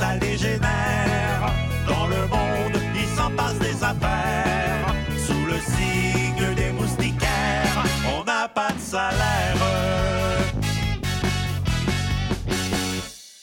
ça 0.00 0.16
dégénère. 0.18 1.52
Dans 1.86 2.06
le 2.06 2.22
monde, 2.28 2.80
il 2.94 3.08
s'en 3.16 3.30
passe 3.36 3.58
des 3.58 3.76
affaires. 3.84 4.94
Sous 5.26 5.44
le 5.46 5.58
signe 5.60 6.54
des 6.54 6.72
moustiquaires, 6.72 7.84
on 8.16 8.24
n'a 8.24 8.48
pas 8.48 8.72
de 8.72 8.80
salaire. 8.80 9.56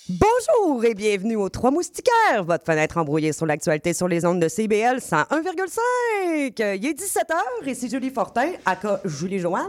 Bonjour 0.10 0.84
et 0.86 0.96
bienvenue 0.96 1.36
aux 1.36 1.50
Trois 1.50 1.72
Moustiquaires, 1.72 2.44
votre 2.44 2.66
fenêtre 2.66 2.98
embrouillée 2.98 3.34
sur 3.34 3.46
l'actualité 3.46 3.94
sur 3.94 4.08
les 4.08 4.26
ondes 4.26 4.40
de 4.40 4.48
CBL 4.48 4.98
101,5. 4.98 5.80
Il 6.58 6.86
est 6.88 7.00
17h 7.00 7.68
et 7.68 7.76
c'est 7.76 7.90
Julie 7.90 8.10
Fortin, 8.10 8.52
aka 8.66 9.02
Julie 9.06 9.40
Joanne, 9.40 9.64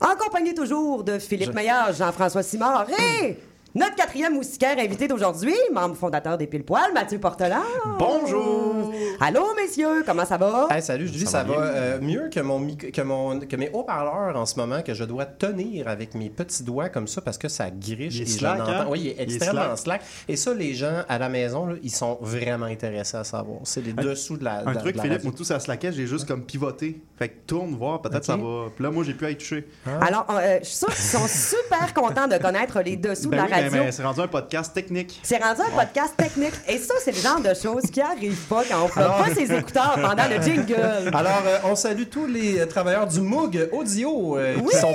en 0.00 0.14
compagnie 0.16 0.54
toujours 0.54 1.02
de 1.04 1.18
Philippe 1.18 1.54
Meillard, 1.54 1.92
Jean-François 1.92 2.42
Simard 2.42 2.86
et 2.90 3.36
notre 3.74 3.94
quatrième 3.96 4.34
moustiquaire 4.34 4.78
invité 4.78 5.08
d'aujourd'hui, 5.08 5.54
membre 5.72 5.94
fondateur 5.94 6.36
des 6.36 6.46
Pile 6.46 6.64
Poil, 6.64 6.92
Mathieu 6.92 7.18
Portelard. 7.18 7.62
Bonjour! 7.98 8.92
Allô, 9.20 9.46
messieurs, 9.56 10.02
comment 10.04 10.24
ça 10.24 10.36
va? 10.36 10.68
Hey, 10.70 10.82
salut, 10.82 11.08
Julie, 11.08 11.26
ça, 11.26 11.42
va, 11.42 11.54
euh, 11.54 12.00
mieux 12.00 12.28
que, 12.30 12.40
mon, 12.40 12.66
que, 12.66 13.00
mon, 13.02 13.40
que 13.40 13.56
mes 13.56 13.70
haut-parleurs 13.72 14.36
en 14.36 14.44
ce 14.46 14.56
moment 14.56 14.82
que 14.82 14.94
je 14.94 15.04
dois 15.04 15.24
tenir 15.24 15.88
avec 15.88 16.14
mes 16.14 16.28
petits 16.28 16.64
doigts 16.64 16.88
comme 16.88 17.06
ça 17.08 17.20
parce 17.20 17.38
que 17.38 17.48
ça 17.48 17.70
griche 17.70 18.16
Il 18.16 18.20
est 18.20 18.24
et 18.24 18.26
slack, 18.26 18.60
hein? 18.60 18.86
Oui, 18.88 19.00
il 19.00 19.08
est 19.08 19.12
Il 19.12 19.20
est 19.20 19.34
extrêmement 19.36 19.76
slack. 19.76 20.02
slack. 20.02 20.02
Et 20.28 20.36
ça, 20.36 20.52
les 20.52 20.74
gens 20.74 21.02
à 21.08 21.18
la 21.18 21.28
maison, 21.28 21.66
là, 21.66 21.76
ils 21.82 21.90
sont 21.90 22.18
vraiment 22.20 22.66
intéressés 22.66 23.16
à 23.16 23.24
savoir. 23.24 23.60
C'est 23.64 23.84
les 23.84 23.92
dessous 23.92 24.36
de 24.36 24.44
la. 24.44 24.68
Un 24.68 24.74
truc, 24.74 24.92
de 24.92 24.98
la 24.98 25.04
Philippe, 25.04 25.24
moi, 25.24 25.32
tout 25.36 25.44
ça 25.44 25.58
slackait, 25.60 25.92
j'ai 25.92 26.06
juste 26.06 26.26
comme 26.26 26.44
pivoté. 26.44 27.00
Fait 27.18 27.28
que 27.28 27.38
tourne, 27.46 27.74
voir, 27.76 28.02
peut-être 28.02 28.24
ça 28.24 28.36
va. 28.36 28.66
Puis 28.74 28.82
là, 28.84 28.90
moi, 28.90 29.04
j'ai 29.04 29.14
pu 29.14 29.24
être 29.26 29.38
touché. 29.38 29.66
Alors, 30.00 30.26
euh, 30.30 30.58
je 30.60 30.66
suis 30.66 30.76
sûre 30.76 30.88
qu'ils 30.88 30.96
sont 30.96 31.26
super 31.28 31.94
contents 31.94 32.28
de 32.28 32.36
connaître 32.36 32.80
les 32.80 32.96
dessous 32.96 33.30
Ben 33.30 33.44
de 33.44 33.50
la 33.50 33.56
radio. 33.56 33.61
C'est 33.90 34.02
rendu 34.02 34.20
un 34.20 34.28
podcast 34.28 34.72
technique. 34.74 35.20
C'est 35.22 35.42
rendu 35.42 35.60
un 35.60 35.76
podcast 35.76 36.14
technique. 36.16 36.52
Et 36.68 36.78
ça, 36.78 36.94
c'est 37.02 37.12
le 37.12 37.18
genre 37.20 37.40
de 37.40 37.54
choses 37.54 37.82
qui 37.90 38.00
arrivent 38.00 38.46
pas 38.48 38.62
quand 38.68 38.84
on 38.84 38.88
fait 38.88 39.00
pas 39.00 39.34
ses 39.34 39.52
écouteurs 39.52 39.94
pendant 40.00 40.24
le 40.28 40.40
jingle. 40.42 41.10
Alors, 41.14 41.42
euh, 41.46 41.58
on 41.64 41.74
salue 41.76 42.04
tous 42.10 42.26
les 42.26 42.60
euh, 42.60 42.66
travailleurs 42.66 43.06
du 43.06 43.20
Moog 43.20 43.68
Audio 43.72 44.36
euh, 44.38 44.56
Oui! 44.62 44.70
qui 44.70 44.76
sont 44.78 44.92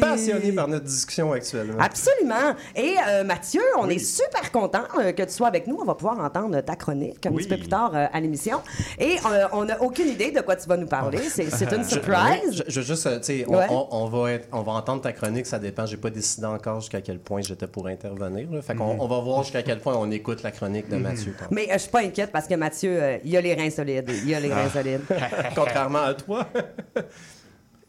passionnés 0.00 0.52
par 0.52 0.68
notre 0.68 0.84
discussion 0.84 1.32
actuelle. 1.32 1.74
Absolument. 1.78 2.54
Et 2.74 2.94
euh, 3.08 3.24
Mathieu, 3.24 3.62
on 3.78 3.88
est 3.88 3.98
super 3.98 4.50
content 4.52 4.82
que 5.16 5.22
tu 5.22 5.32
sois 5.32 5.48
avec 5.48 5.66
nous. 5.66 5.78
On 5.80 5.84
va 5.84 5.94
pouvoir 5.94 6.18
entendre 6.20 6.60
ta 6.60 6.76
chronique 6.76 7.24
un 7.26 7.30
Oui. 7.30 7.38
petit 7.42 7.48
peu 7.48 7.56
plus 7.58 7.68
tard 7.68 7.92
à 7.94 8.20
l'émission. 8.20 8.60
Et 8.98 9.16
on 9.52 9.64
n'a 9.64 9.80
aucune 9.82 10.08
idée 10.08 10.30
de 10.30 10.40
quoi 10.40 10.56
tu 10.56 10.68
vas 10.68 10.76
nous 10.76 10.86
parler. 10.86 11.18
C'est 11.28 11.72
une 11.72 11.84
surprise. 11.88 12.52
Je, 12.52 12.62
je 12.68 12.80
veux 12.80 12.86
juste, 12.86 13.08
tu 13.20 13.24
sais, 13.24 13.44
on, 13.48 13.56
Ouais. 13.56 13.66
on- 13.70 13.88
on 13.90 14.06
va 14.08 14.32
être- 14.32 14.48
on 14.52 14.62
va 14.62 14.72
entendre 14.72 15.02
ta 15.02 15.12
chronique, 15.12 15.46
ça 15.46 15.58
dépend. 15.58 15.84
J'ai 15.86 15.96
pas 15.96 16.10
décidé 16.10 16.46
encore 16.46 16.80
jusqu'à 16.80 17.00
quel 17.00 17.18
point 17.18 17.40
j'étais 17.42 17.66
pour 17.66 17.88
intervenir. 18.04 18.50
là. 18.50 18.62
Fait 18.62 18.74
qu'on 18.74 18.96
on 18.98 19.06
va 19.06 19.18
voir 19.20 19.42
jusqu'à 19.42 19.62
quel 19.62 19.78
point 19.80 19.94
on 19.96 20.10
écoute 20.10 20.42
la 20.42 20.50
chronique 20.50 20.88
de 20.88 20.96
Mathieu. 20.96 21.34
tantôt. 21.38 21.54
Mais 21.54 21.68
euh, 21.70 21.74
je 21.74 21.78
suis 21.78 21.90
pas 21.90 22.00
inquiète 22.02 22.30
parce 22.32 22.46
que 22.46 22.54
Mathieu, 22.54 23.02
euh, 23.02 23.18
il 23.24 23.36
a 23.36 23.40
les 23.40 23.54
reins 23.54 23.70
solides. 23.70 24.10
Il 24.26 24.34
a 24.34 24.40
les 24.40 24.52
reins 24.52 24.66
Ah. 24.66 24.70
solides. 24.70 25.02
Contrairement 25.54 26.02
à 26.02 26.14
toi. 26.14 26.46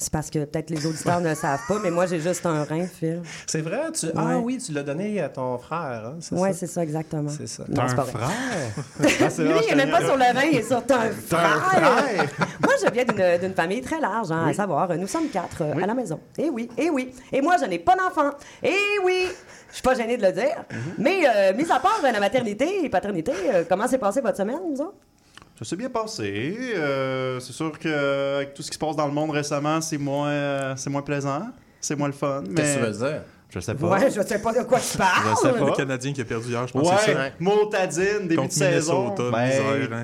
C'est 0.03 0.11
parce 0.11 0.31
que 0.31 0.39
peut-être 0.45 0.71
les 0.71 0.83
auditeurs 0.87 1.21
ne 1.21 1.29
le 1.29 1.35
savent 1.35 1.59
pas, 1.67 1.77
mais 1.83 1.91
moi, 1.91 2.07
j'ai 2.07 2.19
juste 2.19 2.43
un 2.47 2.63
rein, 2.63 2.87
Phil. 2.87 3.21
C'est 3.45 3.61
vrai? 3.61 3.81
Tu... 3.93 4.07
Ah 4.17 4.39
oui, 4.39 4.57
tu 4.57 4.71
l'as 4.71 4.81
donné 4.81 5.21
à 5.21 5.29
ton 5.29 5.59
frère. 5.59 6.03
Hein? 6.07 6.15
c'est 6.19 6.33
Oui, 6.35 6.49
ça? 6.49 6.57
c'est 6.57 6.65
ça, 6.67 6.81
exactement. 6.81 7.29
C'est 7.29 7.45
ça. 7.45 7.63
Non, 7.69 7.83
c'est 7.87 7.95
pas 7.95 8.03
vrai. 8.05 8.23
Ah, 8.99 9.41
Lui, 9.43 9.51
il 9.69 9.75
n'est 9.77 9.85
même 9.85 9.91
pas 9.91 10.03
sur 10.03 10.15
le 10.17 10.23
rein, 10.23 10.43
il 10.51 10.57
est 10.57 10.63
sur 10.63 10.83
ton 10.83 10.95
frère. 11.27 11.61
frère? 11.65 12.25
moi, 12.63 12.73
je 12.83 12.89
viens 12.91 13.05
d'une- 13.05 13.39
d'une 13.41 13.53
famille 13.53 13.81
très 13.81 13.99
large, 13.99 14.31
hein, 14.31 14.47
à 14.47 14.53
savoir, 14.53 14.89
nous 14.97 15.05
sommes 15.07 15.29
quatre 15.29 15.61
euh, 15.61 15.83
à 15.83 15.85
la 15.85 15.93
maison. 15.93 16.19
Eh 16.39 16.49
oui, 16.49 16.67
eh 16.79 16.89
oui. 16.89 17.13
Et 17.31 17.39
moi, 17.39 17.57
je 17.61 17.65
n'ai 17.65 17.77
pas 17.77 17.95
d'enfant. 17.95 18.31
Eh 18.63 18.73
oui. 19.05 19.27
Je 19.69 19.75
suis 19.75 19.83
pas 19.83 19.93
gênée 19.93 20.17
de 20.17 20.25
le 20.25 20.31
dire. 20.31 20.65
Mais, 20.97 21.21
euh, 21.27 21.53
mis 21.53 21.69
à 21.71 21.79
part 21.79 21.99
euh, 22.03 22.11
la 22.11 22.19
maternité 22.19 22.83
et 22.83 22.89
paternité, 22.89 23.33
euh, 23.53 23.63
comment 23.69 23.87
s'est 23.87 23.99
passée 23.99 24.19
votre 24.21 24.37
semaine, 24.37 24.59
nous 24.69 24.81
autres? 24.81 24.95
Ça 25.61 25.69
s'est 25.69 25.75
bien 25.75 25.91
passé. 25.91 26.73
Euh, 26.75 27.39
c'est 27.39 27.53
sûr 27.53 27.77
qu'avec 27.77 28.55
tout 28.55 28.63
ce 28.63 28.71
qui 28.71 28.73
se 28.73 28.79
passe 28.79 28.95
dans 28.95 29.05
le 29.05 29.13
monde 29.13 29.29
récemment, 29.29 29.79
c'est 29.79 29.99
moins, 29.99 30.29
euh, 30.29 30.73
c'est 30.75 30.89
moins 30.89 31.03
plaisant. 31.03 31.49
C'est 31.79 31.95
moins 31.95 32.07
le 32.07 32.13
fun. 32.13 32.41
Mais... 32.49 32.55
Qu'est-ce 32.55 32.79
que 32.79 32.85
tu 32.85 32.91
veux 32.91 33.09
dire? 33.09 33.21
Je 33.53 33.59
sais 33.59 33.73
pas. 33.75 33.87
Ouais, 33.87 34.09
je 34.09 34.21
sais 34.21 34.39
pas 34.39 34.53
de 34.53 34.63
quoi 34.63 34.79
tu 34.79 34.97
parles. 34.97 35.27
Je 35.29 35.35
sais 35.47 35.53
pas. 35.53 35.65
Le 35.65 35.71
Canadien 35.73 36.13
qui 36.13 36.21
a 36.21 36.23
perdu 36.25 36.49
hier, 36.49 36.65
je 36.67 36.71
pense 36.73 36.89
que 36.89 36.95
c'est 37.05 37.11
ça. 37.13 37.19
Ouais, 37.19 37.33
Motadine, 37.39 38.21
début 38.23 38.35
Contre 38.37 38.47
de 38.47 38.53
saison. 38.53 39.03
Minnesota, 39.09 39.23
Ben, 39.31 39.45
misère, 39.45 39.89
hein. 39.91 40.03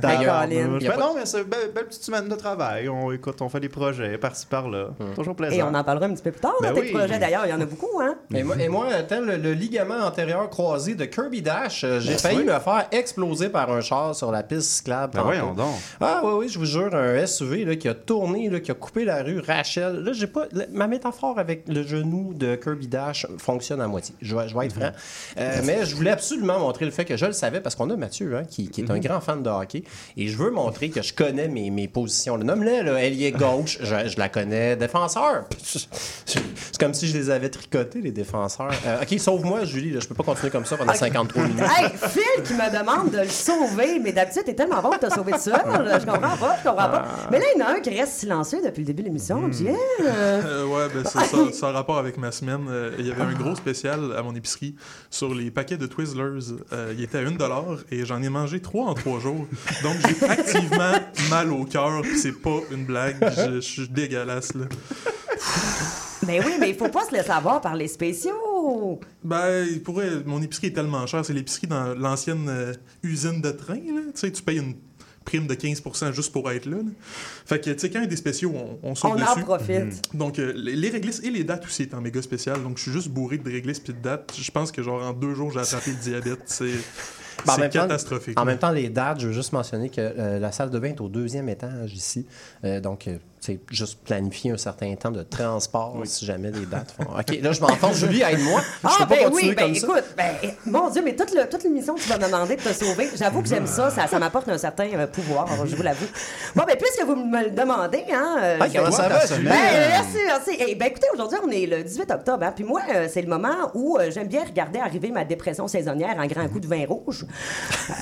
Ben 0.81 0.99
non, 0.99 1.13
mais 1.15 1.25
c'est 1.25 1.37
une 1.37 1.43
belle, 1.45 1.71
belle 1.73 1.85
petite 1.85 2.03
semaine 2.03 2.27
de 2.27 2.35
travail. 2.35 2.89
On, 2.89 3.11
écoute, 3.11 3.41
on 3.41 3.47
fait 3.49 3.59
des 3.61 3.69
projets 3.69 4.17
par-ci 4.17 4.45
par-là. 4.47 4.89
Toujours 5.15 5.35
plaisant. 5.35 5.55
Et 5.55 5.63
on 5.63 5.73
en 5.73 5.83
parlera 5.83 6.07
un 6.07 6.13
petit 6.13 6.23
peu 6.23 6.31
plus 6.31 6.41
tard, 6.41 6.55
Ben 6.61 6.69
dans 6.69 6.75
tes 6.75 6.81
oui. 6.87 6.91
projets 6.91 7.19
d'ailleurs. 7.19 7.45
Il 7.45 7.49
y 7.49 7.53
en 7.53 7.61
a 7.61 7.65
beaucoup, 7.65 7.99
hein? 8.01 8.15
Et 8.33 8.43
moi, 8.43 8.55
et 8.59 8.67
moi, 8.69 8.87
tel 9.07 9.23
le, 9.23 9.37
le 9.37 9.53
ligament 9.53 9.99
antérieur 10.05 10.49
croisé 10.49 10.95
de 10.95 11.05
Kirby 11.05 11.41
Dash, 11.41 11.83
euh, 11.85 11.99
j'ai 12.01 12.17
failli 12.17 12.43
me 12.43 12.51
faire 12.59 12.87
exploser 12.91 13.47
par 13.49 13.71
un 13.71 13.79
char 13.81 14.13
sur 14.13 14.31
la 14.31 14.43
piste 14.43 14.69
cyclable. 14.69 15.13
Ben 15.15 15.21
voyons 15.23 15.53
donc. 15.53 15.73
Ah 16.01 16.21
oui, 16.23 16.31
oui, 16.39 16.49
je 16.49 16.59
vous 16.59 16.65
jure, 16.65 16.93
un 16.93 17.25
SUV 17.25 17.63
là, 17.63 17.75
qui 17.77 17.87
a 17.87 17.93
tourné, 17.93 18.49
là, 18.49 18.59
qui 18.59 18.71
a 18.71 18.73
coupé 18.73 19.05
la 19.05 19.23
rue 19.23 19.39
Rachel. 19.39 20.03
Là, 20.03 20.11
j'ai 20.11 20.27
pas. 20.27 20.45
la- 20.51 20.65
ma 20.73 20.87
métaphore 20.87 21.39
avec 21.39 21.63
le 21.69 21.83
genou 21.83 22.33
de 22.33 22.55
Kirby 22.55 22.87
Dash 22.87 23.25
fonctionne 23.37 23.81
à 23.81 23.87
moitié. 23.87 24.15
Je 24.21 24.35
vais, 24.35 24.47
je 24.47 24.57
vais 24.57 24.65
être 24.65 24.73
franc. 24.73 24.91
Euh, 25.39 25.61
mais 25.65 25.85
je 25.85 25.95
voulais 25.95 26.11
absolument 26.11 26.59
montrer 26.59 26.85
le 26.85 26.91
fait 26.91 27.05
que 27.05 27.17
je 27.17 27.25
le 27.25 27.31
savais 27.33 27.61
parce 27.61 27.75
qu'on 27.75 27.89
a 27.89 27.95
Mathieu, 27.95 28.35
hein, 28.35 28.43
qui, 28.49 28.69
qui 28.69 28.81
est 28.81 28.91
un 28.91 28.99
grand 28.99 29.21
fan 29.21 29.41
de 29.43 29.49
hockey. 29.49 29.83
Et 30.17 30.27
je 30.27 30.37
veux 30.37 30.51
montrer 30.51 30.89
que 30.89 31.01
je 31.01 31.13
connais 31.13 31.47
mes, 31.47 31.69
mes 31.69 31.87
positions. 31.87 32.37
Le 32.37 32.43
nomme-le, 32.43 32.81
là, 32.83 33.01
ailier 33.03 33.31
gauche, 33.31 33.77
je, 33.81 34.07
je 34.07 34.17
la 34.17 34.29
connais. 34.29 34.75
Défenseur, 34.75 35.45
c'est 36.25 36.77
comme 36.79 36.93
si 36.93 37.07
je 37.07 37.17
les 37.17 37.29
avais 37.29 37.49
tricotés, 37.49 38.01
les 38.01 38.11
défenseurs. 38.11 38.71
Euh, 38.85 39.01
ok, 39.01 39.19
sauve-moi, 39.19 39.65
Julie, 39.65 39.91
là, 39.91 39.99
je 39.99 40.07
peux 40.07 40.15
pas 40.15 40.23
continuer 40.23 40.51
comme 40.51 40.65
ça 40.65 40.77
pendant 40.77 40.93
53 40.93 41.43
minutes. 41.47 41.59
Hey, 41.77 41.89
Phil 42.09 42.43
qui 42.43 42.53
me 42.53 42.71
demande 42.79 43.11
de 43.11 43.19
le 43.19 43.27
sauver, 43.29 43.99
mais 43.99 44.11
d'habitude, 44.11 44.43
t'es 44.45 44.53
tellement 44.55 44.81
bon 44.81 44.91
te 44.91 45.09
sauver 45.13 45.33
tout 45.33 45.39
seul. 45.39 45.53
Je 45.55 46.05
comprends 46.05 46.37
pas, 46.37 46.57
je 46.63 46.69
comprends 46.69 46.89
pas. 46.89 47.05
Mais 47.31 47.39
là, 47.39 47.45
il 47.55 47.59
y 47.59 47.63
en 47.63 47.67
a 47.67 47.69
un 47.71 47.79
qui 47.79 47.89
reste 47.89 48.13
silencieux 48.13 48.59
depuis 48.63 48.81
le 48.81 48.85
début 48.87 49.01
de 49.03 49.07
l'émission. 49.07 49.47
Bien. 49.47 49.73
euh, 50.01 50.41
Euh, 50.45 50.65
ouais, 50.65 50.87
ben 50.93 51.03
c'est 51.05 51.25
ça, 51.25 51.37
ça 51.53 51.67
a 51.69 51.71
rapport 51.71 51.97
avec 51.97 52.17
ma 52.17 52.31
semaine. 52.31 52.65
Euh, 52.69 52.91
Il 52.99 53.07
y 53.07 53.11
avait 53.11 53.23
un 53.27 53.33
gros 53.33 53.55
spécial 53.55 54.13
à 54.15 54.23
mon 54.23 54.35
épicerie 54.35 54.75
sur 55.09 55.33
les 55.33 55.51
paquets 55.51 55.77
de 55.77 55.85
Twizzlers. 55.85 56.55
Euh, 56.71 56.93
il 56.97 57.03
était 57.03 57.17
à 57.19 57.23
1$ 57.23 57.79
et 57.91 58.05
j'en 58.05 58.21
ai 58.21 58.29
mangé 58.29 58.61
3 58.61 58.85
en 58.85 58.93
3 58.93 59.19
jours. 59.19 59.47
Donc 59.83 59.95
j'ai 60.07 60.25
activement 60.25 60.93
mal 61.29 61.51
au 61.51 61.65
cœur, 61.65 62.01
c'est 62.15 62.41
pas 62.41 62.59
une 62.71 62.85
blague. 62.85 63.17
Je 63.35 63.57
je 63.57 63.61
suis 63.61 63.89
dégueulasse, 63.89 64.53
là. 64.55 64.65
Mais 66.25 66.43
oui, 66.43 66.53
mais 66.59 66.69
il 66.69 66.75
faut 66.75 66.89
pas 66.89 67.05
se 67.05 67.11
laisser 67.11 67.29
avoir 67.29 67.61
par 67.61 67.75
les 67.75 67.87
spéciaux. 67.87 68.99
Ben, 69.23 69.65
il 69.69 69.81
pourrait, 69.81 70.23
mon 70.25 70.41
épicerie 70.41 70.67
est 70.67 70.73
tellement 70.73 71.05
chère. 71.05 71.23
C'est 71.23 71.33
l'épicerie 71.33 71.67
dans 71.67 71.93
l'ancienne 71.93 72.47
euh, 72.49 72.73
usine 73.03 73.41
de 73.41 73.51
train, 73.51 73.75
là. 73.75 74.01
Tu 74.13 74.19
sais, 74.19 74.31
tu 74.31 74.41
payes 74.41 74.59
une 74.59 74.75
prime 75.27 75.45
de 75.45 75.53
15% 75.53 76.13
juste 76.13 76.31
pour 76.31 76.49
être 76.49 76.65
là. 76.65 76.77
là. 76.77 76.83
Fait 77.45 77.59
que, 77.63 77.69
tu 77.69 77.77
sais, 77.79 77.89
quand 77.89 77.99
il 77.99 78.03
y 78.03 78.05
a 78.05 78.09
des 78.09 78.15
spéciaux, 78.15 78.53
on, 78.55 78.79
on 78.91 78.95
saute 78.95 79.11
On 79.15 79.21
en 79.21 79.41
profite. 79.43 80.01
Donc, 80.15 80.39
euh, 80.39 80.53
les, 80.55 80.89
réglisses 80.89 81.21
et 81.23 81.29
les 81.29 81.43
dates 81.43 81.65
aussi 81.65 81.83
étant 81.83 82.01
méga 82.01 82.21
spéciales. 82.21 82.63
Donc, 82.63 82.77
je 82.77 82.83
suis 82.83 82.91
juste 82.91 83.09
bourré 83.09 83.37
de 83.37 83.49
réglisses 83.51 83.79
puis 83.81 83.93
de 83.93 83.99
dates. 83.99 84.33
Je 84.39 84.49
pense 84.51 84.71
que, 84.71 84.81
genre, 84.81 85.03
en 85.03 85.13
deux 85.13 85.35
jours, 85.35 85.51
j'ai 85.51 85.59
attrapé 85.59 85.91
le 85.91 85.97
diabète. 85.97 86.39
C'est 86.45 86.65
Ben, 87.45 87.51
en 87.51 87.55
c'est 87.55 87.61
même 87.61 87.69
temps- 87.69 87.81
catastrophique. 87.81 88.39
En 88.39 88.45
même 88.45 88.57
temps, 88.57 88.71
les 88.71 88.89
dates, 88.89 89.19
je 89.19 89.27
veux 89.27 89.33
juste 89.33 89.53
mentionner 89.53 89.89
que 89.89 90.01
euh, 90.01 90.39
la 90.39 90.51
salle 90.51 90.71
de 90.71 90.79
bain 90.79 90.89
est 90.89 91.01
au 91.01 91.07
deuxième 91.07 91.47
étage 91.49 91.93
ici. 91.93 92.25
Euh, 92.63 92.79
donc, 92.79 93.07
c'est 93.39 93.59
juste 93.71 93.99
planifier 94.03 94.51
un 94.51 94.57
certain 94.57 94.93
temps 94.95 95.11
de 95.11 95.21
transport 95.23 95.95
si 96.05 96.25
jamais 96.25 96.51
les 96.51 96.65
dates 96.65 96.91
font. 96.97 97.03
OK, 97.17 97.39
là, 97.41 97.51
je 97.51 97.61
m'enfonce. 97.61 97.97
Julie, 97.97 98.21
aide-moi. 98.21 98.61
Je 98.83 98.87
Ah, 98.87 98.95
peux 98.99 99.05
pas 99.07 99.15
ben 99.15 99.23
continuer 99.29 99.49
oui, 99.49 99.55
ben 99.55 99.63
comme 99.65 99.75
ça. 99.75 99.87
écoute, 99.87 100.03
ben, 100.17 100.33
mon 100.65 100.89
Dieu, 100.89 101.01
mais 101.05 101.15
toute, 101.15 101.33
le- 101.33 101.47
toute 101.47 101.63
l'émission, 101.63 101.95
tu 101.95 102.09
vas 102.09 102.17
me 102.17 102.25
demander 102.25 102.55
de 102.55 102.61
te 102.61 102.73
sauver. 102.73 103.09
J'avoue 103.15 103.41
que 103.41 103.47
j'aime 103.47 103.67
ça, 103.67 103.89
ça, 103.89 104.07
ça 104.07 104.19
m'apporte 104.19 104.49
un 104.49 104.57
certain 104.57 104.87
euh, 104.93 105.07
pouvoir, 105.07 105.47
je 105.65 105.75
vous 105.75 105.83
l'avoue. 105.83 106.07
Bon, 106.55 106.63
ben, 106.67 106.75
puisque 106.77 107.03
vous 107.05 107.15
me 107.15 107.43
le 107.45 107.51
demandez, 107.51 108.03
hein. 108.11 108.37
euh, 108.41 108.57
Ah, 108.59 108.67
je- 108.67 108.77
comment 108.77 108.91
ça 108.91 109.07
va? 109.07 109.19
Ben, 109.27 109.43
merci, 109.43 110.17
merci. 110.25 110.51
Eh 110.67 110.75
ben, 110.75 110.85
écoutez, 110.87 111.07
aujourd'hui, 111.13 111.37
on 111.45 111.49
est 111.51 111.65
le 111.67 111.83
18 111.83 112.11
octobre, 112.11 112.43
hein, 112.43 112.51
puis 112.55 112.63
moi, 112.63 112.81
euh, 112.93 113.07
c'est 113.11 113.21
le 113.21 113.29
moment 113.29 113.71
où 113.75 113.97
euh, 113.97 114.09
j'aime 114.11 114.27
bien 114.27 114.43
regarder 114.43 114.79
arriver 114.79 115.11
ma 115.11 115.23
dépression 115.23 115.67
saisonnière 115.67 116.15
en 116.17 116.25
grand 116.25 116.47
coup 116.49 116.59
de 116.59 116.67
vin 116.67 116.85
rouge. 116.87 117.25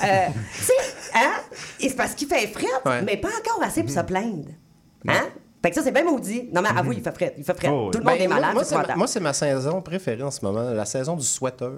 Euh, 0.04 0.26
tu 0.56 0.62
sais, 0.64 0.72
hein? 1.14 1.32
Et 1.80 1.88
c'est 1.90 1.96
parce 1.96 2.14
qu'il 2.14 2.28
fait 2.28 2.46
frais, 2.48 2.64
Ouais. 2.84 3.02
mais 3.02 3.16
pas 3.16 3.28
encore 3.28 3.62
assez 3.62 3.82
pour 3.82 3.92
se 3.92 4.00
plaindre. 4.00 4.48
Hein? 5.08 5.28
Fait 5.62 5.70
que 5.70 5.76
ça, 5.76 5.82
c'est 5.82 5.92
bien 5.92 6.04
maudit. 6.04 6.48
Non, 6.52 6.62
mais 6.62 6.68
avoue, 6.68 6.92
il 6.92 7.02
fait 7.02 7.12
frais. 7.14 7.34
Il 7.36 7.44
fait 7.44 7.54
frais. 7.56 7.68
Oh, 7.70 7.86
oui. 7.86 7.90
Tout 7.92 7.98
le 7.98 8.04
monde 8.04 8.14
Ben, 8.18 8.22
est 8.22 8.28
malade. 8.28 8.54
Moi, 8.54 8.62
c'est 8.62 8.68
c'est 8.70 8.74
ma, 8.74 8.80
épouvantable. 8.82 8.98
moi, 8.98 9.06
c'est 9.08 9.20
ma 9.20 9.32
saison 9.32 9.82
préférée 9.82 10.22
en 10.22 10.30
ce 10.30 10.44
moment, 10.44 10.70
la 10.70 10.84
saison 10.84 11.16
du 11.16 11.24
sweater. 11.24 11.72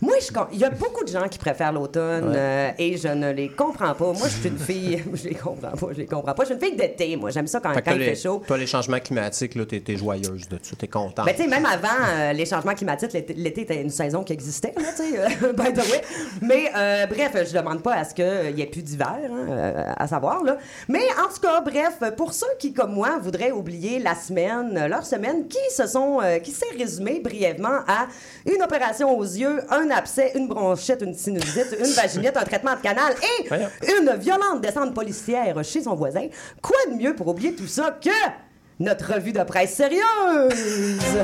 Moi, 0.00 0.14
je 0.20 0.28
il 0.52 0.60
y 0.60 0.64
a 0.64 0.70
beaucoup 0.70 1.02
de 1.02 1.08
gens 1.08 1.26
qui 1.26 1.38
préfèrent 1.38 1.72
l'automne 1.72 2.32
euh, 2.34 2.70
et 2.78 2.96
je 2.96 3.08
ne 3.08 3.32
les 3.32 3.48
comprends 3.48 3.94
pas. 3.94 4.12
Moi, 4.12 4.28
je 4.28 4.38
suis 4.40 4.48
une 4.48 4.58
fille. 4.58 5.02
je 5.14 5.24
les 5.24 5.34
comprends 5.34 5.72
pas, 5.72 5.86
je 5.90 5.98
les 5.98 6.06
comprends 6.06 6.34
pas. 6.34 6.44
Je 6.44 6.46
suis 6.46 6.54
une 6.54 6.60
fille 6.60 6.76
d'été, 6.76 7.16
moi. 7.16 7.30
J'aime 7.30 7.48
ça 7.48 7.58
quand, 7.58 7.74
Fait 7.74 7.82
il 7.96 8.04
fait 8.04 8.14
chaud. 8.14 8.42
toi, 8.46 8.56
les 8.56 8.66
changements 8.66 9.00
climatiques, 9.00 9.56
là, 9.56 9.64
t'es, 9.66 9.96
joyeuse 9.96 10.48
de 10.48 10.58
ça, 10.62 10.76
t'es 10.78 10.86
contente. 10.86 11.26
Ben, 11.26 11.34
tu 11.34 11.42
sais, 11.42 11.48
même 11.48 11.66
avant 11.66 11.88
euh, 12.10 12.32
les 12.32 12.46
changements 12.46 12.74
climatiques, 12.74 13.12
l'été, 13.12 13.62
était 13.62 13.82
une 13.82 13.90
saison 13.90 14.22
qui 14.22 14.32
existait, 14.32 14.72
là, 14.76 14.90
tu 14.96 15.02
sais, 15.02 15.18
euh, 15.18 15.52
by 15.52 15.72
the 15.72 15.78
way. 15.78 16.02
Mais, 16.42 16.70
euh, 16.76 17.06
bref, 17.06 17.32
je 17.48 17.56
demande 17.56 17.82
pas 17.82 17.94
à 17.94 18.04
ce 18.04 18.14
qu'il 18.14 18.54
n'y 18.54 18.62
ait 18.62 18.66
plus 18.66 18.82
d'hiver, 18.82 19.18
hein, 19.30 19.94
à 19.96 20.06
savoir, 20.06 20.44
là. 20.44 20.58
Mais, 20.86 21.02
en 21.20 21.32
tout 21.32 21.40
cas, 21.40 21.60
bref, 21.60 21.98
pour 22.16 22.34
ceux 22.34 22.46
qui, 22.60 22.72
comme 22.72 22.92
moi, 22.92 23.18
voudraient 23.20 23.50
oublier 23.50 23.98
la 23.98 24.14
semaine, 24.14 24.86
leur 24.86 25.04
semaine, 25.04 25.48
qui 25.48 25.74
se 25.74 25.88
sont, 25.88 26.20
qui 26.44 26.52
s'est 26.52 26.76
résumée 26.78 27.18
brièvement 27.18 27.80
à 27.88 28.06
une 28.46 28.62
opération 28.62 29.18
aux 29.18 29.24
yeux, 29.24 29.60
un 29.70 29.87
abcès, 29.90 30.32
une 30.34 30.48
bronchite, 30.48 31.02
une 31.02 31.14
sinusite, 31.14 31.76
une 31.78 31.92
vaginite, 31.92 32.36
un 32.36 32.44
traitement 32.44 32.74
de 32.74 32.80
canal 32.80 33.14
et 33.40 33.48
Voyons. 33.48 33.68
une 33.98 34.16
violente 34.16 34.60
descente 34.60 34.94
policière 34.94 35.62
chez 35.64 35.82
son 35.82 35.94
voisin, 35.94 36.28
quoi 36.62 36.76
de 36.90 36.94
mieux 36.94 37.14
pour 37.14 37.28
oublier 37.28 37.54
tout 37.54 37.66
ça 37.66 37.98
que 38.02 38.10
notre 38.78 39.14
revue 39.14 39.32
de 39.32 39.42
presse 39.42 39.74
sérieuse? 39.74 41.18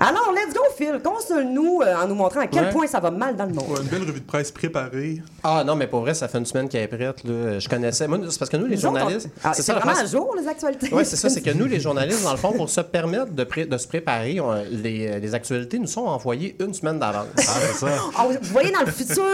Alors, 0.00 0.32
let's 0.32 0.54
go, 0.54 0.60
Phil. 0.76 1.00
Console-nous 1.04 1.82
euh, 1.84 1.94
en 2.02 2.08
nous 2.08 2.14
montrant 2.14 2.40
à 2.40 2.46
quel 2.46 2.64
Ouais. 2.64 2.70
point 2.70 2.86
ça 2.86 3.00
va 3.00 3.10
mal 3.10 3.36
dans 3.36 3.44
le 3.44 3.52
monde. 3.52 3.68
Ouais, 3.68 3.80
une 3.82 3.88
belle 3.88 4.00
revue 4.02 4.20
de 4.20 4.24
presse 4.26 4.50
préparée. 4.50 5.22
Ah 5.44 5.62
non, 5.64 5.74
mais 5.76 5.86
pour 5.86 6.00
vrai, 6.00 6.14
ça 6.14 6.26
fait 6.28 6.38
une 6.38 6.46
semaine 6.46 6.68
qu'elle 6.68 6.82
est 6.82 6.88
prête. 6.88 7.22
Là. 7.24 7.58
Je 7.58 7.68
connaissais. 7.68 8.08
Moi, 8.08 8.18
c'est 8.28 8.38
parce 8.38 8.50
que 8.50 8.56
nous, 8.56 8.66
les 8.66 8.76
Nous 8.76 8.86
autres, 8.86 8.94
on- 8.94 8.98
journalistes. 9.00 9.28
Ah, 9.44 9.52
c'est 9.54 9.66
la 9.72 9.78
vraiment 9.78 9.98
à 9.98 10.04
jour, 10.06 10.34
les 10.40 10.48
actualités. 10.48 10.88
Oui, 10.92 11.04
c'est 11.04 11.16
ça. 11.16 11.28
C'est 11.28 11.42
que 11.42 11.50
nous, 11.50 11.66
les 11.66 11.80
journalistes, 11.86 12.22
dans 12.24 12.32
le 12.32 12.36
fond, 12.38 12.52
pour 12.52 12.68
se 12.70 12.80
permettre 12.80 13.32
de, 13.32 13.44
pré- 13.44 13.66
de 13.66 13.76
se 13.78 13.86
préparer, 13.86 14.40
on- 14.40 14.62
les, 14.70 15.20
les 15.20 15.34
actualités 15.34 15.78
nous 15.78 15.86
sont 15.86 16.06
envoyées 16.06 16.56
une 16.60 16.72
semaine 16.74 16.98
d'avance. 16.98 17.26
Ah, 17.36 17.42
c'est 17.42 17.74
ça. 17.74 17.88
Ah, 18.18 18.24
vous 18.26 18.32
vous 18.40 18.52
voyez 18.52 18.70
dans 18.72 18.80
le 18.80 18.90
futur. 18.90 19.24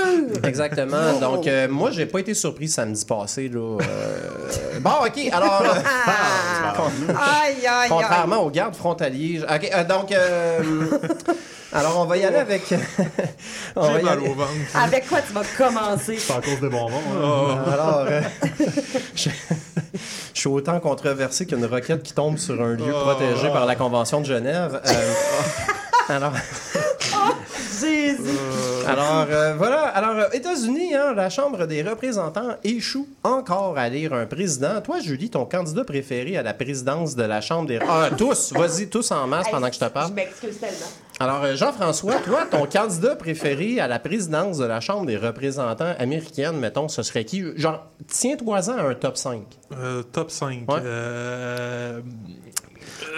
Exactement. 0.44 1.14
Donc, 1.20 1.46
euh, 1.46 1.68
moi, 1.68 1.90
j'ai 1.92 2.06
pas 2.06 2.18
été 2.20 2.34
surpris 2.34 2.68
samedi 2.68 3.04
passé. 3.04 3.48
Là. 3.48 3.78
Euh, 3.80 4.18
Bon, 4.80 4.90
OK. 5.04 5.28
Alors, 5.32 5.62
euh, 5.62 5.80
Ah. 5.84 6.74
Aïe, 7.44 7.54
aïe, 7.56 7.66
aïe. 7.66 7.88
contrairement 7.88 8.42
aux 8.44 8.50
gardes 8.50 8.74
frontaliers. 8.76 9.40
je- 9.40 9.44
OK. 9.44 9.70
euh, 9.74 9.84
donc, 9.84 10.12
euh, 10.12 10.55
alors, 11.72 12.00
on 12.00 12.04
va 12.06 12.16
y 12.16 12.24
aller 12.24 12.36
avec. 12.36 12.62
on 13.76 13.92
va 13.92 14.00
y 14.00 14.04
mal 14.04 14.18
aller- 14.18 14.28
au 14.28 14.34
ventre. 14.34 14.50
Avec 14.74 15.08
quoi 15.08 15.18
tu 15.20 15.32
vas 15.32 15.42
commencer? 15.56 16.18
C'est 16.18 16.32
à 16.32 16.40
cause 16.40 16.60
des 16.60 16.68
bonbons. 16.68 17.00
hein. 17.22 17.64
Alors, 17.72 18.04
euh, 18.08 18.20
je, 19.14 19.30
je 20.34 20.40
suis 20.40 20.48
autant 20.48 20.78
controversé 20.80 21.46
qu'une 21.46 21.64
roquette 21.64 22.02
qui 22.02 22.12
tombe 22.14 22.38
sur 22.38 22.60
un 22.62 22.74
lieu 22.74 22.92
protégé 22.92 23.48
par 23.48 23.66
la 23.66 23.74
Convention 23.76 24.20
de 24.20 24.26
Genève. 24.26 24.80
Euh, 24.86 25.12
alors, 26.08 26.32
Jésus. 27.80 28.38
alors 28.86 29.26
euh, 29.30 29.54
voilà. 29.56 29.82
Alors, 29.82 30.16
euh, 30.16 30.28
États-Unis, 30.32 30.94
hein, 30.94 31.14
la 31.14 31.30
Chambre 31.30 31.66
des 31.66 31.82
représentants 31.82 32.56
échoue 32.64 33.08
encore 33.22 33.76
à 33.78 33.88
lire 33.88 34.12
un 34.12 34.26
président. 34.26 34.80
Toi, 34.80 35.00
Julie, 35.00 35.30
ton 35.30 35.44
candidat 35.44 35.84
préféré 35.84 36.36
à 36.36 36.42
la 36.42 36.54
présidence 36.54 37.14
de 37.14 37.22
la 37.22 37.40
Chambre 37.40 37.68
des... 37.68 37.78
Ah, 37.88 38.10
tous, 38.16 38.52
vas-y, 38.52 38.88
tous 38.88 39.10
en 39.10 39.26
masse 39.26 39.48
pendant 39.50 39.68
que 39.68 39.74
je 39.74 39.80
te 39.80 39.88
parle. 39.88 40.10
Je 40.10 40.14
m'excuse 40.14 40.58
tellement. 40.58 40.86
Alors, 41.18 41.44
euh, 41.44 41.56
Jean-François, 41.56 42.16
toi, 42.24 42.46
ton 42.50 42.66
candidat 42.66 43.16
préféré 43.16 43.80
à 43.80 43.88
la 43.88 43.98
présidence 43.98 44.58
de 44.58 44.64
la 44.64 44.80
Chambre 44.80 45.06
des 45.06 45.16
représentants 45.16 45.94
américaine, 45.98 46.58
mettons, 46.58 46.88
ce 46.88 47.02
serait 47.02 47.24
qui? 47.24 47.42
Genre, 47.56 47.86
tiens-toi-en 48.06 48.76
à 48.76 48.82
un 48.82 48.94
top 48.94 49.16
5. 49.16 49.42
Euh, 49.72 50.02
top 50.02 50.30
5. 50.30 50.70
Ouais. 50.70 50.80
Euh, 50.84 52.00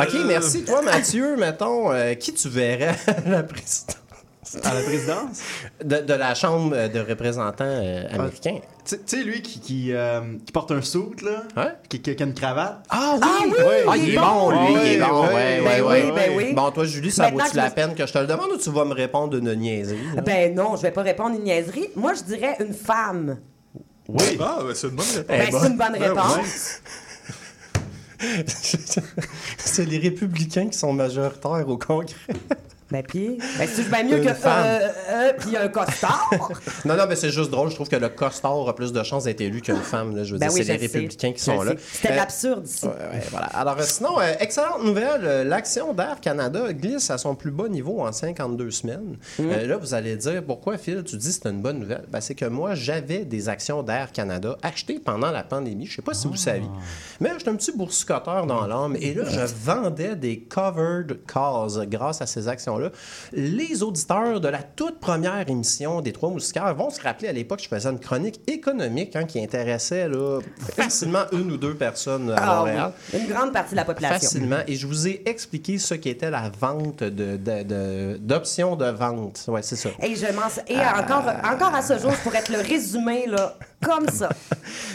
OK, 0.01 0.15
euh, 0.15 0.25
merci. 0.27 0.65
Toi, 0.65 0.83
Mathieu, 0.83 1.37
mettons, 1.37 1.93
euh, 1.93 2.15
qui 2.15 2.33
tu 2.33 2.49
verrais 2.49 2.95
à 3.07 3.29
la 3.29 3.43
présidence? 3.43 3.97
À 4.65 4.75
la 4.75 4.81
présidence? 4.83 5.41
de, 5.85 5.97
de 5.99 6.15
la 6.15 6.35
Chambre 6.35 6.89
de 6.89 7.01
représentants 7.01 7.65
euh, 7.65 8.05
américains? 8.13 8.59
Tu 8.85 8.97
tu 8.97 9.03
sais, 9.19 9.23
lui 9.23 9.43
qui, 9.43 9.61
qui, 9.61 9.93
euh, 9.93 10.21
qui 10.47 10.53
porte 10.53 10.71
un 10.73 10.81
suit, 10.81 11.01
là, 11.23 11.73
qui, 11.89 12.01
qui- 12.01 12.11
a 12.23 12.25
une 12.25 12.33
cravate? 12.35 12.83
Ah 12.89 13.17
oui! 13.17 13.21
Ah 13.23 13.43
oui, 13.45 13.55
Ah, 13.89 13.97
il 13.97 14.15
est 14.15 14.19
bon, 14.19 14.51
lui, 14.51 14.59
il 14.87 14.93
est 14.95 14.99
bon. 14.99 15.27
Ouais, 15.27 15.35
Ouais, 15.35 15.61
Ben 15.63 15.83
ouais, 15.85 16.03
oui, 16.07 16.13
ben 16.15 16.37
oui. 16.37 16.53
Bon, 16.55 16.71
toi, 16.71 16.85
Julie, 16.85 17.11
ça 17.11 17.31
vaut-tu 17.31 17.57
la 17.57 17.69
je- 17.69 17.75
peine 17.75 17.95
que 17.95 18.07
je 18.07 18.13
te 18.13 18.19
le 18.19 18.27
demande 18.27 18.51
ou 18.53 18.57
tu 18.57 18.71
vas 18.71 18.85
me 18.87 18.95
répondre 18.95 19.39
d'une 19.39 19.53
niaiserie? 19.55 19.99
là? 20.17 20.23
Ben 20.23 20.55
non, 20.55 20.77
je 20.77 20.83
vais 20.83 20.93
pas 20.93 21.03
répondre 21.03 21.37
une 21.37 21.45
niaiserie. 21.45 21.91
Moi, 21.97 22.15
je 22.15 22.23
dirais 22.23 22.57
une 22.61 22.73
femme. 22.73 23.39
Oui. 24.09 24.39
Ah, 24.41 24.61
ben, 24.67 24.75
c'est 24.75 24.89
une 24.89 24.95
bonne 24.97 25.07
réponse. 25.07 25.27
Ben, 25.29 25.49
c'est 25.61 25.67
une 25.69 25.77
bonne 25.77 25.93
ouais, 25.93 26.09
réponse. 26.09 26.81
C'est 29.59 29.85
les 29.85 29.99
républicains 29.99 30.69
qui 30.69 30.77
sont 30.79 30.93
majoritaires 30.93 31.69
au 31.69 31.79
Congrès. 31.79 32.15
Ben 32.91 33.03
pis, 33.03 33.37
ben 33.59 33.69
c'est 33.71 33.91
bien 33.91 34.03
mieux 34.03 34.25
que 34.25 34.33
femme. 34.33 34.65
euh, 34.65 34.89
euh, 35.11 35.33
puis 35.39 35.57
un 35.59 35.69
costard. 35.69 36.31
Non, 36.87 36.97
non, 36.97 37.05
mais 37.07 37.17
c'est 37.17 37.31
juste 37.31 37.51
drôle. 37.51 37.69
Je 37.69 37.75
trouve 37.75 37.89
que 37.89 37.97
le 37.97 38.09
costard 38.09 38.67
a 38.67 38.75
plus 38.75 38.93
de 38.93 39.03
chances 39.03 39.25
d'être 39.25 39.41
élu 39.43 39.61
qu'une 39.61 39.77
femme. 39.77 40.17
Là. 40.17 40.25
Je 40.25 40.33
veux 40.33 40.39
Ben 40.39 40.49
dire, 40.49 40.55
oui, 40.57 40.65
c'est 40.65 40.73
les 40.73 40.79
sais. 40.89 40.99
républicains 40.99 41.33
qui 41.33 41.39
Je 41.41 41.45
sont 41.45 41.63
là. 41.63 41.73
C'était 41.93 42.13
Euh, 42.13 42.17
l'absurde 42.17 42.67
ici. 42.67 42.87
Ouais, 42.87 42.93
ouais, 42.93 43.23
voilà. 43.31 43.47
Alors, 43.49 43.79
sinon, 43.83 44.19
euh, 44.21 44.33
excellente 44.41 44.85
nouvelle. 44.85 45.47
L'action 45.47 45.93
d'Air 45.93 46.19
Canada 46.21 46.73
glisse 46.73 47.11
à 47.11 47.19
son 47.19 47.35
plus 47.35 47.51
bas 47.51 47.69
niveau 47.69 48.01
en 48.01 48.11
52 48.13 48.71
semaines. 48.71 49.17
Mm. 49.39 49.51
Là, 49.67 49.77
vous 49.77 49.93
allez 49.93 50.17
dire, 50.17 50.43
pourquoi, 50.43 50.79
Phil, 50.79 51.05
tu 51.05 51.17
dis 51.19 51.29
que 51.29 51.35
c'est 51.43 51.47
une 51.51 51.61
bonne 51.61 51.81
nouvelle? 51.81 52.05
Ben, 52.11 52.21
c'est 52.23 52.35
que 52.35 52.47
moi, 52.47 52.75
j'avais 52.75 53.25
des 53.27 53.49
actions 53.51 53.83
d'Air 53.83 54.13
Canada 54.13 54.57
achetées 54.63 54.99
pendant 54.99 55.31
la 55.31 55.43
pandémie. 55.43 55.85
Je 55.87 55.97
sais 55.97 56.03
pas 56.03 56.15
si 56.15 56.27
vous 56.27 56.37
saviez. 56.37 56.69
Mais 57.21 57.31
j'étais 57.39 57.51
un 57.51 57.57
petit 57.57 57.73
boursicoteur 57.77 58.47
dans 58.47 58.67
l'âme. 58.67 58.97
Et 59.01 59.13
là, 59.13 59.25
je 59.29 59.41
vendais 59.63 60.17
des 60.17 60.39
covered 60.41 61.19
cars 61.27 61.85
grâce 61.87 62.23
à 62.23 62.27
ces 62.27 62.49
Les 63.33 63.83
auditeurs 63.83 64.41
de 64.41 64.49
la 64.49 64.63
toute 64.63 65.01
première 65.01 65.49
émission 65.49 66.01
des 66.01 66.13
Trois 66.13 66.31
Moustiquaires 66.31 66.75
vont 66.75 66.91
se 66.91 67.01
rappeler 67.01 67.29
à 67.29 67.33
l'époque, 67.33 67.61
je 67.63 67.69
faisais 67.69 67.89
une 67.89 67.99
chronique 68.01 68.41
économique 68.47 69.15
hein, 69.17 69.25
qui 69.25 69.43
intéressait 69.43 70.09
là, 70.09 70.41
facilement 70.77 71.25
une 71.33 71.53
ou 71.53 71.57
deux 71.57 71.75
personnes 71.75 72.31
à 72.31 72.37
Ah 72.39 72.57
Montréal. 72.57 72.93
oui, 73.13 73.21
Une 73.21 73.27
grande 73.29 73.53
partie 73.53 73.73
de 73.73 73.77
la 73.77 73.85
population. 73.85 74.19
Facilement. 74.19 74.59
Et 74.67 74.75
je 74.75 74.87
vous 74.87 75.07
ai 75.09 75.23
expliqué 75.27 75.79
ce 75.79 75.95
qu'était 75.95 76.31
la 76.31 76.51
vente 76.61 77.03
de, 77.03 77.37
de- 77.37 77.63
de- 77.63 78.17
d'options 78.21 78.77
de, 78.77 78.87
vente. 78.91 79.45
Ouais, 79.49 79.63
c'est 79.63 79.77
ça. 79.77 79.91
Et 80.03 80.15
je 80.17 80.27
m'en 80.33 80.49
et 80.67 80.79
encore 80.79 81.25
encore 81.45 81.75
à 81.75 81.83
ce 81.83 81.99
jour, 81.99 82.11
je 82.13 82.19
pourrais 82.23 82.43
te 82.43 82.53
le 82.53 82.59
résumer 82.61 83.27
là 83.27 83.57
comme 83.85 84.09
ça. 84.09 84.29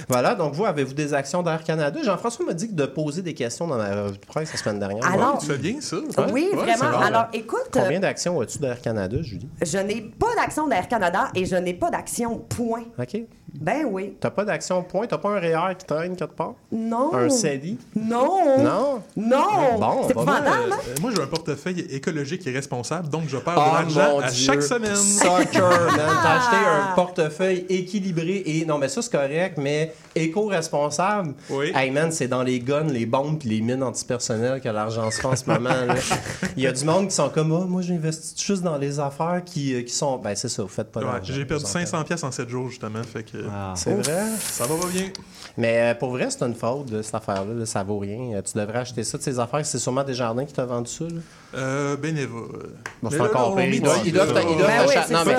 Voilà, 0.10 0.36
donc 0.36 0.54
vous, 0.54 0.66
avez-vous 0.66 0.94
des 0.94 1.14
actions 1.14 1.42
d'Air 1.42 1.64
Canada? 1.64 1.98
Jean-François 2.04 2.46
m'a 2.46 2.54
dit 2.54 2.68
que 2.68 2.74
de 2.74 2.86
poser 2.86 3.22
des 3.22 3.34
questions 3.34 3.66
dans 3.68 3.78
la 3.78 4.04
revue 4.04 4.18
de 4.18 4.26
presse 4.26 4.52
la 4.52 4.58
semaine 4.60 4.80
dernière. 4.80 5.06
Alors- 5.12 5.38
Tu 5.40 5.48
fais 5.48 5.58
bien 5.58 5.80
ça. 5.82 5.96
oui, 6.32 6.50
Ouais, 6.52 6.58
vraiment. 6.58 7.00
c'est. 7.00 7.08
Alors 7.08 7.26
écoute, 7.34 7.73
Combien 7.82 8.00
d'actions 8.00 8.40
as-tu 8.40 8.60
d'Air 8.60 8.82
Canada, 8.82 9.18
Julie? 9.22 9.50
je 9.62 9.78
n'ai 9.78 10.02
pas 10.02 10.34
d'action 10.36 10.68
d'Air 10.68 10.88
Canada 10.88 11.30
et 11.36 11.46
je 11.46 11.56
n'ai 11.56 11.74
pas 11.74 11.90
d'action 11.90 12.40
point. 12.40 12.84
OK. 12.98 13.18
Ben 13.54 13.86
oui. 13.90 14.16
T'as 14.20 14.32
pas 14.32 14.46
d'action 14.46 14.82
point? 14.84 15.06
T'as 15.06 15.18
pas 15.20 15.30
un 15.30 15.40
REER 15.40 15.76
qui 15.78 15.86
traîne 15.86 16.16
quelque 16.16 16.34
part? 16.36 16.54
Non. 16.72 17.14
Un 17.14 17.30
CELI? 17.30 17.78
Non. 17.96 18.58
Non? 18.64 19.02
Non. 19.16 19.78
Bon, 19.80 20.08
c'est 20.08 20.14
bah, 20.16 20.24
Moi, 20.26 20.38
épouvantable, 20.40 20.48
euh, 20.72 20.74
hein? 20.74 20.96
moi, 21.02 21.12
j'ai 21.16 21.22
un 21.22 21.28
portefeuille 21.28 21.80
écologique 21.92 22.48
et 22.48 22.52
responsable, 22.52 23.10
donc 23.10 23.24
je 23.28 23.38
perds 23.38 23.54
Oh, 23.58 23.70
de 23.70 23.96
l'argent 23.96 24.14
mon 24.16 24.20
à 24.22 24.30
Dieu. 24.32 24.46
chaque 24.46 24.64
semaine. 24.64 24.96
Soccer, 24.96 25.62
man. 25.62 25.92
T'as 26.24 26.38
acheté 26.40 26.56
Ah. 26.66 26.92
un 26.92 26.96
portefeuille 26.96 27.66
équilibré 27.70 28.42
et 28.46 28.66
non, 28.66 28.78
mais 28.80 28.88
ça 28.88 29.02
c'est 29.04 29.12
correct, 29.12 29.58
mais 29.62 29.94
éco-responsable. 30.16 31.34
Oui. 31.50 31.72
Hey 31.76 31.92
man, 31.92 32.12
c'est 32.12 32.28
dans 32.28 32.44
les 32.44 32.60
guns, 32.60 32.84
les 32.88 33.06
bombes 33.06 33.40
puis 33.40 33.50
les 33.50 33.62
mines 33.62 33.84
antipersonnelles 33.84 34.62
que 34.62 34.70
l'argent 34.70 35.10
se 35.12 35.20
fait 35.22 35.28
en 35.28 35.36
ce 35.36 35.46
moment. 35.50 35.70
là. 35.70 35.96
Il 36.58 36.64
y 36.64 36.68
a 36.68 36.72
du 36.72 36.86
monde 36.86 37.08
qui 37.08 37.16
sont 37.16 37.30
comme 37.30 37.52
oh, 37.52 37.66
moi 37.66 37.82
j'investis 37.82 38.36
juste 38.44 38.64
dans 38.64 38.78
les 38.78 39.00
affaires 39.00 39.42
qui, 39.46 39.74
euh, 39.76 39.82
qui 39.84 39.94
sont. 39.94 40.18
Ben 40.18 40.36
c'est 40.36 40.50
ça, 40.50 40.64
vous 40.64 40.68
faites 40.70 40.92
pas 40.92 41.00
Ouais, 41.02 41.06
d'argent. 41.06 41.34
j'ai 41.34 41.46
perdu 41.46 41.64
vous 41.64 41.70
en 41.70 41.74
faites. 41.74 41.88
500 41.88 42.04
pièces 42.04 42.24
en 42.24 42.32
7 42.32 42.50
jours, 42.50 42.70
justement. 42.70 43.02
Fait 43.04 43.24
que 43.24 43.38
C'est 43.76 43.94
vrai? 43.96 44.24
ça 44.40 44.66
va 44.66 44.76
pas 44.76 44.88
bien. 44.88 45.10
Mais 45.58 45.92
euh, 45.92 45.96
pour 45.96 46.10
vrai, 46.12 46.30
c'est 46.30 46.44
une 46.44 46.56
faute 46.56 46.88
de 46.88 47.02
cette 47.02 47.16
affaire-là. 47.16 47.54
là, 47.54 47.66
ça 47.66 47.84
vaut 47.84 48.00
rien. 48.00 48.38
Euh, 48.38 48.42
Tu 48.42 48.58
devrais 48.58 48.80
acheter 48.80 49.04
ça 49.04 49.18
de 49.18 49.24
ces 49.24 49.40
affaires. 49.40 49.66
C'est 49.66 49.80
sûrement 49.80 50.04
Desjardins 50.04 50.46
qui 50.46 50.54
t'a 50.54 50.66
vendu 50.66 50.90
ça. 50.90 51.06
Là. 51.06 51.22
Euh, 51.56 51.96
euh. 52.04 52.38
Bon, 53.02 53.10
c'est 53.10 53.20
encore 53.20 53.56
pire. 53.56 53.66
Ils 53.66 53.82
doivent, 53.82 54.02
ils 54.06 54.14
doivent 54.14 54.34
te- 54.34 54.40
ils 54.40 54.58
doivent 54.58 54.68
Ben 54.68 54.86
oui, 54.88 54.96
non, 55.14 55.20
mais 55.26 55.36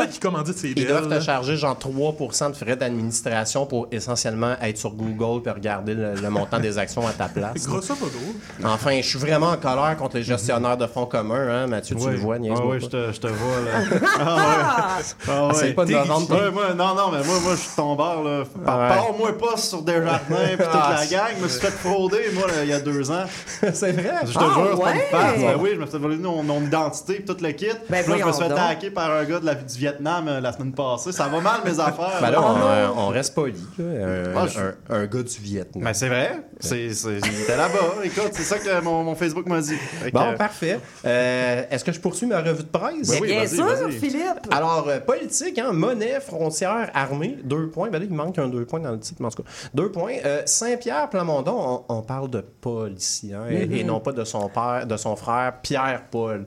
Ils 0.76 0.86
doivent 0.86 1.08
te 1.08 1.20
charger 1.20 1.56
genre 1.56 1.78
3 1.78 2.14
de 2.50 2.56
frais 2.56 2.76
d'administration 2.76 3.66
pour 3.66 3.88
essentiellement 3.90 4.54
être 4.60 4.78
sur 4.78 4.90
Google 4.90 5.48
et 5.48 5.50
regarder 5.50 5.94
le, 5.94 6.14
le 6.14 6.30
montant 6.30 6.60
des 6.60 6.78
actions 6.78 7.06
à 7.06 7.12
ta 7.12 7.28
place. 7.28 7.66
Grosso 7.66 7.94
modo. 8.00 8.18
Enfin, 8.64 8.96
je 9.00 9.06
suis 9.08 9.18
vraiment 9.18 9.50
en 9.50 9.56
colère 9.56 9.96
contre 9.96 10.16
les 10.16 10.22
gestionnaires 10.22 10.76
de 10.76 10.86
fonds 10.86 11.06
communs, 11.06 11.48
hein, 11.48 11.66
Mathieu, 11.66 11.96
tu 11.96 12.08
le 12.08 12.16
vois, 12.16 12.38
niaise 12.38 12.58
Ah 12.60 12.66
oui, 12.66 12.78
je 12.80 12.86
te, 12.86 13.12
je 13.12 13.20
te 13.20 13.26
vois, 13.26 13.60
là. 13.64 13.98
ah 14.20 14.98
ouais. 14.98 15.04
Ah 15.28 15.48
ouais. 15.48 15.72
pas 15.72 15.84
de 15.84 15.94
Ouais, 15.94 16.50
moi, 16.50 16.74
non, 16.74 16.94
non, 16.94 17.10
mais 17.12 17.24
moi, 17.24 17.40
moi 17.42 17.52
je 17.52 17.60
suis 17.60 17.70
bar, 17.96 18.22
là. 18.22 18.44
Parle-moi 18.64 19.36
pas 19.38 19.56
sur 19.56 19.82
Desjardins 19.82 20.20
pis 20.50 20.56
toute 20.56 20.66
Ah, 20.72 20.96
la 21.00 21.06
gang. 21.06 21.32
Je 21.38 21.42
me 21.42 21.48
suis 21.48 21.60
fait 21.60 21.70
frauder, 21.70 22.30
moi, 22.34 22.46
il 22.62 22.68
y 22.68 22.72
a 22.72 22.80
deux 22.80 23.10
ans. 23.10 23.24
c'est 23.72 23.92
vrai? 23.92 24.12
Je 24.26 24.32
te 24.32 24.38
Ah, 24.38 24.52
jure, 24.54 24.70
c'est 24.76 24.82
pas 24.82 24.94
une 24.94 25.00
farce. 25.10 25.38
Ben 25.38 25.56
oui, 25.60 25.70
je 25.74 25.80
me 25.80 25.86
suis 25.86 25.98
fait 25.98 26.03
voler 26.04 26.16
mon, 26.16 26.42
mon 26.42 26.62
identité 26.62 27.14
pis 27.14 27.24
tout 27.24 27.36
le 27.40 27.50
kit. 27.52 27.66
Ben 27.90 28.02
Puis 28.02 28.12
là, 28.12 28.18
je 28.18 28.24
me 28.24 28.32
suis 28.32 28.44
fait 28.44 28.52
hacker 28.52 28.92
par 28.92 29.10
un 29.10 29.24
gars 29.24 29.40
de 29.40 29.46
la, 29.46 29.54
du 29.54 29.78
Vietnam 29.78 30.28
euh, 30.28 30.40
la 30.40 30.52
semaine 30.52 30.72
passée. 30.72 31.12
Ça 31.12 31.26
va 31.28 31.40
mal, 31.40 31.60
mes 31.64 31.78
affaires. 31.80 32.18
Ben 32.20 32.30
là, 32.30 32.38
Oh 32.40 32.44
on, 32.46 32.66
euh, 32.66 32.88
on 32.96 33.08
reste 33.08 33.34
poli. 33.34 33.60
Un, 33.80 34.32
Ah, 34.36 34.46
je- 34.46 34.58
un- 34.60 34.74
un 35.02 35.06
gars 35.06 35.22
du 35.22 35.38
Vietnam. 35.40 35.84
Ben 35.84 35.92
c'est 35.94 36.08
vrai. 36.08 36.40
C'est, 36.60 36.88
j'étais 36.90 37.56
là-bas. 37.56 38.04
Écoute, 38.04 38.30
c'est 38.32 38.42
ça 38.42 38.58
que 38.58 38.80
mon, 38.82 39.02
mon 39.04 39.14
Facebook 39.14 39.46
m'a 39.46 39.60
dit. 39.60 39.74
Bon, 40.12 40.20
euh, 40.20 40.36
parfait. 40.36 40.78
Euh, 41.04 41.62
Est-ce 41.70 41.84
que 41.84 41.92
je 41.92 42.00
poursuis 42.00 42.26
ma 42.26 42.40
revue 42.40 42.62
de 42.62 42.68
presse? 42.68 43.08
Ben 43.10 43.18
oui, 43.20 43.28
Bien 43.28 43.46
sûr. 43.46 43.66
Philippe. 43.90 44.48
Alors, 44.50 44.86
euh, 44.88 45.00
politique, 45.00 45.58
hein, 45.58 45.72
monnaie, 45.72 46.20
frontière, 46.20 46.90
armée, 46.94 47.36
deux 47.44 47.68
points. 47.68 47.90
Ben 47.90 47.98
là, 47.98 48.04
il 48.08 48.14
manque 48.14 48.38
un 48.38 48.48
deux 48.48 48.64
points 48.64 48.80
dans 48.80 48.92
le 48.92 49.00
titre, 49.00 49.20
mais 49.20 49.26
en 49.26 49.30
tout 49.30 49.42
cas, 49.42 49.48
deux 49.74 49.90
points. 49.90 50.14
Euh, 50.24 50.42
Saint-Pierre 50.46 51.08
Plamondon, 51.10 51.84
on, 51.88 51.96
on 51.96 52.02
parle 52.02 52.30
de 52.30 52.40
Paul 52.40 52.92
ici, 52.92 53.32
hein, 53.34 53.44
et- 53.50 53.80
et, 53.80 53.84
non 53.84 54.00
pas 54.00 54.12
de 54.12 54.24
son 54.24 54.48
père, 54.48 54.86
de 54.86 54.96
son 54.96 55.16
frère 55.16 55.54
Pierre-Paul. 55.94 56.46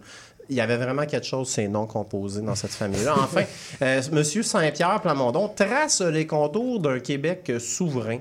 Il 0.49 0.55
y 0.55 0.61
avait 0.61 0.77
vraiment 0.77 1.05
quelque 1.05 1.25
chose, 1.25 1.49
c'est 1.49 1.67
non 1.67 1.87
composé 1.87 2.41
dans 2.41 2.55
cette 2.55 2.71
famille-là. 2.71 3.15
Enfin, 3.17 3.43
euh, 3.81 4.01
Monsieur 4.11 4.43
Saint-Pierre 4.43 5.01
Plamondon 5.01 5.49
trace 5.49 6.01
les 6.01 6.25
contours 6.25 6.79
d'un 6.79 6.99
Québec 6.99 7.51
souverain. 7.59 8.19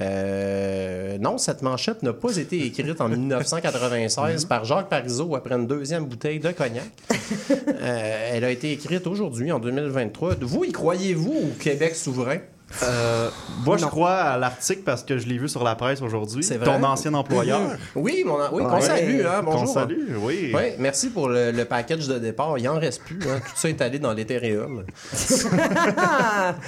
Euh, 0.00 1.18
non, 1.18 1.36
cette 1.36 1.62
manchette 1.62 2.02
n'a 2.02 2.12
pas 2.12 2.36
été 2.36 2.64
écrite 2.64 3.00
en 3.00 3.08
1996 3.08 4.46
par 4.46 4.64
Jacques 4.64 4.88
Parizeau 4.88 5.34
après 5.34 5.54
une 5.54 5.66
deuxième 5.66 6.06
bouteille 6.06 6.40
de 6.40 6.50
cognac. 6.50 6.90
Euh, 7.82 8.30
elle 8.34 8.44
a 8.44 8.50
été 8.50 8.72
écrite 8.72 9.06
aujourd'hui, 9.06 9.52
en 9.52 9.58
2023. 9.58 10.34
Vous, 10.40 10.64
y 10.64 10.72
croyez-vous 10.72 11.32
au 11.32 11.58
Québec 11.58 11.94
souverain? 11.94 12.38
Euh, 12.82 13.28
moi, 13.64 13.76
je 13.76 13.84
crois 13.86 14.12
à 14.14 14.38
l'article 14.38 14.82
parce 14.84 15.02
que 15.02 15.18
je 15.18 15.26
l'ai 15.26 15.38
vu 15.38 15.48
sur 15.48 15.64
la 15.64 15.74
presse 15.74 16.00
aujourd'hui. 16.02 16.46
Ton 16.64 16.82
ancien 16.84 17.12
employeur. 17.14 17.60
Oui, 17.94 18.22
mon, 18.24 18.36
oui, 18.52 18.62
qu'on 18.64 18.74
Ouais. 18.74 18.80
salue. 18.80 19.20
Hein, 19.26 19.42
Qu'on 19.44 19.52
bonjour. 19.52 19.74
salue, 19.74 20.16
oui. 20.18 20.52
Oui, 20.54 20.62
merci 20.78 21.10
pour 21.10 21.28
le, 21.28 21.50
le 21.50 21.64
package 21.64 22.06
de 22.08 22.18
départ. 22.18 22.56
Il 22.58 22.68
en 22.68 22.78
reste 22.78 23.02
plus. 23.02 23.18
hein. 23.28 23.40
Tout 23.40 23.52
ça 23.56 23.68
est 23.68 23.80
allé 23.82 23.98
dans 23.98 24.12
l'Ethereum. 24.12 24.84
Ah, 25.96 26.54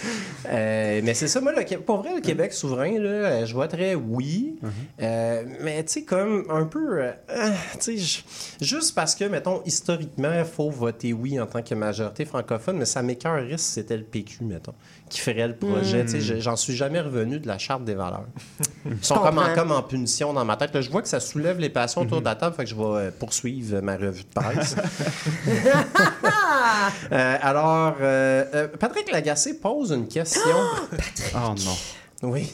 Euh, 0.48 1.00
mais 1.04 1.14
c'est 1.14 1.28
ça, 1.28 1.40
moi, 1.40 1.52
le, 1.52 1.78
pour 1.78 1.98
vrai, 1.98 2.14
le 2.16 2.20
Québec 2.20 2.52
souverain, 2.52 2.98
là, 2.98 3.08
euh, 3.08 3.46
je 3.46 3.54
voterais 3.54 3.94
oui. 3.94 4.58
Euh, 5.00 5.44
mais 5.60 5.82
tu 5.84 5.92
sais, 5.92 6.02
comme 6.02 6.44
un 6.50 6.64
peu. 6.64 7.00
tu 7.74 7.78
sais, 7.80 7.96
j- 7.96 8.24
juste 8.60 8.94
parce 8.94 9.14
que, 9.14 9.24
mettons, 9.24 9.62
historiquement, 9.64 10.32
il 10.36 10.44
faut 10.44 10.68
voter 10.68 11.12
oui 11.12 11.40
en 11.40 11.46
tant 11.46 11.62
que 11.62 11.74
majorité 11.74 12.24
francophone, 12.24 12.76
mais 12.78 12.84
ça 12.86 13.02
m'écœurerait 13.02 13.56
si 13.56 13.70
c'était 13.72 13.96
le 13.96 14.02
PQ, 14.02 14.44
mettons, 14.44 14.74
qui 15.12 15.20
ferait 15.20 15.46
le 15.46 15.54
projet. 15.54 16.06
Je- 16.08 16.40
j'en 16.40 16.56
suis 16.56 16.74
jamais 16.74 17.00
revenu 17.00 17.38
de 17.38 17.46
la 17.46 17.58
charte 17.58 17.84
des 17.84 17.94
valeurs. 17.94 18.24
Ils 18.86 19.04
sont 19.04 19.16
comme 19.16 19.38
en, 19.38 19.42
comprends. 19.42 19.54
comme 19.54 19.72
en 19.72 19.82
punition 19.82 20.32
dans 20.32 20.44
ma 20.44 20.56
tête. 20.56 20.74
Là, 20.74 20.80
je 20.80 20.90
vois 20.90 21.02
que 21.02 21.08
ça 21.08 21.20
soulève 21.20 21.58
les 21.60 21.68
passions 21.68 22.00
autour 22.00 22.20
de 22.20 22.24
la 22.24 22.34
table, 22.34 22.56
fait 22.56 22.64
que 22.64 22.70
je 22.70 22.74
vais 22.74 22.82
euh, 22.82 23.10
poursuivre 23.16 23.80
ma 23.82 23.96
revue 23.96 24.22
de 24.24 24.40
presse. 24.40 24.74
Euh, 27.10 27.36
alors, 27.40 27.94
euh, 28.00 28.44
euh, 28.54 28.68
Patrick 28.78 29.10
Lagacé 29.10 29.54
pose 29.54 29.90
une 29.92 30.08
question. 30.08 30.40
Oh 31.34 31.54
non. 31.64 31.76
Oui. 32.30 32.52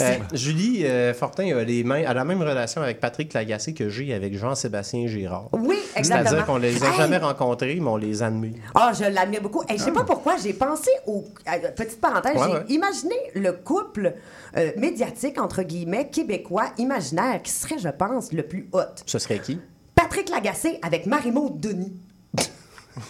Euh, 0.00 0.14
Julie 0.32 0.86
euh, 0.86 1.12
Fortin 1.14 1.56
a, 1.56 1.62
les 1.64 1.84
mains, 1.84 2.04
a 2.06 2.14
la 2.14 2.24
même 2.24 2.40
relation 2.40 2.80
avec 2.82 2.98
Patrick 3.00 3.32
Lagacé 3.34 3.74
que 3.74 3.88
j'ai 3.88 4.14
avec 4.14 4.36
Jean-Sébastien 4.36 5.06
Girard. 5.06 5.48
oui, 5.52 5.76
exactement. 5.96 6.28
C'est-à-dire 6.30 6.46
qu'on 6.46 6.56
les 6.56 6.82
a 6.82 6.88
Hey! 6.90 6.96
jamais 6.96 7.18
rencontrés, 7.18 7.78
mais 7.80 7.88
on 7.88 7.96
les 7.96 8.22
admire. 8.22 8.54
Ah, 8.74 8.92
je 8.98 9.04
l'admire 9.04 9.42
beaucoup. 9.42 9.62
Et 9.68 9.76
je 9.76 9.82
sais 9.82 9.92
pas 9.92 10.04
pourquoi, 10.04 10.36
j'ai 10.42 10.52
pensé 10.54 10.90
au. 11.06 11.24
euh, 11.48 11.70
petite 11.76 12.00
parenthèse, 12.00 12.36
Ouais, 12.36 12.46
j'ai 12.46 12.52
ouais. 12.54 12.64
imaginé 12.68 13.14
le 13.34 13.52
couple 13.52 14.14
euh, 14.56 14.70
médiatique, 14.76 15.40
entre 15.40 15.62
guillemets, 15.62 16.08
québécois, 16.08 16.66
imaginaire, 16.78 17.42
qui 17.42 17.52
serait, 17.52 17.78
je 17.78 17.88
pense, 17.88 18.32
le 18.32 18.42
plus 18.44 18.68
hot. 18.72 18.80
Ce 19.06 19.18
serait 19.18 19.38
qui? 19.40 19.60
Patrick 19.94 20.30
Lagacé 20.30 20.78
avec 20.82 21.06
Marie-Maud 21.06 21.60
Denis. 21.60 21.92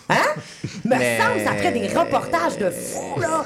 Hein? 0.09 0.15
Me 0.85 0.91
Mais- 0.97 1.19
semble 1.19 1.35
que 1.39 1.45
ça 1.45 1.53
ferait 1.57 1.73
des 1.73 1.89
reportages 1.89 2.57
de 2.59 2.71
fou, 2.71 3.19
là. 3.21 3.45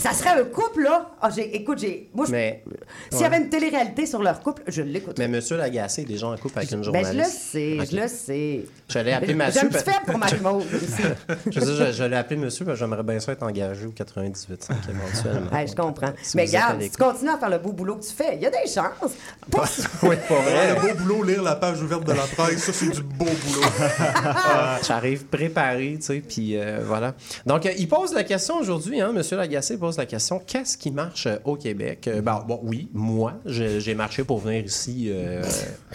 Ça 0.00 0.12
serait 0.12 0.40
un 0.40 0.44
couple, 0.44 0.82
là. 0.82 1.10
Ah, 1.20 1.30
j'ai, 1.34 1.54
écoute, 1.56 1.78
j'ai. 1.78 2.08
Moi, 2.14 2.26
je- 2.26 2.32
Mais, 2.32 2.62
s'il 3.10 3.20
y 3.20 3.24
avait 3.24 3.38
une 3.38 3.48
télé-réalité 3.48 4.06
sur 4.06 4.22
leur 4.22 4.40
couple, 4.40 4.62
je 4.66 4.82
l'écouterais. 4.82 5.26
mais 5.26 5.36
Monsieur 5.36 5.56
Lagacé 5.56 6.02
est 6.02 6.04
déjà 6.04 6.26
en 6.28 6.36
couple 6.36 6.58
avec 6.58 6.70
une 6.70 6.78
Ben, 6.78 6.82
je 6.82 6.84
journaliste. 6.86 7.16
le 7.16 7.24
sais, 7.24 7.86
je 7.90 7.96
le 8.00 8.08
sais. 8.08 8.60
Je 8.88 8.98
l'ai 9.00 9.12
appelé 9.12 9.34
J'ai 9.52 9.60
un 9.60 9.66
petit 9.66 9.84
pa- 9.84 9.92
faible 9.92 10.06
pour 10.06 10.18
Marie-Maud 10.18 10.62
aussi. 10.74 11.02
Je, 11.50 11.60
veux 11.60 11.66
dire, 11.76 11.86
je, 11.86 11.92
je 11.92 12.04
l'ai 12.04 12.16
appelé 12.16 12.36
Monsieur, 12.40 12.64
parce 12.64 12.78
que 12.78 12.84
j'aimerais 12.84 13.02
bien 13.02 13.20
ça 13.20 13.32
être 13.32 13.42
engagé 13.42 13.86
au 13.86 13.90
98 13.90 14.68
éventuellement. 14.70 15.50
Ouais, 15.52 15.66
je 15.66 15.74
comprends. 15.74 16.12
Si 16.22 16.36
Mais 16.36 16.44
vous 16.46 16.54
êtes 16.54 16.60
à 16.60 16.66
regarde, 16.66 16.82
si 16.82 16.90
tu 16.90 16.92
l'écoute. 16.98 17.12
continues 17.12 17.30
à 17.30 17.38
faire 17.38 17.50
le 17.50 17.58
beau 17.58 17.72
boulot 17.72 17.96
que 17.96 18.04
tu 18.04 18.12
fais, 18.14 18.36
il 18.36 18.42
y 18.42 18.46
a 18.46 18.50
des 18.50 18.58
chances. 18.66 19.12
Pas- 19.50 19.64
oui, 20.04 20.16
pour 20.26 20.36
Ouais, 20.38 20.42
vrai. 20.44 20.74
le 20.74 20.80
beau 20.80 20.94
boulot, 21.02 21.22
lire 21.24 21.42
la 21.42 21.56
page 21.56 21.82
ouverte 21.82 22.04
de 22.04 22.12
la 22.12 22.22
presse, 22.22 22.64
ça, 22.64 22.72
c'est 22.72 22.90
du 22.90 23.02
beau 23.02 23.24
boulot. 23.24 23.66
J'arrive 24.86 25.24
préparé, 25.26 25.96
tu 25.98 26.02
sais, 26.06 26.20
puis 26.26 26.56
euh, 26.56 26.80
voilà. 26.84 27.14
Donc, 27.46 27.66
euh, 27.66 27.70
il 27.78 27.88
pose 27.88 28.12
la 28.14 28.24
question 28.24 28.56
aujourd'hui, 28.58 29.00
hein, 29.00 29.12
Monsieur 29.12 29.36
Lagacé 29.36 29.76
pose 29.88 29.96
la 29.96 30.04
question 30.06 30.38
qu'est-ce 30.46 30.76
qui 30.76 30.90
marche 30.90 31.26
euh, 31.26 31.36
au 31.46 31.56
Québec? 31.56 32.06
Euh, 32.08 32.20
ben, 32.20 32.44
Bon, 32.46 32.60
oui, 32.62 32.88
moi, 32.92 33.34
j'ai 33.46 33.94
marché 33.94 34.22
pour 34.22 34.38
venir 34.38 34.64
ici. 34.66 35.08
euh. 35.10 35.42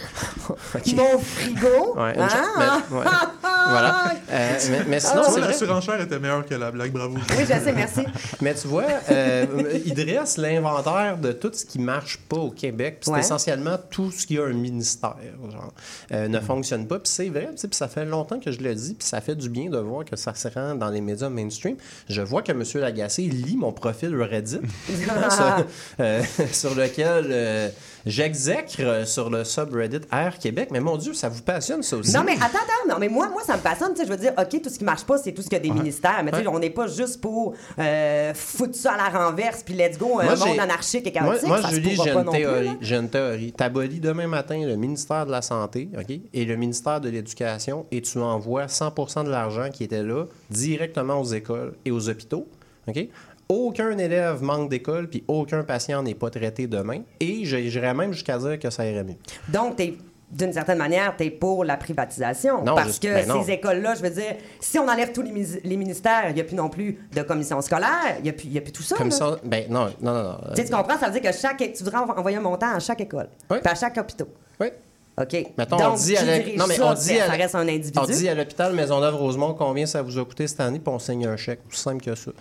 Mon 0.96 1.18
frigo? 1.18 1.94
Ouais, 1.96 2.14
cha- 2.14 2.42
mais- 2.58 2.96
ouais. 2.96 3.04
voilà. 3.70 4.12
Euh, 4.30 4.58
mais, 4.70 4.84
mais 4.88 5.00
sinon, 5.00 5.22
vois, 5.22 5.40
la 5.40 5.52
surenchère 5.52 6.00
était 6.00 6.18
meilleure 6.18 6.44
que 6.44 6.54
la 6.56 6.70
blague, 6.72 6.90
bravo. 6.92 7.14
Oui, 7.16 7.36
je 7.40 7.46
sais, 7.46 7.72
merci. 7.72 8.00
Mais 8.40 8.54
tu 8.54 8.66
vois, 8.66 8.84
euh, 9.10 9.46
il 9.84 9.94
dresse 9.94 10.36
l'inventaire 10.38 11.18
de 11.18 11.30
tout 11.32 11.50
ce 11.52 11.64
qui 11.64 11.78
marche 11.78 12.18
pas 12.28 12.36
au 12.38 12.50
Québec. 12.50 12.96
puis 13.00 13.04
C'est 13.06 13.12
Ouais. 13.12 13.20
essentiellement 13.20 13.76
tout 13.90 14.10
ce 14.10 14.26
qui 14.26 14.38
a 14.38 14.44
un 14.44 14.52
ministère. 14.52 15.14
Genre, 15.50 15.72
euh, 16.12 16.26
ne 16.28 16.40
fonctionne 16.40 16.86
pas. 16.88 16.98
Puis 16.98 17.12
c'est 17.12 17.28
vrai, 17.28 17.50
puis 17.56 17.68
ça 17.72 17.86
fait 17.88 18.04
longtemps 18.04 18.40
que 18.40 18.50
je 18.50 18.58
le 18.60 18.74
dis, 18.74 18.94
puis 18.94 19.06
ça 19.06 19.20
fait 19.20 19.36
du 19.36 19.48
bien 19.48 19.70
de 19.70 19.78
voir 19.78 20.04
que 20.04 20.16
ça 20.16 20.34
se 20.34 20.48
rend 20.48 20.74
dans 20.74 20.90
les 20.90 21.00
médias 21.00 21.28
mainstream. 21.28 21.76
Je 22.08 22.22
vois 22.22 22.42
que 22.42 22.50
M. 22.52 22.62
Lagacé 22.80 23.22
lit 23.22 23.56
mon 23.56 23.72
profil 23.84 24.14
Reddit, 24.22 24.60
sur, 25.30 25.66
euh, 26.00 26.22
sur 26.52 26.74
lequel 26.74 27.26
euh, 27.30 27.68
j'exècre 28.06 29.06
sur 29.06 29.28
le 29.30 29.44
subreddit 29.44 30.00
Air 30.10 30.38
Québec. 30.38 30.68
Mais 30.72 30.80
mon 30.80 30.96
Dieu, 30.96 31.12
ça 31.12 31.28
vous 31.28 31.42
passionne 31.42 31.82
ça 31.82 31.96
aussi? 31.96 32.12
Non, 32.14 32.22
mais 32.24 32.32
attends, 32.32 32.46
attends, 32.46 32.88
non, 32.88 32.96
mais 32.98 33.08
moi, 33.08 33.28
moi, 33.28 33.42
ça 33.46 33.56
me 33.56 33.62
passionne, 33.62 33.92
tu 33.92 34.00
sais, 34.00 34.06
je 34.06 34.10
veux 34.10 34.16
dire, 34.18 34.32
OK, 34.38 34.62
tout 34.62 34.70
ce 34.70 34.78
qui 34.78 34.84
marche 34.84 35.04
pas, 35.04 35.18
c'est 35.18 35.32
tout 35.32 35.42
ce 35.42 35.48
qu'il 35.48 35.58
y 35.58 35.60
a 35.60 35.62
des 35.62 35.70
ministères, 35.70 36.22
mais 36.24 36.30
tu 36.30 36.38
sais, 36.38 36.46
Ouais. 36.46 36.52
on 36.54 36.58
n'est 36.58 36.70
pas 36.70 36.86
juste 36.86 37.20
pour 37.20 37.54
euh, 37.78 38.32
foutre 38.34 38.74
ça 38.74 38.92
à 38.94 38.96
la 39.10 39.18
renverse, 39.26 39.62
puis 39.62 39.74
let's 39.74 39.98
go, 39.98 40.18
un 40.20 40.24
Moi, 40.24 40.36
monde 40.36 40.60
anarchique 40.60 41.06
et 41.06 41.20
Moi, 41.20 41.30
chaotique, 41.38 41.48
moi, 41.48 41.62
se 41.62 41.74
Julie, 41.74 41.96
j'ai 42.02 42.10
une 42.10 42.30
théorie. 42.30 42.70
J'ai 42.80 42.96
une 42.96 43.08
théorie. 43.10 43.52
T'abolis 43.52 44.00
demain 44.00 44.26
matin 44.26 44.60
le 44.66 44.76
ministère 44.76 45.26
de 45.26 45.30
la 45.30 45.42
Santé 45.42 45.88
ok, 45.98 46.18
et 46.32 46.44
le 46.44 46.56
ministère 46.56 47.00
de 47.00 47.08
l'Éducation 47.10 47.86
et 47.90 48.00
tu 48.02 48.18
envoies 48.18 48.66
100% 48.66 49.24
de 49.24 49.30
l'argent 49.30 49.68
qui 49.72 49.84
était 49.84 50.02
là 50.02 50.24
directement 50.50 51.20
aux 51.20 51.24
écoles 51.26 51.74
et 51.84 51.90
aux 51.90 52.08
hôpitaux. 52.08 52.46
ok? 52.86 53.08
Aucun 53.48 53.96
élève 53.98 54.42
manque 54.42 54.70
d'école, 54.70 55.08
puis 55.08 55.22
aucun 55.28 55.62
patient 55.64 56.02
n'est 56.02 56.14
pas 56.14 56.30
traité 56.30 56.66
demain. 56.66 57.02
Et 57.20 57.44
je- 57.44 57.56
j'irais 57.68 57.92
même 57.94 58.12
jusqu'à 58.12 58.38
dire 58.38 58.58
que 58.58 58.70
ça 58.70 58.86
irait 58.86 59.04
mieux. 59.04 59.16
Donc, 59.48 59.76
t'es 59.76 59.94
d'une 60.30 60.52
certaine 60.52 60.78
manière, 60.78 61.14
tu 61.16 61.24
es 61.24 61.30
pour 61.30 61.64
la 61.64 61.76
privatisation. 61.76 62.64
Non, 62.64 62.74
parce 62.74 62.96
je- 62.96 63.00
que 63.00 63.06
ben 63.26 63.44
ces 63.44 63.52
écoles-là, 63.52 63.94
je 63.94 64.02
veux 64.02 64.10
dire, 64.10 64.34
si 64.58 64.78
on 64.78 64.88
enlève 64.88 65.12
tous 65.12 65.22
les, 65.22 65.76
ministères, 65.76 66.24
il 66.30 66.34
n'y 66.34 66.40
a 66.40 66.44
plus 66.44 66.56
non 66.56 66.68
plus 66.68 66.98
de 67.14 67.22
commission 67.22 67.60
scolaire, 67.60 68.16
il 68.18 68.24
n'y 68.24 68.30
a, 68.30 68.32
plus- 68.32 68.48
y 68.48 68.58
a 68.58 68.60
plus 68.60 68.72
tout 68.72 68.82
ça. 68.82 68.96
Comme 68.96 69.10
là. 69.10 69.14
ça, 69.16 69.36
ben 69.44 69.66
non, 69.70 69.86
non, 70.00 70.12
non. 70.14 70.22
non. 70.22 70.38
Tu 70.56 70.64
comprends? 70.64 70.98
Ça 70.98 71.08
veut 71.08 71.20
dire 71.20 71.30
que 71.30 71.36
chaque, 71.36 71.58
tu 71.58 71.84
voudrais 71.84 71.98
envo- 71.98 72.18
envoyer 72.18 72.38
un 72.38 72.40
montant 72.40 72.74
à 72.74 72.80
chaque 72.80 73.02
école, 73.02 73.28
Oui. 73.50 73.58
puis 73.62 73.70
à 73.72 73.74
chaque 73.76 73.96
hôpital. 73.96 74.26
Oui. 74.60 74.68
OK. 75.16 75.46
Mettons, 75.56 75.76
Donc, 75.76 75.92
on 75.92 75.94
dit 75.96 76.16
à 76.16 76.24
la- 76.24 76.38
non, 76.56 76.64
mais 76.66 76.74
ça, 76.74 76.86
on 76.90 76.94
dit 76.94 77.00
c'est- 77.02 77.20
à 77.20 77.26
ça 77.26 77.32
la- 77.36 77.38
reste 77.44 77.54
un 77.54 77.68
individu? 77.68 77.96
On 78.00 78.04
dit 78.04 78.28
à 78.28 78.34
l'hôpital 78.34 78.72
Maisonneuve-Rosemont 78.74 79.54
combien 79.54 79.86
ça 79.86 80.02
vous 80.02 80.18
a 80.18 80.24
coûté 80.24 80.48
cette 80.48 80.58
année, 80.58 80.80
puis 80.80 80.92
on 80.92 80.98
signe 80.98 81.24
un 81.26 81.36
chèque. 81.36 81.60
Aussi 81.70 81.80
simple 81.80 82.02
que 82.04 82.16
ça. 82.16 82.32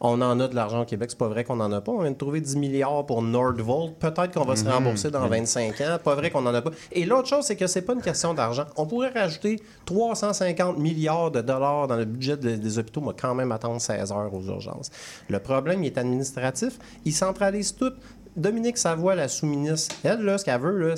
On 0.00 0.20
en 0.22 0.40
a 0.40 0.48
de 0.48 0.54
l'argent 0.54 0.80
au 0.80 0.84
Québec. 0.86 1.10
C'est 1.10 1.18
pas 1.18 1.28
vrai 1.28 1.44
qu'on 1.44 1.60
en 1.60 1.70
a 1.72 1.82
pas. 1.82 1.92
On 1.92 2.00
vient 2.00 2.10
de 2.10 2.16
trouver 2.16 2.40
10 2.40 2.56
milliards 2.56 3.04
pour 3.04 3.20
Nordvolt. 3.20 3.94
Peut-être 3.98 4.32
qu'on 4.32 4.44
va 4.46 4.56
se 4.56 4.64
rembourser 4.66 5.10
dans 5.10 5.26
25 5.28 5.78
ans. 5.82 5.98
Pas 6.02 6.14
vrai 6.14 6.30
qu'on 6.30 6.46
en 6.46 6.54
a 6.54 6.62
pas. 6.62 6.70
Et 6.92 7.04
l'autre 7.04 7.28
chose, 7.28 7.44
c'est 7.44 7.56
que 7.56 7.66
c'est 7.66 7.82
pas 7.82 7.92
une 7.92 8.00
question 8.02 8.32
d'argent. 8.32 8.64
On 8.76 8.86
pourrait 8.86 9.10
rajouter 9.10 9.60
350 9.84 10.78
milliards 10.78 11.30
de 11.30 11.42
dollars 11.42 11.86
dans 11.86 11.96
le 11.96 12.04
budget 12.06 12.36
de- 12.38 12.56
des 12.56 12.78
hôpitaux, 12.78 13.00
mais 13.02 13.12
quand 13.20 13.34
même 13.34 13.52
attendre 13.52 13.80
16 13.80 14.10
heures 14.10 14.32
aux 14.34 14.42
urgences. 14.42 14.90
Le 15.28 15.38
problème, 15.38 15.84
il 15.84 15.88
est 15.88 15.98
administratif. 15.98 16.78
Ils 17.04 17.12
centralisent 17.12 17.76
tout. 17.76 17.92
Dominique 18.34 18.78
Savoie, 18.78 19.14
la 19.14 19.28
sous-ministre, 19.28 19.94
elle, 20.04 20.22
là, 20.22 20.38
ce 20.38 20.44
qu'elle 20.46 20.58
veut, 20.58 20.78
là, 20.78 20.96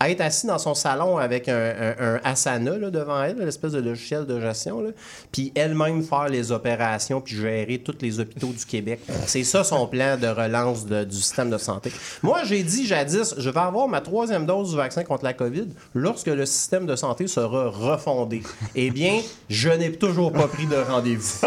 c'est 0.00 0.10
être 0.12 0.20
assis 0.20 0.46
dans 0.46 0.58
son 0.58 0.74
salon 0.74 1.16
avec 1.18 1.48
un, 1.48 1.54
un- 1.98 2.14
un 2.16 2.20
Asana 2.24 2.76
là, 2.76 2.90
devant 2.90 3.22
elle, 3.22 3.38
l'espèce 3.38 3.72
de 3.72 3.80
logiciel 3.80 4.26
de 4.26 4.40
gestion, 4.40 4.80
là, 4.80 4.90
puis 5.32 5.52
elle-même 5.54 6.02
faire 6.02 6.28
les 6.28 6.52
opérations 6.52 7.20
puis 7.20 7.36
gérer 7.36 7.78
tous 7.84 7.96
les 8.00 8.20
hôpitaux 8.20 8.48
du 8.48 8.64
Québec. 8.66 9.00
C'est 9.26 9.44
ça 9.44 9.64
son 9.64 9.86
plan 9.86 10.16
de 10.16 10.26
relance 10.26 10.84
de- 10.86 11.04
du 11.04 11.16
système 11.16 11.50
de 11.50 11.58
santé. 11.58 11.92
Moi, 12.22 12.40
j'ai 12.44 12.62
dit 12.62 12.86
jadis, 12.86 13.34
je 13.38 13.50
vais 13.50 13.60
avoir 13.60 13.88
ma 13.88 14.00
troisième 14.00 14.44
dose 14.46 14.70
du 14.70 14.76
vaccin 14.76 15.02
contre 15.04 15.24
la 15.24 15.32
COVID 15.32 15.68
lorsque 15.94 16.26
le 16.26 16.44
système 16.46 16.86
de 16.86 16.96
santé 16.96 17.26
sera 17.26 17.68
refondé. 17.68 18.42
Eh 18.74 18.90
bien, 18.90 19.20
je 19.48 19.68
n'ai 19.70 19.92
toujours 19.92 20.32
pas 20.32 20.46
pris 20.48 20.66
de 20.66 20.76
rendez-vous. 20.76 21.46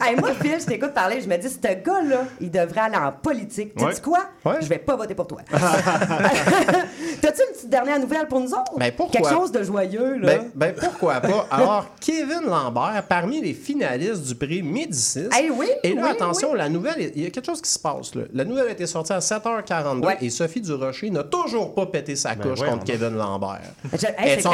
Hey, 0.00 0.16
moi, 0.16 0.30
Phil, 0.40 0.56
je 0.58 0.64
t'écoute 0.66 0.94
parler, 0.94 1.20
je 1.20 1.28
me 1.28 1.36
dis, 1.36 1.48
ce 1.50 1.58
gars-là, 1.60 2.24
il 2.40 2.50
devrait 2.50 2.80
aller 2.80 2.96
en 2.96 3.12
politique. 3.12 3.74
Tu 3.76 3.84
Ouais. 3.84 3.92
dis 3.92 4.00
quoi? 4.00 4.20
Ouais. 4.44 4.54
Je 4.60 4.66
vais 4.66 4.78
pas 4.78 4.96
voter 4.96 5.14
pour 5.14 5.26
toi. 5.26 5.40
T'as-tu 7.20 7.40
une 7.48 7.54
petite 7.54 7.70
dernière 7.70 7.98
nouvelle 7.98 8.26
pour 8.28 8.40
nous 8.40 8.52
autres? 8.52 8.72
Ben, 8.76 8.92
pourquoi? 8.96 9.20
Quelque 9.20 9.32
chose 9.34 9.52
de 9.52 9.62
joyeux, 9.62 10.18
là. 10.18 10.26
Ben, 10.38 10.50
ben, 10.54 10.74
pourquoi 10.74 11.20
pas? 11.20 11.46
Alors, 11.50 11.86
Kevin 12.00 12.42
Lambert, 12.46 13.02
parmi 13.08 13.40
les 13.40 13.54
finalistes 13.54 14.22
du 14.26 14.34
prix 14.34 14.62
Médicis. 14.62 15.28
Eh 15.40 15.50
oui, 15.50 15.68
Et 15.82 15.94
là, 15.94 16.02
oui, 16.04 16.10
attention, 16.10 16.52
oui. 16.52 16.58
la 16.58 16.68
nouvelle, 16.68 17.12
il 17.14 17.22
y 17.22 17.26
a 17.26 17.30
quelque 17.30 17.46
chose 17.46 17.60
qui 17.62 17.70
se 17.70 17.78
passe. 17.78 18.14
Là. 18.14 18.22
La 18.32 18.44
nouvelle 18.44 18.68
a 18.68 18.70
été 18.72 18.86
sortie 18.86 19.12
à 19.12 19.18
7h42 19.20 20.04
Ouais. 20.06 20.16
et 20.20 20.30
Sophie 20.30 20.60
Durocher 20.60 21.10
n'a 21.10 21.22
toujours 21.24 21.74
pas 21.74 21.86
pété 21.86 22.16
sa 22.16 22.34
couche 22.34 22.58
voyons 22.58 22.72
contre 22.74 22.84
Kevin 22.84 23.16
Lambert. 23.16 23.60
Je- 23.92 24.06
hey, 24.18 24.38
Es-tu 24.38 24.46
en. 24.46 24.52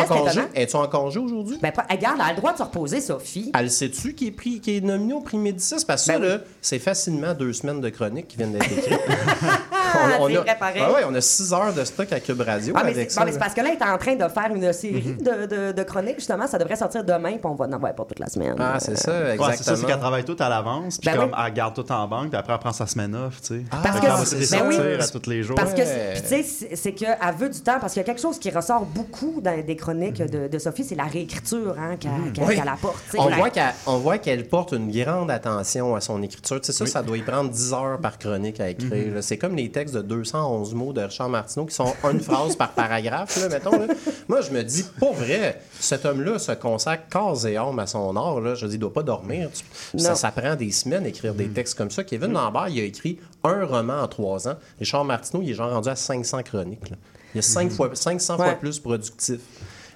Es-tu 0.55 0.77
en 0.77 0.87
congé 0.89 1.19
aujourd'hui? 1.19 1.59
Ben, 1.63 1.73
pas- 1.73 1.87
hey, 1.89 1.97
regarde, 1.97 2.17
elle 2.21 2.27
a 2.27 2.31
le 2.31 2.37
droit 2.37 2.53
de 2.53 2.59
se 2.59 2.63
reposer, 2.63 3.01
Sophie. 3.01 3.51
Elle 3.59 3.71
sait-tu 3.71 4.15
qui 4.15 4.29
est, 4.29 4.31
pris, 4.33 4.61
qui 4.61 4.77
est 4.77 4.81
nominé 4.81 5.15
au 5.15 5.21
prix 5.21 5.39
Médicis? 5.39 5.85
Parce 5.87 6.03
que 6.07 6.13
ça, 6.13 6.19
Ben 6.19 6.25
oui. 6.25 6.29
là, 6.33 6.39
c'est 6.61 6.79
facilement 6.79 7.35
deux 7.35 7.53
semaines 7.53 7.81
de 7.81 7.89
chronique 7.89 8.29
qui 8.29 8.37
viennent 8.37 8.53
d'être 8.53 8.71
écrites. 8.73 8.99
C'est 9.09 9.99
a. 10.37 10.45
Ah 10.61 10.93
ouais, 10.93 11.05
on 11.09 11.15
a 11.15 11.21
six 11.21 11.53
heures 11.53 11.73
de 11.73 11.85
stock 11.85 12.13
à 12.13 12.18
Cube 12.21 12.41
Radio 12.41 12.75
Ah, 12.77 12.83
mais 12.85 12.91
avec 12.93 13.11
c'est 13.11 13.15
ça. 13.15 13.21
bon, 13.21 13.27
mais 13.27 13.33
c'est 13.33 13.39
là. 13.39 13.45
parce 13.45 13.55
que 13.55 13.61
là, 13.61 13.69
elle 13.73 13.79
est 13.79 13.91
en 13.93 13.99
train 13.99 14.15
de 14.15 14.29
faire 14.33 14.51
une 14.55 14.73
série 14.73 15.17
Mhm. 15.19 15.23
de, 15.23 15.47
de, 15.47 15.73
de 15.73 15.83
chroniques, 15.83 16.17
justement. 16.19 16.47
Ça 16.47 16.59
devrait 16.59 16.77
sortir 16.77 17.05
demain, 17.05 17.33
puis 17.33 17.41
on 17.47 17.55
va 17.55 17.67
en 17.67 17.73
avoir 17.73 17.95
pour 17.95 18.07
toute 18.07 18.19
la 18.19 18.27
semaine. 18.29 18.55
Ah, 18.59 18.79
c'est 18.81 18.97
ça, 18.97 19.11
Ouais, 19.13 19.19
exactement. 19.33 19.51
c'est 19.57 19.65
ça, 19.65 19.77
c'est 19.77 19.87
qu'elle 19.87 19.99
travaille 19.99 20.25
tout 20.25 20.37
à 20.39 20.49
l'avance, 20.49 20.99
puis 20.99 21.11
Ben 21.11 21.17
comme 21.19 21.31
oui. 21.31 21.45
elle 21.47 21.53
garde 21.55 21.75
tout 21.75 21.91
en 21.93 22.07
banque, 22.09 22.29
puis 22.31 22.37
après 22.39 22.53
elle 22.53 22.59
prend 22.59 22.73
sa 22.73 22.87
semaine 22.87 23.15
off, 23.15 23.41
tu 23.41 23.47
sais. 23.59 23.65
Ah, 23.71 23.77
Parce 23.83 24.01
que 24.01 24.37
c'est- 24.37 24.57
ben 24.57 24.65
oui. 24.69 24.75
sortir 24.77 25.01
à 25.03 25.07
tous 25.21 25.31
les 25.31 25.43
jours. 25.43 25.57
Parce 25.57 25.73
que, 25.75 25.81
tu 26.21 26.27
sais, 26.27 26.43
c'est- 26.43 26.77
c'est 26.77 26.93
qu'elle 26.93 27.17
veut 27.39 27.49
du 27.49 27.61
temps, 27.61 27.79
parce 27.81 27.93
qu'il 27.93 28.01
y 28.01 28.05
a 28.05 28.07
quelque 28.07 28.21
chose 28.23 28.39
qui 28.39 28.51
ressort 28.51 28.85
beaucoup 28.85 29.41
dans 29.41 29.59
des 29.65 29.77
chroniques 29.77 30.23
de, 30.23 30.49
de 30.49 30.59
Sophie, 30.59 30.85
c'est 30.85 30.95
la 30.95 31.05
réécriture 31.05 31.75
hein, 31.79 31.97
qu'elle 31.99 32.11
qu'elle- 32.33 32.45
Oui. 32.45 32.57
qu'elle 32.57 32.69
apporte. 32.69 32.97
On 33.17 33.29
La- 33.29 33.37
voit 33.37 33.51
qu'elle 33.51 33.73
on 33.87 33.99
voit 33.99 34.19
qu'elle 34.19 34.47
porte 34.49 34.73
une 34.73 34.91
grande 34.91 35.31
attention 35.31 35.95
à 35.95 36.01
son 36.01 36.23
écriture. 36.23 36.61
Tu 36.61 36.73
sais, 36.73 36.73
ça, 36.73 36.87
ça 36.87 37.03
doit 37.03 37.17
y 37.17 37.23
prendre 37.23 37.51
10 37.51 37.73
heures 37.73 37.99
par 38.01 38.19
chronique 38.19 38.61
à 38.61 38.69
écrire. 38.69 39.15
là. 39.15 39.23
C'est 39.23 39.39
comme 39.39 39.55
les 39.57 39.71
textes 39.71 39.95
de 39.95 40.03
211 40.03 40.75
mots 40.75 40.93
de 40.93 41.01
Richard 41.03 41.29
Martineau 41.29 41.67
qui 41.67 41.75
sont 41.75 41.93
une 42.11 42.21
phrase 42.21 42.57
par 42.57 42.73
paragraphe, 42.73 43.37
là, 43.41 43.49
mettons. 43.49 43.73
là. 43.79 43.87
Moi, 44.29 44.41
je 44.41 44.51
me 44.51 44.63
dis, 44.63 44.85
pour 44.99 45.15
vrai, 45.15 45.61
cet 45.79 46.05
homme-là 46.05 46.39
se 46.39 46.53
consacre 46.53 47.05
corps 47.11 47.47
et 47.47 47.57
âme 47.57 47.79
à 47.79 47.87
son 47.87 48.17
art. 48.17 48.41
Là. 48.41 48.55
Je 48.55 48.67
dis, 48.67 48.75
il 48.75 48.79
doit 48.79 48.93
pas 48.93 49.03
dormir. 49.03 49.51
Tu- 49.53 49.99
Ça, 50.15 50.15
prend 50.33 50.55
des 50.57 50.71
semaines 50.71 51.07
écrire 51.07 51.35
des 51.35 51.49
textes 51.49 51.77
comme 51.77 51.91
ça. 51.91 52.05
Kevin 52.05 52.33
Lambert, 52.33 52.69
il 52.69 52.81
a 52.81 52.85
écrit 52.85 53.19
un 53.45 53.65
roman 53.65 54.01
en 54.03 54.09
trois 54.09 54.49
ans. 54.49 54.57
Richard 54.79 55.05
Martineau, 55.05 55.43
il 55.43 55.51
est 55.51 55.55
genre 55.55 55.71
rendu 55.71 55.89
à 55.89 55.97
500 55.97 56.43
chroniques. 56.43 56.91
là. 56.91 56.97
Il 57.35 57.39
est 57.39 57.43
cinq 57.43 57.71
fois, 57.71 57.91
500 57.95 58.37
fois 58.37 58.55
plus 58.55 58.79
productif. 58.79 59.39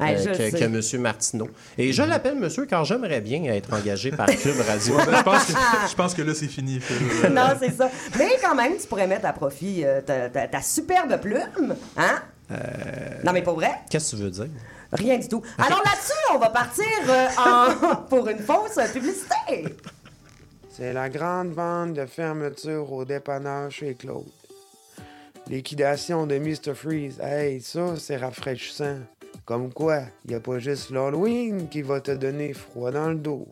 Ouais, 0.03 0.29
euh, 0.29 0.51
que, 0.51 0.65
Monsieur 0.67 0.99
Martineau. 0.99 1.49
Et 1.79 1.93
je 1.93 2.03
l'appelle 2.03 2.37
Monsieur 2.37 2.67
car 2.67 2.85
j'aimerais 2.85 3.21
bien 3.21 3.45
être 3.45 3.73
engagé 3.73 4.11
par 4.11 4.27
Club 4.43 4.57
Radio. 4.67 4.97
Ben, 4.97 5.17
je, 5.19 5.23
pense 5.23 5.45
que, 5.47 5.53
je 5.91 5.95
pense 5.95 6.15
que 6.15 6.23
là, 6.23 6.35
c'est 6.35 6.49
fini. 6.49 6.81
Euh, 7.25 7.29
non, 7.31 7.49
c'est 7.61 7.73
ça. 7.77 7.91
Mais 8.19 8.31
quand 8.43 8.55
même, 8.55 8.77
tu 8.81 8.87
pourrais 8.87 9.07
mettre 9.07 9.27
à 9.27 9.33
profit 9.33 9.85
euh, 9.85 10.01
ta, 10.01 10.29
ta- 10.29 10.49
ta 10.49 10.61
superbe 10.63 11.21
plume. 11.21 11.75
Hein? 11.97 12.23
Euh. 12.51 12.55
Non, 13.25 13.33
mais 13.33 13.43
pas 13.43 13.53
vrai? 13.53 13.73
Qu'est-ce 13.91 14.13
que 14.13 14.17
tu 14.17 14.23
veux 14.23 14.31
dire? 14.31 14.49
Rien 14.93 15.17
du 15.19 15.27
tout. 15.29 15.43
Alors 15.57 15.83
là-dessus, 15.85 16.35
on 16.35 16.39
va 16.39 16.51
partir 16.51 16.85
euh, 17.09 17.27
en- 17.39 17.97
pour 18.09 18.29
une 18.29 18.41
fausse 18.41 18.79
publicité. 18.93 19.75
C'est 20.71 20.93
la 20.93 21.09
grande 21.09 21.53
vente 21.53 21.95
de 21.95 22.07
fermeture 22.07 22.91
au 22.93 23.05
dépanneur 23.05 23.71
chez 23.71 23.95
Claude. 23.95 24.25
Liquidation 25.49 26.27
de 26.27 26.39
Mr. 26.39 26.75
Freeze. 26.75 27.19
Hey, 27.21 27.61
ça, 27.61 27.95
c'est 27.99 28.17
rafraîchissant. 28.17 28.99
Comme 29.53 29.71
quoi, 29.71 30.05
y 30.27 30.33
a 30.33 30.41
pas 30.41 30.59
juste 30.59 30.89
l'Halloween 30.89 31.69
qui 31.69 31.83
va 31.83 32.01
te 32.01 32.13
donner 32.13 32.55
froid 32.55 32.91
dans 32.91 33.11
le 33.11 33.17
dos. 33.17 33.47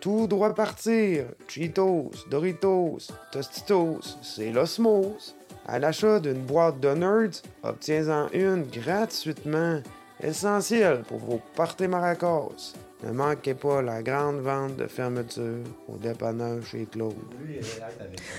Tout 0.00 0.26
droit 0.26 0.52
partir. 0.52 1.26
Cheetos, 1.46 2.10
Doritos, 2.28 2.98
Tostitos, 3.30 4.18
c'est 4.20 4.50
l'osmose. 4.50 5.36
À 5.64 5.78
l'achat 5.78 6.18
d'une 6.18 6.42
boîte 6.42 6.80
de 6.80 6.88
Nerds, 6.88 7.40
obtiens-en 7.62 8.30
une 8.32 8.64
gratuitement. 8.64 9.80
Essentiel 10.20 11.02
pour 11.02 11.18
vos 11.18 11.40
parties 11.54 11.86
maracas. 11.86 12.72
Ne 13.04 13.10
manquez 13.12 13.54
pas 13.54 13.82
la 13.82 14.00
grande 14.00 14.40
vente 14.42 14.76
de 14.76 14.86
fermeture 14.86 15.64
au 15.88 15.96
dépanneur 15.96 16.58
chez 16.64 16.86
Claude. 16.86 17.16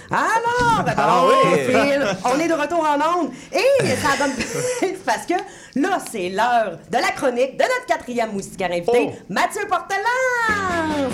Alors, 0.10 0.86
Ah 0.98 1.26
oui. 1.28 1.60
Phil, 1.66 2.02
on 2.24 2.40
est 2.40 2.48
de 2.48 2.54
retour 2.54 2.80
en 2.80 3.20
onde. 3.24 3.32
Et 3.52 3.88
ça 3.98 4.18
donne... 4.18 4.32
Parce 5.06 5.26
que 5.26 5.34
là, 5.76 5.98
c'est 6.10 6.30
l'heure 6.30 6.80
de 6.90 6.98
la 6.98 7.12
chronique 7.12 7.58
de 7.58 7.64
notre 7.64 7.86
quatrième 7.88 8.32
moustiquaire 8.32 8.72
invité, 8.72 9.10
Oh. 9.12 9.12
Mathieu 9.30 9.68
Portelance. 9.68 11.12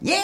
Yeah! 0.00 0.16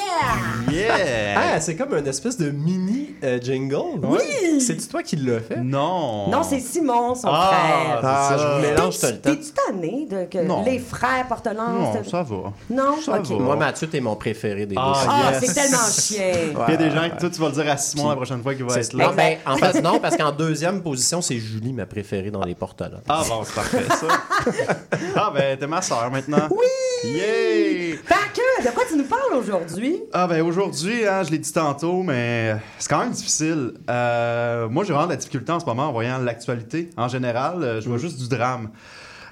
Yeah! 0.71 1.35
Ah, 1.57 1.61
c'est 1.61 1.75
comme 1.75 1.95
une 1.95 2.07
espèce 2.07 2.37
de 2.39 2.51
mini 2.51 3.15
euh, 3.25 3.41
jingle. 3.41 3.99
Oui! 4.05 4.61
C'est-tu 4.61 4.87
toi 4.87 5.03
qui 5.03 5.17
l'as 5.17 5.41
fait? 5.41 5.57
Non! 5.57 6.29
Non, 6.31 6.43
c'est 6.45 6.61
Simon, 6.61 7.15
son 7.17 7.27
Ah, 7.29 7.51
frère. 7.53 8.01
Ah, 8.05 8.37
je 8.39 8.47
vous 8.47 8.61
mélange 8.71 8.99
tout 9.01 9.07
le 9.07 9.13
temps. 9.19 9.31
T'es-tu 9.31 9.51
tanné 9.53 10.07
de 10.09 10.25
que 10.27 10.39
Non. 10.47 10.63
les 10.65 10.79
frères 10.79 11.27
Portelance... 11.29 11.95
Non, 11.97 12.05
ça 12.05 12.23
va. 12.23 12.53
Non? 12.71 13.01
ça 13.05 13.19
va. 13.19 13.35
Moi, 13.37 13.57
Mathieu, 13.57 13.89
t'es 13.89 14.01
mon 14.01 14.15
préféré 14.15 14.65
des 14.67 14.77
Ah, 14.79 14.93
deux. 14.95 15.11
Ah, 15.11 15.31
Yes. 15.33 15.45
c'est 15.45 15.55
tellement 15.55 15.91
chien. 15.91 16.33
Puis 16.55 16.65
il 16.69 16.71
y 16.71 16.75
a 16.75 16.77
des 16.77 16.91
gens 16.91 17.11
que 17.11 17.19
toi, 17.21 17.31
tu 17.31 17.41
vas 17.41 17.49
le 17.49 17.55
dire 17.55 17.69
à 17.73 17.77
Simon 17.77 18.09
la 18.11 18.17
prochaine 18.17 18.43
fois 18.43 18.55
qu'il 18.55 18.65
va 18.65 18.75
C'est- 18.75 18.81
être 18.81 18.93
là. 18.95 19.09
Non, 19.09 19.15
ben, 19.15 19.39
en 19.45 19.57
fait, 19.57 19.83
non, 19.83 19.99
parce 19.99 20.17
qu'en 20.17 20.31
deuxième 20.31 20.83
position, 20.83 21.21
c'est 21.21 21.39
Julie, 21.39 21.73
ma 21.73 21.87
préférée 21.87 22.31
dans 22.31 22.45
les 22.45 22.55
porte-là. 22.55 23.01
Ah 23.09 23.23
bon, 23.29 23.43
c'est 23.45 23.55
parfait, 23.55 23.85
ça. 23.89 24.77
ah 25.17 25.33
ben, 25.35 25.59
t'es 25.59 25.67
ma 25.67 25.83
soeur 25.83 26.09
maintenant. 26.13 26.47
Oui! 26.51 27.11
Yay! 27.11 27.99
Fait 28.05 28.15
que, 28.35 28.67
de 28.69 28.71
quoi 28.73 28.85
tu 28.89 28.97
nous 28.97 29.05
parles 29.05 29.35
aujourd'hui? 29.37 29.64
Ah 30.13 30.27
ben 30.27 30.43
aujourd'hui, 30.43 31.07
hein, 31.07 31.23
je 31.23 31.31
l'ai 31.31 31.39
dit 31.39 31.53
tantôt, 31.53 32.03
mais 32.03 32.55
c'est 32.79 32.89
quand 32.89 33.01
même 33.01 33.13
difficile. 33.13 33.73
Euh, 33.89 34.69
moi, 34.69 34.85
j'ai 34.85 34.93
vraiment 34.93 35.07
de 35.07 35.13
la 35.13 35.17
difficulté 35.17 35.53
en 35.53 35.61
ce 35.61 35.67
moment 35.67 35.89
en 35.89 35.93
voyant 35.93 36.19
l'actualité. 36.19 36.91
En 36.97 37.09
général, 37.09 37.63
euh, 37.63 37.81
je 37.81 37.89
vois 37.89 37.99
juste 37.99 38.19
du 38.21 38.29
drame. 38.29 38.71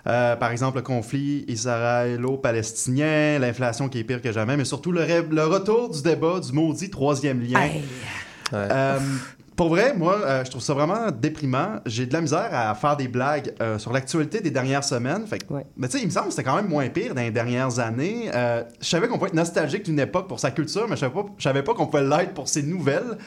Euh, 0.07 0.35
par 0.37 0.51
exemple, 0.51 0.79
le 0.79 0.83
conflit 0.83 1.45
israélo-palestinien, 1.49 3.39
l'inflation 3.39 3.89
qui 3.89 4.01
est 4.01 4.05
pire 4.05 4.21
que 4.21 4.33
jamais, 4.33 4.57
mais 4.57 4.65
surtout 4.65 4.91
le, 4.91 5.03
retour 5.45 5.91
du 5.91 6.03
débat 6.03 6.41
du 6.41 6.53
maudit 6.53 6.91
troisième 6.91 7.41
lien. 7.41 7.61
Hey. 7.61 7.83
Euh, 8.53 8.99
pour 9.63 9.69
vrai, 9.69 9.95
moi, 9.97 10.19
euh, 10.25 10.45
je 10.45 10.51
trouve 10.51 10.61
ça 10.61 10.75
vraiment 10.75 11.13
déprimant. 11.13 11.77
J'ai 11.87 12.05
de 12.07 12.13
la 12.13 12.21
misère 12.21 12.49
à 12.53 12.75
faire 12.75 12.97
des 12.97 13.07
blagues 13.07 13.55
euh, 13.63 13.79
sur 13.79 13.93
l'actualité 13.93 14.41
des 14.41 14.51
dernières 14.51 14.83
semaines. 14.83 15.25
Fait 15.25 15.39
que- 15.39 15.55
Ouais. 15.55 15.65
Mais 15.77 15.87
tu 15.87 15.99
sais, 15.99 16.03
il 16.03 16.07
me 16.07 16.11
semble 16.11 16.27
que 16.27 16.33
c'était 16.33 16.43
quand 16.43 16.57
même 16.57 16.67
moins 16.69 16.89
pire 16.89 17.15
dans 17.15 17.21
les 17.23 17.31
dernières 17.31 17.79
années. 17.79 18.29
Euh, 18.35 18.65
je 18.81 18.89
savais 18.89 19.07
qu'on 19.07 19.19
pouvait 19.19 19.29
être 19.29 19.35
nostalgique 19.37 19.85
d'une 19.85 20.01
époque 20.01 20.27
pour 20.27 20.41
sa 20.41 20.51
culture, 20.51 20.87
mais 20.89 20.97
je 20.97 21.01
savais 21.03 21.13
pas, 21.15 21.27
je 21.39 21.43
savais 21.45 21.63
pas 21.63 21.75
qu'on 21.75 21.87
pouvait 21.87 22.03
l'être 22.03 22.35
pour 22.35 22.49
ses 22.49 22.65
nouvelles. 22.65 23.19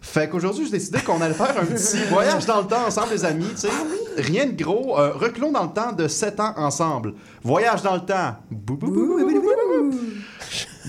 Fait 0.00 0.28
qu'aujourd'hui, 0.28 0.64
j'ai 0.64 0.72
décidé 0.72 1.00
qu'on 1.00 1.20
allait 1.20 1.34
faire 1.34 1.54
un 1.60 1.64
petit 1.64 1.98
voyage 2.10 2.46
dans 2.46 2.60
le 2.60 2.66
temps 2.66 2.86
ensemble, 2.86 3.08
les 3.12 3.24
amis. 3.24 3.48
tu 3.50 3.62
sais. 3.62 3.68
Rien 4.16 4.46
de 4.46 4.62
gros. 4.62 4.98
Euh, 4.98 5.12
reculons 5.12 5.52
dans 5.52 5.64
le 5.64 5.70
temps 5.72 5.92
de 5.92 6.08
7 6.08 6.40
ans 6.40 6.54
ensemble. 6.56 7.14
Voyage 7.42 7.82
dans 7.82 7.94
le 7.94 8.00
temps. 8.00 8.36
Bou, 8.50 8.76
bou, 8.76 8.90
bou. 8.90 9.90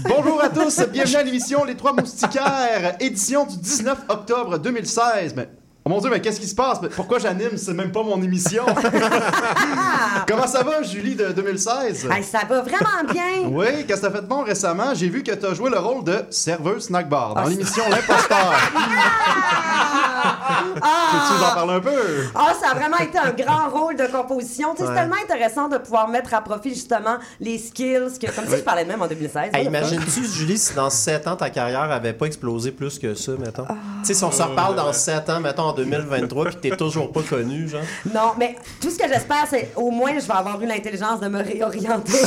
Bonjour 0.07 0.41
à 0.41 0.49
tous, 0.49 0.79
bienvenue 0.91 1.15
à 1.15 1.23
l'émission 1.23 1.65
Les 1.65 1.75
Trois 1.75 1.91
Moustiquaires, 1.93 2.95
édition 3.01 3.45
du 3.45 3.57
19 3.57 3.97
octobre 4.07 4.57
2016. 4.57 5.33
Mais, 5.35 5.49
oh 5.89 5.93
mon 5.95 5.99
Dieu, 6.01 6.09
mais 6.11 6.21
qu'est-ce 6.21 6.39
qui 6.39 6.47
se 6.47 6.53
passe? 6.55 6.79
Pourquoi 6.95 7.17
j'anime? 7.19 7.57
C'est 7.57 7.73
même 7.73 7.91
pas 7.91 8.03
mon 8.03 8.21
émission. 8.21 8.63
Comment 10.27 10.45
ça 10.47 10.61
va, 10.63 10.83
Julie 10.83 11.15
de 11.15 11.29
2016? 11.31 12.07
Hey, 12.11 12.23
ça 12.23 12.41
va 12.47 12.61
vraiment 12.61 13.11
bien. 13.11 13.47
Oui, 13.49 13.85
qu'est-ce 13.87 14.01
que 14.01 14.05
t'as 14.07 14.13
fait 14.13 14.21
de 14.21 14.27
bon 14.27 14.43
récemment? 14.43 14.93
J'ai 14.93 15.09
vu 15.09 15.23
que 15.23 15.31
t'as 15.31 15.53
joué 15.55 15.69
le 15.71 15.79
rôle 15.79 16.03
de 16.03 16.23
serveuse 16.29 16.83
snack 16.85 17.09
bar 17.09 17.33
dans 17.33 17.41
Ah, 17.41 17.49
l'émission 17.49 17.83
L'Imposteur. 17.89 18.53
Peux-tu 20.21 21.33
nous 21.37 21.43
en 21.43 21.53
parler 21.53 21.73
un 21.73 21.79
peu? 21.79 21.89
Ah, 22.35 22.53
ça 22.59 22.71
a 22.71 22.73
vraiment 22.75 22.97
été 22.97 23.17
un 23.17 23.31
grand 23.31 23.69
rôle 23.69 23.95
de 23.95 24.05
composition. 24.07 24.75
Tu 24.75 24.83
C'est 24.85 24.93
tellement 24.93 25.15
intéressant 25.23 25.67
de 25.67 25.77
pouvoir 25.77 26.07
mettre 26.07 26.33
à 26.33 26.41
profit 26.41 26.69
justement 26.69 27.17
les 27.39 27.57
skills, 27.57 28.19
que, 28.21 28.31
comme 28.35 28.45
si 28.47 28.57
je 28.57 28.63
parlais 28.63 28.83
de 28.83 28.89
même 28.89 29.01
en 29.01 29.07
2016. 29.07 29.51
Hey, 29.53 29.65
Imagines-tu, 29.65 30.25
Julie, 30.25 30.57
si 30.57 30.73
dans 30.73 30.89
7 30.89 31.27
ans, 31.27 31.35
ta 31.35 31.49
carrière 31.49 31.91
avait 31.91 32.13
pas 32.13 32.25
explosé 32.25 32.71
plus 32.71 32.97
que 32.99 33.13
ça, 33.13 33.31
mettons? 33.39 33.65
Ah. 33.67 33.75
Tu 34.01 34.07
sais, 34.07 34.13
si 34.13 34.23
on 34.23 34.31
se 34.31 34.41
reparle 34.41 34.75
dans 34.75 34.93
7 34.93 35.29
ans, 35.29 35.39
mettons 35.39 35.63
en 35.63 35.73
2023, 35.73 36.45
puis 36.45 36.55
t'es 36.55 36.75
toujours 36.75 37.11
pas 37.11 37.21
connu, 37.21 37.67
genre. 37.67 37.81
Non, 38.13 38.33
mais 38.37 38.55
tout 38.81 38.89
ce 38.89 38.97
que 38.97 39.07
j'espère, 39.07 39.45
c'est 39.49 39.71
au 39.75 39.91
moins 39.91 40.11
je 40.19 40.25
vais 40.25 40.33
avoir 40.33 40.61
eu 40.61 40.65
l'intelligence 40.65 41.19
de 41.19 41.27
me 41.27 41.41
réorienter. 41.43 42.13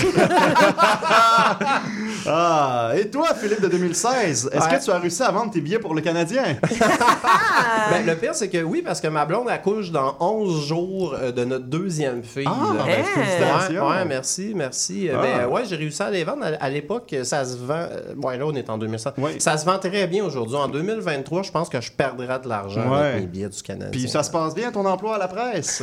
Ah, 2.26 2.92
et 2.96 3.08
toi, 3.10 3.28
Philippe 3.34 3.60
de 3.60 3.68
2016, 3.68 4.50
est-ce 4.52 4.64
Ouais. 4.68 4.78
que 4.78 4.84
tu 4.84 4.90
as 4.90 4.98
réussi 4.98 5.22
à 5.22 5.30
vendre 5.30 5.50
tes 5.52 5.60
billets 5.60 5.78
pour 5.78 5.94
le 5.94 6.00
Canadien? 6.00 6.42
Ben, 7.90 8.06
le 8.06 8.14
pire, 8.16 8.34
c'est 8.34 8.48
que 8.48 8.62
oui, 8.62 8.82
parce 8.82 9.00
que 9.00 9.08
ma 9.08 9.24
blonde 9.26 9.48
accouche 9.48 9.90
dans 9.90 10.16
11 10.20 10.66
jours 10.66 11.14
euh, 11.20 11.32
de 11.32 11.44
notre 11.44 11.66
deuxième 11.66 12.22
fille. 12.22 12.46
Ah, 12.46 12.72
ben, 12.86 13.04
félicitations. 13.04 13.86
Ouais, 13.88 13.96
ouais, 13.96 14.04
merci, 14.04 14.52
merci. 14.54 15.10
Ah. 15.12 15.20
Ben, 15.20 15.46
ouais, 15.48 15.62
j'ai 15.66 15.76
réussi 15.76 16.02
à 16.02 16.10
les 16.10 16.24
vendre. 16.24 16.44
À, 16.58 16.70
l'époque, 16.70 17.14
ça 17.24 17.44
se 17.44 17.56
vend. 17.56 17.74
euh, 17.90 18.14
Ouais, 18.22 18.38
là, 18.38 18.44
on 18.46 18.54
est 18.54 18.68
en 18.70 18.78
2005. 18.78 19.14
Oui. 19.18 19.32
Ça 19.40 19.56
se 19.58 19.64
vend 19.66 19.78
très 19.78 20.06
bien 20.06 20.24
aujourd'hui. 20.24 20.56
En 20.56 20.68
2023, 20.68 21.42
je 21.42 21.50
pense 21.50 21.68
que 21.68 21.80
je 21.80 21.90
perdrai 21.92 22.26
de 22.42 22.48
l'argent 22.48 22.88
Ouais. 22.90 22.98
avec 22.98 23.20
mes 23.22 23.26
billets 23.26 23.48
du 23.48 23.62
Canadien. 23.62 23.90
Puis 23.90 24.08
ça 24.08 24.22
se 24.22 24.30
passe 24.30 24.54
bien 24.54 24.70
ton 24.72 24.84
emploi 24.86 25.16
à 25.16 25.18
la 25.18 25.28
presse? 25.28 25.82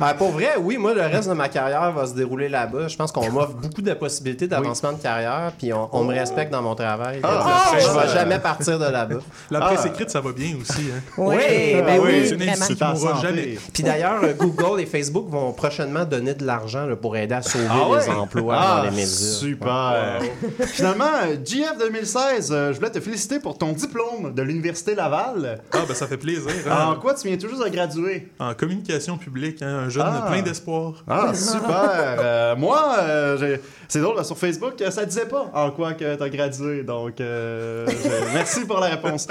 Ah, 0.00 0.14
pour 0.18 0.30
vrai, 0.30 0.54
oui, 0.60 0.76
moi, 0.76 0.94
le 0.94 1.02
reste 1.02 1.28
de 1.28 1.34
ma 1.34 1.48
carrière 1.48 1.92
va 1.92 2.06
se 2.06 2.14
dérouler 2.14 2.48
là-bas. 2.48 2.88
Je 2.88 2.96
pense 2.96 3.12
qu'on 3.12 3.30
m'offre 3.30 3.54
beaucoup 3.54 3.82
de 3.82 3.92
possibilités 3.94 4.46
d'avancement 4.48 4.92
de 4.92 4.98
carrière, 5.00 5.33
puis 5.58 5.72
on, 5.72 5.88
on 5.92 6.04
me 6.04 6.14
respecte 6.14 6.50
dans 6.52 6.62
mon 6.62 6.74
travail. 6.74 7.20
Ah, 7.22 7.72
je 7.78 7.86
ah, 7.88 8.06
vais 8.06 8.12
jamais 8.12 8.38
partir 8.38 8.78
de 8.78 8.84
là-bas. 8.86 9.18
La 9.50 9.60
presse 9.60 9.80
Ah. 9.84 9.88
écrite, 9.88 10.10
ça 10.10 10.20
va 10.20 10.32
bien 10.32 10.56
aussi. 10.60 10.82
Hein. 10.94 11.00
Oui, 11.18 11.36
Oui, 11.36 11.82
ben 11.84 12.00
oui, 12.00 12.10
oui, 12.20 12.26
c'est 12.28 12.34
une 12.34 12.42
industrie. 12.48 12.76
En 12.82 12.94
mourra 12.94 13.20
jamais. 13.22 13.58
Puis 13.72 13.82
d'ailleurs, 13.82 14.22
euh, 14.24 14.32
Google 14.34 14.80
et 14.80 14.86
Facebook 14.86 15.28
vont 15.28 15.52
prochainement 15.52 16.04
donner 16.04 16.34
de 16.34 16.44
l'argent 16.44 16.86
là, 16.86 16.96
pour 16.96 17.16
aider 17.16 17.34
à 17.34 17.42
sauver 17.42 17.66
Ah 17.70 17.98
les 17.98 18.08
emplois 18.10 18.56
Ah, 18.58 18.76
dans 18.78 18.82
les 18.84 18.90
médias. 18.90 19.06
Super. 19.06 20.20
Finalement, 20.66 21.04
euh, 21.24 21.36
GF 21.44 21.78
2016, 21.78 22.50
euh, 22.52 22.72
je 22.72 22.78
voulais 22.78 22.90
te 22.90 23.00
féliciter 23.00 23.38
pour 23.40 23.56
ton 23.58 23.72
diplôme 23.72 24.34
de 24.34 24.42
l'Université 24.42 24.94
Laval. 24.94 25.60
Ah, 25.72 25.78
ben 25.86 25.94
ça 25.94 26.06
fait 26.06 26.16
plaisir. 26.16 26.50
En 26.68 26.92
hein. 26.92 26.98
quoi 27.00 27.14
tu 27.14 27.28
viens 27.28 27.38
juste 27.38 27.62
de 27.62 27.68
graduer? 27.68 28.28
En 28.38 28.54
communication 28.54 29.16
publique, 29.18 29.62
hein, 29.62 29.84
un 29.86 29.88
jeune 29.88 30.04
Ah. 30.06 30.26
plein 30.30 30.42
d'espoir. 30.42 30.94
Ah, 31.08 31.32
super! 31.34 32.16
Euh, 32.18 32.56
moi, 32.56 32.96
euh, 33.00 33.36
j'ai- 33.38 33.60
c'est 33.88 34.00
drôle, 34.00 34.16
là, 34.16 34.24
sur 34.24 34.36
Facebook, 34.38 34.74
euh, 34.80 34.90
ça 34.90 35.04
disait 35.04 35.26
pas 35.26 35.50
en 35.54 35.70
quoi 35.70 35.94
que 35.94 36.14
t'as 36.14 36.28
gradué, 36.28 36.82
donc 36.82 37.20
euh, 37.20 37.86
je- 37.88 38.08
merci 38.34 38.64
pour 38.64 38.80
la 38.80 38.86
réponse. 38.88 39.26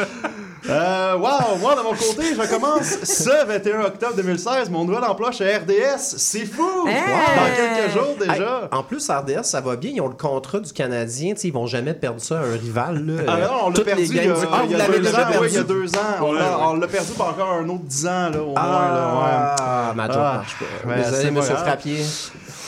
Euh, 0.69 1.15
wow, 1.17 1.57
moi, 1.59 1.75
de 1.75 1.81
mon 1.81 1.91
côté, 1.91 2.35
je 2.39 2.49
commence 2.49 2.99
ce 3.03 3.45
21 3.45 3.81
octobre 3.81 4.15
2016 4.15 4.69
mon 4.69 4.85
nouvel 4.85 5.03
emploi 5.03 5.31
chez 5.31 5.57
RDS. 5.57 5.97
C'est 6.17 6.45
fou! 6.45 6.87
Hein? 6.87 6.91
Dans 7.35 7.55
quelques 7.55 7.91
jours 7.93 8.15
déjà. 8.19 8.33
Hey, 8.63 8.67
en 8.71 8.83
plus, 8.83 9.09
RDS, 9.09 9.43
ça 9.43 9.59
va 9.59 9.75
bien. 9.75 9.91
Ils 9.93 9.99
ont 10.01 10.07
le 10.07 10.13
contrat 10.15 10.59
du 10.59 10.71
Canadien. 10.71 11.33
Tu 11.33 11.41
sais, 11.41 11.47
ils 11.49 11.53
vont 11.53 11.67
jamais 11.67 11.93
perdre 11.93 12.21
ça 12.21 12.39
à 12.39 12.43
un 12.43 12.53
rival. 12.53 13.05
Là. 13.05 13.23
Ah 13.27 13.37
non, 13.41 13.47
on 13.65 13.69
l'a 13.71 13.81
perdu 13.81 14.01
les 14.03 14.07
il 14.09 14.15
y 14.15 14.19
a, 14.19 14.23
gangs 14.27 14.39
du- 14.39 14.47
Ah, 14.53 14.61
il 14.63 14.71
y 14.71 14.75
a 14.81 14.87
deux 14.87 14.99
déjà 14.99 15.27
ans. 15.27 15.41
ouais, 15.41 15.47
il 15.49 15.53
y 15.53 15.57
a 15.57 15.63
perdu. 15.63 15.73
deux 15.81 15.95
ans. 15.97 15.99
On 16.21 16.31
l'a- 16.33 16.69
ouais. 16.79 16.87
perdu 16.87 17.11
pour 17.11 17.27
encore 17.27 17.49
un 17.51 17.67
autre 17.67 17.83
10 17.83 18.07
ans, 18.07 18.29
là, 18.29 18.41
au 18.41 18.45
moins. 18.51 18.53
là, 18.55 19.13
ouais. 19.15 19.55
Ah, 19.59 19.93
ma 19.95 20.07
joke 20.07 20.15
Ah, 20.17 20.33
marche 20.37 20.55
pas. 20.85 20.95
Désolé, 20.95 21.17
c'est 21.23 21.31
monsieur. 21.31 21.55
Frappier. 21.55 22.05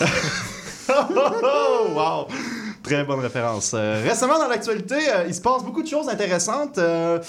Oh, 0.89 1.87
wow! 1.95 2.27
Très 2.83 3.03
bonne 3.03 3.19
référence. 3.19 3.71
Euh, 3.73 4.03
récemment, 4.07 4.37
dans 4.37 4.47
l'actualité, 4.47 4.95
euh, 4.95 5.25
il 5.27 5.33
se 5.33 5.41
passe 5.41 5.63
beaucoup 5.63 5.81
de 5.81 5.87
choses 5.87 6.07
intéressantes. 6.07 6.77
Euh, 6.77 7.19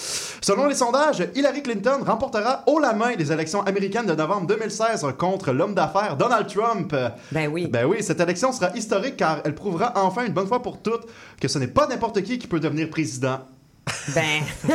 selon 0.42 0.66
les 0.66 0.74
sondages, 0.74 1.26
Hillary 1.34 1.62
Clinton 1.62 2.00
remportera 2.04 2.62
haut 2.66 2.78
la 2.78 2.92
main 2.92 3.14
les 3.16 3.32
élections 3.32 3.62
américaines 3.62 4.04
de 4.04 4.14
novembre 4.14 4.46
2016 4.48 5.06
contre 5.16 5.52
l'homme 5.52 5.74
d'affaires 5.74 6.16
Donald 6.16 6.46
Trump. 6.46 6.94
Ben 7.32 7.48
oui. 7.50 7.68
Ben 7.68 7.86
oui, 7.86 8.02
cette 8.02 8.20
élection 8.20 8.52
sera 8.52 8.70
historique 8.76 9.16
car 9.16 9.40
elle 9.44 9.54
prouvera 9.54 9.92
enfin 9.96 10.26
une 10.26 10.34
bonne 10.34 10.46
fois 10.46 10.60
pour 10.60 10.82
toutes 10.82 11.06
que 11.40 11.48
ce 11.48 11.58
n'est 11.58 11.68
pas 11.68 11.86
n'importe 11.86 12.22
qui 12.22 12.38
qui 12.38 12.46
peut 12.46 12.60
devenir 12.60 12.90
président. 12.90 13.38
Ben. 14.14 14.42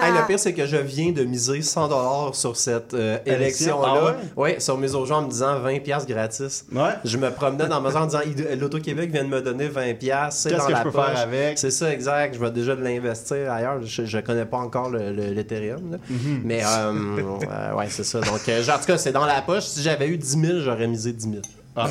Hey, 0.00 0.12
le 0.12 0.24
pire, 0.28 0.38
c'est 0.38 0.52
que 0.52 0.64
je 0.66 0.76
viens 0.76 1.10
de 1.10 1.24
miser 1.24 1.58
100$ 1.60 2.34
sur 2.34 2.56
cette 2.56 2.94
euh, 2.94 3.18
Élection? 3.26 3.82
élection-là. 3.82 4.16
Ah 4.36 4.40
ouais? 4.40 4.60
sur 4.60 4.76
mes 4.78 4.94
autres 4.94 5.06
gens 5.06 5.18
en 5.18 5.22
me 5.22 5.30
disant 5.30 5.58
20$ 5.58 6.06
gratis. 6.06 6.66
Ouais. 6.70 6.90
Je 7.04 7.16
me 7.16 7.30
promenais 7.30 7.66
dans 7.66 7.80
ma 7.80 7.88
maison 7.88 8.00
en 8.02 8.06
disant 8.06 8.20
l'Auto-Québec 8.60 9.10
vient 9.10 9.24
de 9.24 9.28
me 9.28 9.40
donner 9.40 9.66
20$, 9.66 10.28
c'est 10.30 10.50
Qu'est-ce 10.50 10.60
dans 10.60 10.66
que 10.66 10.72
la 10.72 10.78
je 10.78 10.82
peux 10.84 10.90
poche. 10.92 11.06
faire 11.06 11.18
avec? 11.18 11.58
C'est 11.58 11.70
ça, 11.72 11.90
exact. 11.92 12.34
Je 12.34 12.38
vais 12.38 12.50
déjà 12.52 12.74
l'investir 12.76 13.50
ailleurs. 13.50 13.82
Je, 13.82 14.04
je 14.04 14.18
connais 14.18 14.44
pas 14.44 14.58
encore 14.58 14.88
le- 14.90 15.10
le- 15.10 15.32
l'Ethereum. 15.32 15.98
Mhm. 16.08 16.42
Mais, 16.44 16.62
euh, 16.64 16.92
euh, 17.50 17.74
ouais, 17.74 17.86
c'est 17.88 18.04
ça. 18.04 18.20
Donc, 18.20 18.40
euh, 18.48 18.62
genre, 18.62 18.76
en 18.76 18.78
tout 18.78 18.86
cas, 18.86 18.98
c'est 18.98 19.12
dans 19.12 19.26
la 19.26 19.40
poche. 19.42 19.64
Si 19.64 19.82
j'avais 19.82 20.06
eu 20.06 20.16
10 20.18 20.40
000, 20.40 20.58
j'aurais 20.60 20.86
misé 20.86 21.12
10 21.12 21.22
000. 21.24 21.36
Ah, 21.78 21.88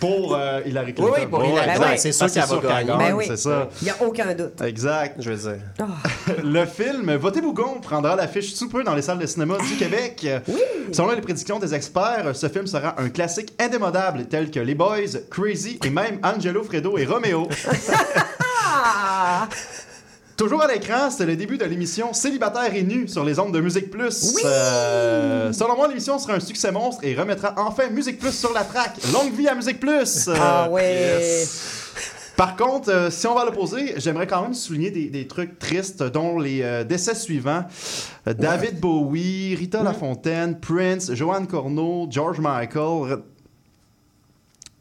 pour 0.00 0.34
euh, 0.34 0.60
Hillary 0.64 0.94
Clinton. 0.94 1.12
Oui, 1.14 1.20
oui, 1.22 1.26
pour 1.26 1.44
Hillary. 1.44 1.78
Ben 1.78 1.86
oui. 1.90 1.98
C'est 1.98 2.12
sûr 2.12 2.26
Ah, 2.26 2.28
c'est 2.28 2.40
qu'elle 2.40 2.60
va 2.60 2.82
gagner. 2.82 2.98
Ben 2.98 3.14
oui. 3.14 3.24
c'est 3.26 3.36
ça. 3.36 3.68
Il 3.80 3.84
n'y 3.84 3.90
a 3.90 3.96
aucun 4.02 4.34
doute. 4.34 4.60
Exact. 4.62 5.16
Je 5.20 5.30
veux 5.30 5.36
dire. 5.52 5.62
Le 6.44 6.66
film 6.66 7.14
Votez 7.16 7.40
Bougon 7.40 7.80
prendra 7.80 8.14
l'affiche 8.16 8.54
sous 8.54 8.68
peu 8.68 8.84
dans 8.84 8.94
les 8.94 9.02
salles 9.02 9.18
de 9.18 9.26
cinéma 9.26 9.56
du 9.58 9.76
Québec. 9.76 10.26
Selon 10.92 11.10
les 11.12 11.20
prédictions 11.20 11.58
des 11.58 11.74
experts, 11.74 12.34
ce 12.34 12.48
film 12.48 12.66
sera 12.66 13.00
un 13.00 13.08
classique 13.08 13.52
indémodable 13.58 14.26
tel 14.26 14.50
que 14.50 14.60
Les 14.60 14.74
Boys, 14.74 15.18
Crazy 15.30 15.78
et 15.84 15.90
même 15.90 16.18
Angelo, 16.22 16.62
Fredo 16.62 16.96
et 16.98 17.04
Romeo. 17.06 17.48
Toujours 20.38 20.62
à 20.62 20.68
l'écran, 20.72 21.10
c'est 21.10 21.26
le 21.26 21.34
début 21.34 21.58
de 21.58 21.64
l'émission 21.64 22.12
Célibataire 22.12 22.72
et 22.72 22.84
nu 22.84 23.08
sur 23.08 23.24
les 23.24 23.40
ondes 23.40 23.52
de 23.52 23.60
Musique 23.60 23.90
Plus. 23.90 24.36
Euh, 24.44 25.52
selon 25.52 25.74
moi, 25.74 25.88
l'émission 25.88 26.16
sera 26.20 26.34
un 26.34 26.40
succès 26.40 26.70
monstre 26.70 27.02
et 27.04 27.12
remettra 27.16 27.54
enfin 27.56 27.88
Musique 27.90 28.20
Plus 28.20 28.30
sur 28.38 28.52
la 28.52 28.62
traque. 28.62 28.98
Longue 29.12 29.32
vie 29.34 29.48
à 29.48 29.56
Musique 29.56 29.80
Plus. 29.80 30.28
Euh, 30.28 30.34
Ah 30.40 30.70
ouais. 30.70 31.44
Par 32.36 32.54
contre, 32.54 32.88
euh, 32.88 33.10
si 33.10 33.26
on 33.26 33.34
va 33.34 33.40
à 33.40 33.44
l'opposé, 33.46 33.94
j'aimerais 33.96 34.28
quand 34.28 34.40
même 34.42 34.54
souligner 34.54 34.92
des, 34.92 35.06
des 35.10 35.26
trucs 35.26 35.58
tristes, 35.58 36.04
dont 36.04 36.38
les 36.38 36.62
euh, 36.62 36.84
décès 36.84 37.16
suivants. 37.16 37.64
Euh, 38.28 38.32
David 38.32 38.78
Bowie, 38.78 39.56
Rita 39.56 39.82
Lafontaine, 39.82 40.60
Prince, 40.60 41.12
Joanne 41.14 41.48
Corneau, 41.48 42.06
George 42.08 42.38
Michael. 42.38 43.22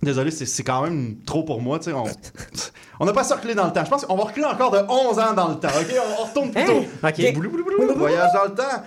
Désolé, 0.01 0.31
c'est 0.31 0.45
c'est 0.45 0.63
quand 0.63 0.83
même 0.83 1.17
trop 1.25 1.43
pour 1.43 1.61
moi. 1.61 1.79
tu 1.79 1.85
sais, 1.85 1.93
On 1.93 2.05
on 2.99 3.05
n'a 3.05 3.13
pas 3.13 3.23
ça 3.23 3.35
reculé 3.35 3.55
dans 3.55 3.65
le 3.65 3.73
temps. 3.73 3.83
Je 3.83 3.89
pense 3.89 4.05
qu'on 4.05 4.15
va 4.15 4.23
reculer 4.25 4.45
encore 4.45 4.71
de 4.71 4.79
11 4.87 5.19
ans 5.19 5.33
dans 5.33 5.47
le 5.49 5.55
temps. 5.55 5.69
OK? 5.69 5.95
On, 5.95 6.21
on 6.21 6.25
retourne 6.25 6.51
plus 6.51 6.65
tôt. 6.65 6.85
OK. 7.03 7.33
Boulou, 7.33 7.49
boulou, 7.49 7.63
boulou, 7.65 7.95
Voyage 7.97 8.31
dans 8.33 8.43
le 8.45 8.53
temps. 8.53 8.83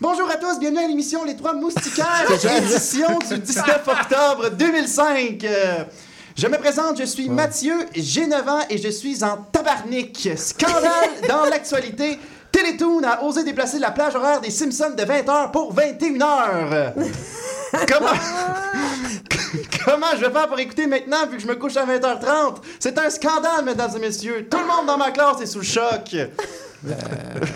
Bonjour 0.00 0.28
à 0.28 0.34
tous, 0.36 0.58
bienvenue 0.58 0.84
à 0.84 0.88
l'émission 0.88 1.24
Les 1.24 1.36
Trois 1.36 1.54
Moustiquaires, 1.54 2.26
édition 2.58 3.16
du 3.30 3.38
19 3.38 3.86
octobre 3.86 4.50
2005. 4.50 5.44
Euh, 5.44 5.84
je 6.36 6.48
me 6.48 6.58
présente, 6.58 6.98
je 6.98 7.04
suis 7.04 7.28
Mathieu, 7.28 7.74
j'ai 7.94 8.26
9 8.26 8.48
ans 8.48 8.60
et 8.68 8.76
je 8.76 8.88
suis 8.88 9.22
en 9.22 9.36
tabarnak. 9.52 10.30
Scandale 10.36 11.10
dans 11.28 11.44
l'actualité. 11.44 12.18
Télétoon 12.50 13.02
a 13.04 13.22
osé 13.22 13.44
déplacer 13.44 13.78
la 13.78 13.92
plage 13.92 14.16
horaire 14.16 14.40
des 14.40 14.50
Simpsons 14.50 14.94
de 14.96 15.02
20h 15.04 15.52
pour 15.52 15.72
21h. 15.74 16.92
Comment... 17.88 18.10
Comment 19.84 20.12
je 20.16 20.24
vais 20.24 20.30
faire 20.30 20.48
pour 20.48 20.58
écouter 20.58 20.86
maintenant 20.86 21.26
vu 21.26 21.36
que 21.36 21.42
je 21.42 21.46
me 21.46 21.56
couche 21.56 21.76
à 21.76 21.84
20h30? 21.84 22.56
C'est 22.78 22.98
un 22.98 23.10
scandale, 23.10 23.64
mesdames 23.64 23.90
et 23.96 24.00
messieurs. 24.00 24.48
Tout 24.50 24.58
le 24.58 24.66
monde 24.66 24.86
dans 24.86 24.96
ma 24.96 25.10
classe 25.10 25.40
est 25.40 25.46
sous 25.46 25.58
le 25.58 25.64
choc. 25.64 26.16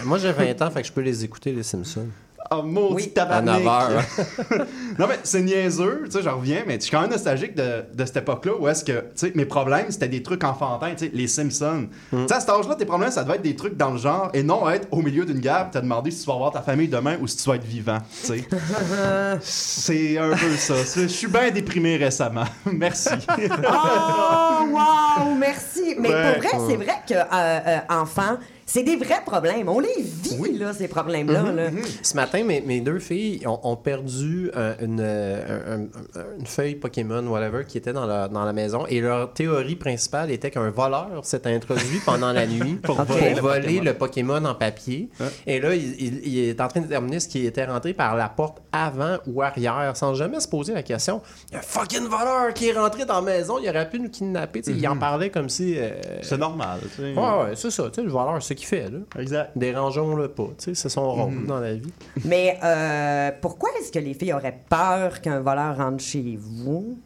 Moi, 0.04 0.18
j'ai 0.18 0.32
20 0.32 0.62
ans, 0.62 0.70
fait 0.70 0.82
que 0.82 0.88
je 0.88 0.92
peux 0.92 1.00
les 1.00 1.24
écouter, 1.24 1.52
les 1.52 1.62
Simpsons. 1.62 2.08
Oh, 2.50 2.62
maudit 2.62 2.94
Oui. 2.94 3.12
À 3.16 3.26
tabarnak. 3.26 3.62
9 3.62 3.64
h. 3.66 4.66
Non, 4.98 5.06
mais 5.06 5.18
c'est 5.22 5.42
niaiseux, 5.42 6.02
tu 6.06 6.12
sais, 6.12 6.22
j'en 6.22 6.36
reviens, 6.38 6.62
mais 6.66 6.76
je 6.76 6.80
suis 6.82 6.90
quand 6.90 7.02
même 7.02 7.10
nostalgique 7.10 7.54
de, 7.54 7.84
de 7.94 8.04
cette 8.06 8.16
époque-là 8.18 8.52
où 8.58 8.66
est-ce 8.68 8.84
que, 8.84 8.92
tu 8.92 9.06
sais, 9.16 9.32
mes 9.34 9.44
problèmes, 9.44 9.86
c'était 9.90 10.08
des 10.08 10.22
trucs 10.22 10.42
enfantins, 10.44 10.92
tu 10.96 11.06
sais, 11.06 11.10
les 11.12 11.26
Simpsons. 11.28 11.88
Tu 12.10 12.16
sais, 12.26 12.34
à 12.34 12.40
cet 12.40 12.48
âge-là, 12.48 12.74
tes 12.74 12.86
problèmes, 12.86 13.10
ça 13.10 13.22
doit 13.24 13.34
être 13.34 13.42
des 13.42 13.54
trucs 13.56 13.76
dans 13.76 13.90
le 13.90 13.98
genre 13.98 14.30
et 14.32 14.42
non 14.42 14.68
être 14.70 14.88
au 14.90 15.02
milieu 15.02 15.24
d'une 15.26 15.40
guerre 15.40 15.70
te 15.70 15.78
demander 15.78 16.10
si 16.10 16.24
tu 16.24 16.30
vas 16.30 16.36
voir 16.38 16.50
ta 16.50 16.62
famille 16.62 16.88
demain 16.88 17.16
ou 17.20 17.26
si 17.26 17.36
tu 17.36 17.48
vas 17.50 17.56
être 17.56 17.64
vivant, 17.64 17.98
tu 18.22 18.26
sais. 18.28 18.44
c'est 19.42 20.18
un 20.18 20.30
peu 20.30 20.56
ça. 20.56 20.74
Je 20.96 21.06
suis 21.06 21.26
bien 21.28 21.50
déprimé 21.50 21.96
récemment. 21.96 22.44
Merci. 22.72 23.10
Oh, 23.28 24.64
wow, 24.72 25.34
merci. 25.34 25.94
Mais 25.98 26.08
Ouais. 26.08 26.32
pour 26.32 26.42
vrai, 26.42 26.66
c'est 26.68 26.76
vrai 26.76 26.94
que 27.08 27.14
euh, 27.14 27.24
euh, 27.66 27.78
enfant, 27.90 28.38
c'est 28.70 28.82
des 28.82 28.96
vrais 28.96 29.22
problèmes. 29.24 29.68
On 29.68 29.80
les 29.80 29.88
vit, 29.98 30.58
là, 30.58 30.72
ces 30.74 30.88
problèmes-là. 30.88 31.52
là. 31.52 31.70
Ce 32.02 32.14
matin, 32.14 32.44
mes, 32.44 32.60
mes 32.60 32.80
deux 32.80 32.98
filles 32.98 33.42
ont, 33.46 33.58
ont 33.62 33.76
perdu 33.76 34.50
euh, 34.54 34.74
une, 34.82 35.00
euh, 35.00 35.76
un- 35.76 36.20
un- 36.20 36.24
une 36.38 36.46
feuille 36.46 36.74
Pokémon, 36.74 37.26
whatever, 37.26 37.64
qui 37.66 37.78
était 37.78 37.94
dans 37.94 38.04
la, 38.04 38.28
dans 38.28 38.44
la 38.44 38.52
maison. 38.52 38.84
Et 38.88 39.00
leur 39.00 39.32
théorie 39.32 39.76
principale 39.76 40.30
était 40.30 40.50
qu'un 40.50 40.68
voleur 40.70 41.24
s'est 41.24 41.46
introduit 41.46 42.00
pendant 42.04 42.32
la 42.32 42.46
nuit 42.46 42.74
pour, 42.82 43.02
voler 43.02 43.30
pour 43.32 43.48
voler 43.48 43.80
le 43.80 43.94
Pokémon 43.94 44.44
en 44.44 44.54
papier. 44.54 45.08
Et 45.46 45.60
là, 45.60 45.74
il, 45.74 45.94
il- 46.02 46.26
il 46.28 46.38
est 46.50 46.60
en 46.60 46.68
train 46.68 46.80
de 46.80 46.86
déterminer 46.86 47.20
ce 47.20 47.28
qui 47.28 47.46
était 47.46 47.64
rentré 47.64 47.94
par 47.94 48.16
la 48.16 48.28
porte 48.28 48.58
avant 48.70 49.16
ou 49.26 49.40
arrière, 49.40 49.96
sans 49.96 50.12
jamais 50.14 50.40
se 50.40 50.48
poser 50.48 50.74
la 50.74 50.82
question. 50.82 51.22
Il 51.50 51.54
y 51.54 51.56
a 51.56 51.60
un 51.60 51.62
fucking 51.62 52.06
voleur 52.06 52.52
qui 52.52 52.68
est 52.68 52.72
rentré 52.78 53.06
dans 53.06 53.14
la 53.14 53.22
maison, 53.22 53.58
il 53.62 53.68
aurait 53.70 53.88
pu 53.88 53.98
nous 53.98 54.10
kidnapper. 54.10 54.60
Il 54.66 54.86
en 54.88 54.96
parlait 54.98 55.30
comme 55.30 55.48
si. 55.48 55.74
euh, 55.78 55.90
c'est 56.20 56.36
normal. 56.36 56.80
Ouais, 56.98 57.14
ouais, 57.14 57.56
c'est 57.56 57.70
ça. 57.70 57.84
Tu 57.88 57.94
sais, 57.94 58.02
le 58.02 58.10
voleur, 58.10 58.42
c'est 58.42 58.57
ce 58.57 58.57
qu'il 58.58 58.66
fait, 58.66 58.90
là. 58.90 58.98
Exact. 59.18 59.50
Dérangeons-le 59.56 60.28
pas. 60.28 60.48
Tu 60.58 60.64
sais, 60.64 60.74
c'est 60.74 60.88
son 60.88 61.10
rôle 61.10 61.46
dans 61.46 61.60
la 61.60 61.74
vie. 61.74 61.92
Mais 62.24 62.58
euh, 62.62 63.30
pourquoi 63.40 63.70
est-ce 63.80 63.90
que 63.90 63.98
les 63.98 64.14
filles 64.14 64.32
auraient 64.34 64.60
peur 64.68 65.20
qu'un 65.20 65.40
voleur 65.40 65.76
rentre 65.76 66.02
chez 66.04 66.38
vous? 66.40 66.98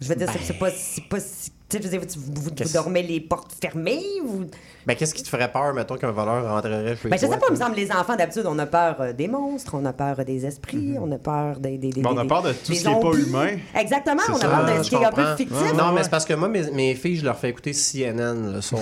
Je 0.00 0.08
veux 0.08 0.14
dire, 0.14 0.28
c'est- 0.32 0.38
c'est 0.44 0.58
pas, 0.58 0.70
c'est 0.70 1.04
pas 1.08 1.18
si- 1.18 1.50
tu 1.68 1.76
sais, 1.76 1.82
je 1.82 1.88
veux 1.88 1.98
dire, 1.98 2.08
vous, 2.16 2.32
vous- 2.34 2.50
vous 2.64 2.72
dormez 2.72 3.02
les 3.02 3.20
portes 3.20 3.52
fermées? 3.60 4.00
Vous... 4.24 4.46
Ben, 4.86 4.94
qu'est-ce 4.96 5.12
qui 5.12 5.22
te 5.24 5.28
ferait 5.28 5.50
peur, 5.52 5.74
mettons, 5.74 5.96
qu'un 5.96 6.12
voleur 6.12 6.48
rentrerait 6.54 6.96
chez 6.96 7.08
Ben, 7.10 7.16
je 7.16 7.26
sais 7.26 7.36
pas, 7.36 7.46
il 7.48 7.52
me 7.52 7.58
semble, 7.58 7.74
les 7.74 7.90
enfants, 7.90 8.14
d'habitude, 8.16 8.44
on 8.46 8.58
a 8.60 8.64
peur 8.64 8.96
euh, 9.00 9.12
des 9.12 9.26
monstres, 9.28 9.74
on 9.74 9.84
a 9.84 9.92
peur 9.92 10.24
des 10.24 10.46
esprits, 10.46 10.94
on 10.98 11.10
a 11.12 11.18
peur 11.18 11.58
des. 11.58 11.76
des, 11.76 11.90
des 11.90 12.00
Ben, 12.00 12.10
on 12.12 12.16
a 12.16 12.24
peur 12.24 12.42
de 12.42 12.52
tout 12.52 12.72
ce 12.72 12.80
qui 12.84 12.88
est 12.88 13.00
pas 13.00 13.12
humain. 13.18 13.48
Exactement, 13.76 14.22
C'est 14.24 14.32
on 14.32 14.36
a 14.36 14.40
ça. 14.40 14.48
peur 14.48 14.64
Ah, 14.66 14.70
de 14.72 14.78
ce 14.78 14.82
je 14.84 14.88
qui 14.88 14.94
est 15.02 15.04
un 15.04 15.12
peu 15.12 15.36
fictif. 15.36 15.72
Non, 15.76 15.92
mais 15.92 16.04
c'est 16.04 16.10
parce 16.10 16.24
que 16.24 16.34
moi, 16.34 16.48
mes, 16.48 16.70
mes 16.70 16.94
filles, 16.94 17.16
je 17.16 17.24
leur 17.24 17.36
fais 17.36 17.50
écouter 17.50 17.72
CNN 17.74 18.52
le 18.54 18.60
soir. 18.62 18.80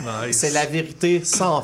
Nice. 0.00 0.36
C'est 0.38 0.50
la 0.50 0.66
vérité 0.66 1.22
sans. 1.24 1.60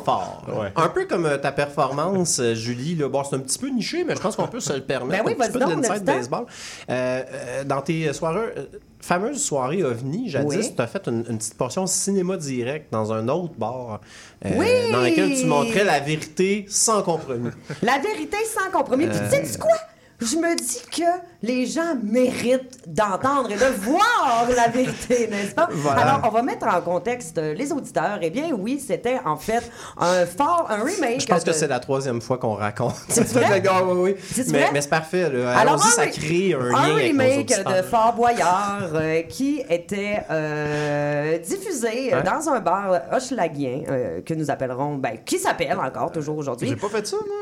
Ouais. 0.48 0.72
Un 0.76 0.88
peu 0.88 1.06
comme 1.06 1.26
euh, 1.26 1.38
ta 1.38 1.52
performance, 1.52 2.38
euh, 2.40 2.54
Julie. 2.54 2.94
Là. 2.94 3.08
Bon, 3.08 3.24
c'est 3.24 3.36
un 3.36 3.40
petit 3.40 3.58
peu 3.58 3.68
niché, 3.68 4.04
mais 4.04 4.14
je 4.14 4.20
pense 4.20 4.36
qu'on 4.36 4.46
peut 4.48 4.60
se 4.60 4.72
le 4.72 4.82
permettre. 4.82 5.24
Ben 5.24 5.30
oui, 5.30 5.34
un 5.40 5.46
petit 5.48 5.58
peu 5.58 5.98
de 6.00 6.04
baseball. 6.04 6.44
Euh, 6.90 7.22
euh, 7.32 7.64
dans 7.64 7.80
tes 7.82 8.12
soirées, 8.12 8.52
euh, 8.56 8.64
fameuses 9.00 9.42
soirées 9.42 9.82
OVNI, 9.84 10.28
jadis, 10.30 10.46
Oui. 10.56 10.72
tu 10.74 10.82
as 10.82 10.86
fait 10.86 11.06
une, 11.08 11.24
une 11.28 11.38
petite 11.38 11.56
portion 11.56 11.86
cinéma 11.86 12.36
direct 12.36 12.92
dans 12.92 13.12
un 13.12 13.28
autre 13.28 13.54
bar 13.56 14.00
euh, 14.44 14.50
Oui! 14.56 14.92
dans 14.92 15.00
lequel 15.00 15.34
tu 15.36 15.46
montrais 15.46 15.84
la 15.84 16.00
vérité 16.00 16.66
sans 16.68 17.02
compromis. 17.02 17.50
La 17.82 17.98
vérité 17.98 18.36
sans 18.44 18.70
compromis. 18.70 19.06
Puis 19.06 19.18
tu 19.30 19.46
sais 19.46 19.58
quoi? 19.58 19.72
Je 20.20 20.36
me 20.36 20.56
dis 20.56 20.82
que 20.90 21.02
les 21.42 21.66
gens 21.66 21.94
méritent 22.02 22.80
d'entendre 22.86 23.50
et 23.50 23.56
de 23.56 23.82
voir 23.82 24.46
la 24.56 24.68
vérité, 24.68 25.28
n'est-ce 25.28 25.54
pas? 25.54 25.68
Voilà. 25.70 26.00
Alors, 26.00 26.20
on 26.24 26.30
va 26.30 26.42
mettre 26.42 26.66
en 26.66 26.80
contexte 26.80 27.38
euh, 27.38 27.52
les 27.54 27.70
auditeurs. 27.72 28.18
Eh 28.22 28.30
bien, 28.30 28.50
oui, 28.52 28.82
c'était 28.84 29.20
en 29.24 29.36
fait 29.36 29.70
un 29.98 30.24
fort, 30.24 30.66
un 30.70 30.82
remake. 30.82 31.20
Je 31.20 31.26
pense 31.26 31.44
que 31.44 31.52
c'est 31.52 31.68
la 31.68 31.80
troisième 31.80 32.20
fois 32.22 32.38
qu'on 32.38 32.54
raconte. 32.54 32.96
C'est 33.08 33.26
vrai? 33.32 33.62
Oui, 33.86 34.14
oui. 34.36 34.44
Mais, 34.52 34.80
c'est 34.80 34.88
parfait. 34.88 35.28
Là. 35.30 35.58
Alors, 35.58 35.74
un 35.74 35.78
ça 35.78 36.06
crée 36.06 36.54
un, 36.54 36.60
un 36.60 36.70
lien 36.70 36.78
avec 36.78 37.12
nos 37.12 37.22
remake 37.22 37.48
de 37.48 37.82
Fort 37.82 38.14
Boyard 38.14 38.90
euh, 38.94 39.22
qui 39.22 39.62
était 39.68 40.22
euh, 40.30 41.38
diffusé 41.38 42.12
dans 42.24 42.48
un 42.48 42.60
bar 42.60 43.00
hochelaguien 43.12 43.82
euh, 43.88 44.20
que 44.22 44.34
nous 44.34 44.50
appellerons, 44.50 44.96
ben, 44.96 45.18
qui 45.24 45.38
s'appelle 45.38 45.78
encore 45.78 46.12
toujours 46.12 46.36
aujourd'hui. 46.38 46.68
J'ai 46.68 46.76
pas 46.76 46.88
fait 46.88 47.06
ça, 47.06 47.16
moi. 47.16 47.36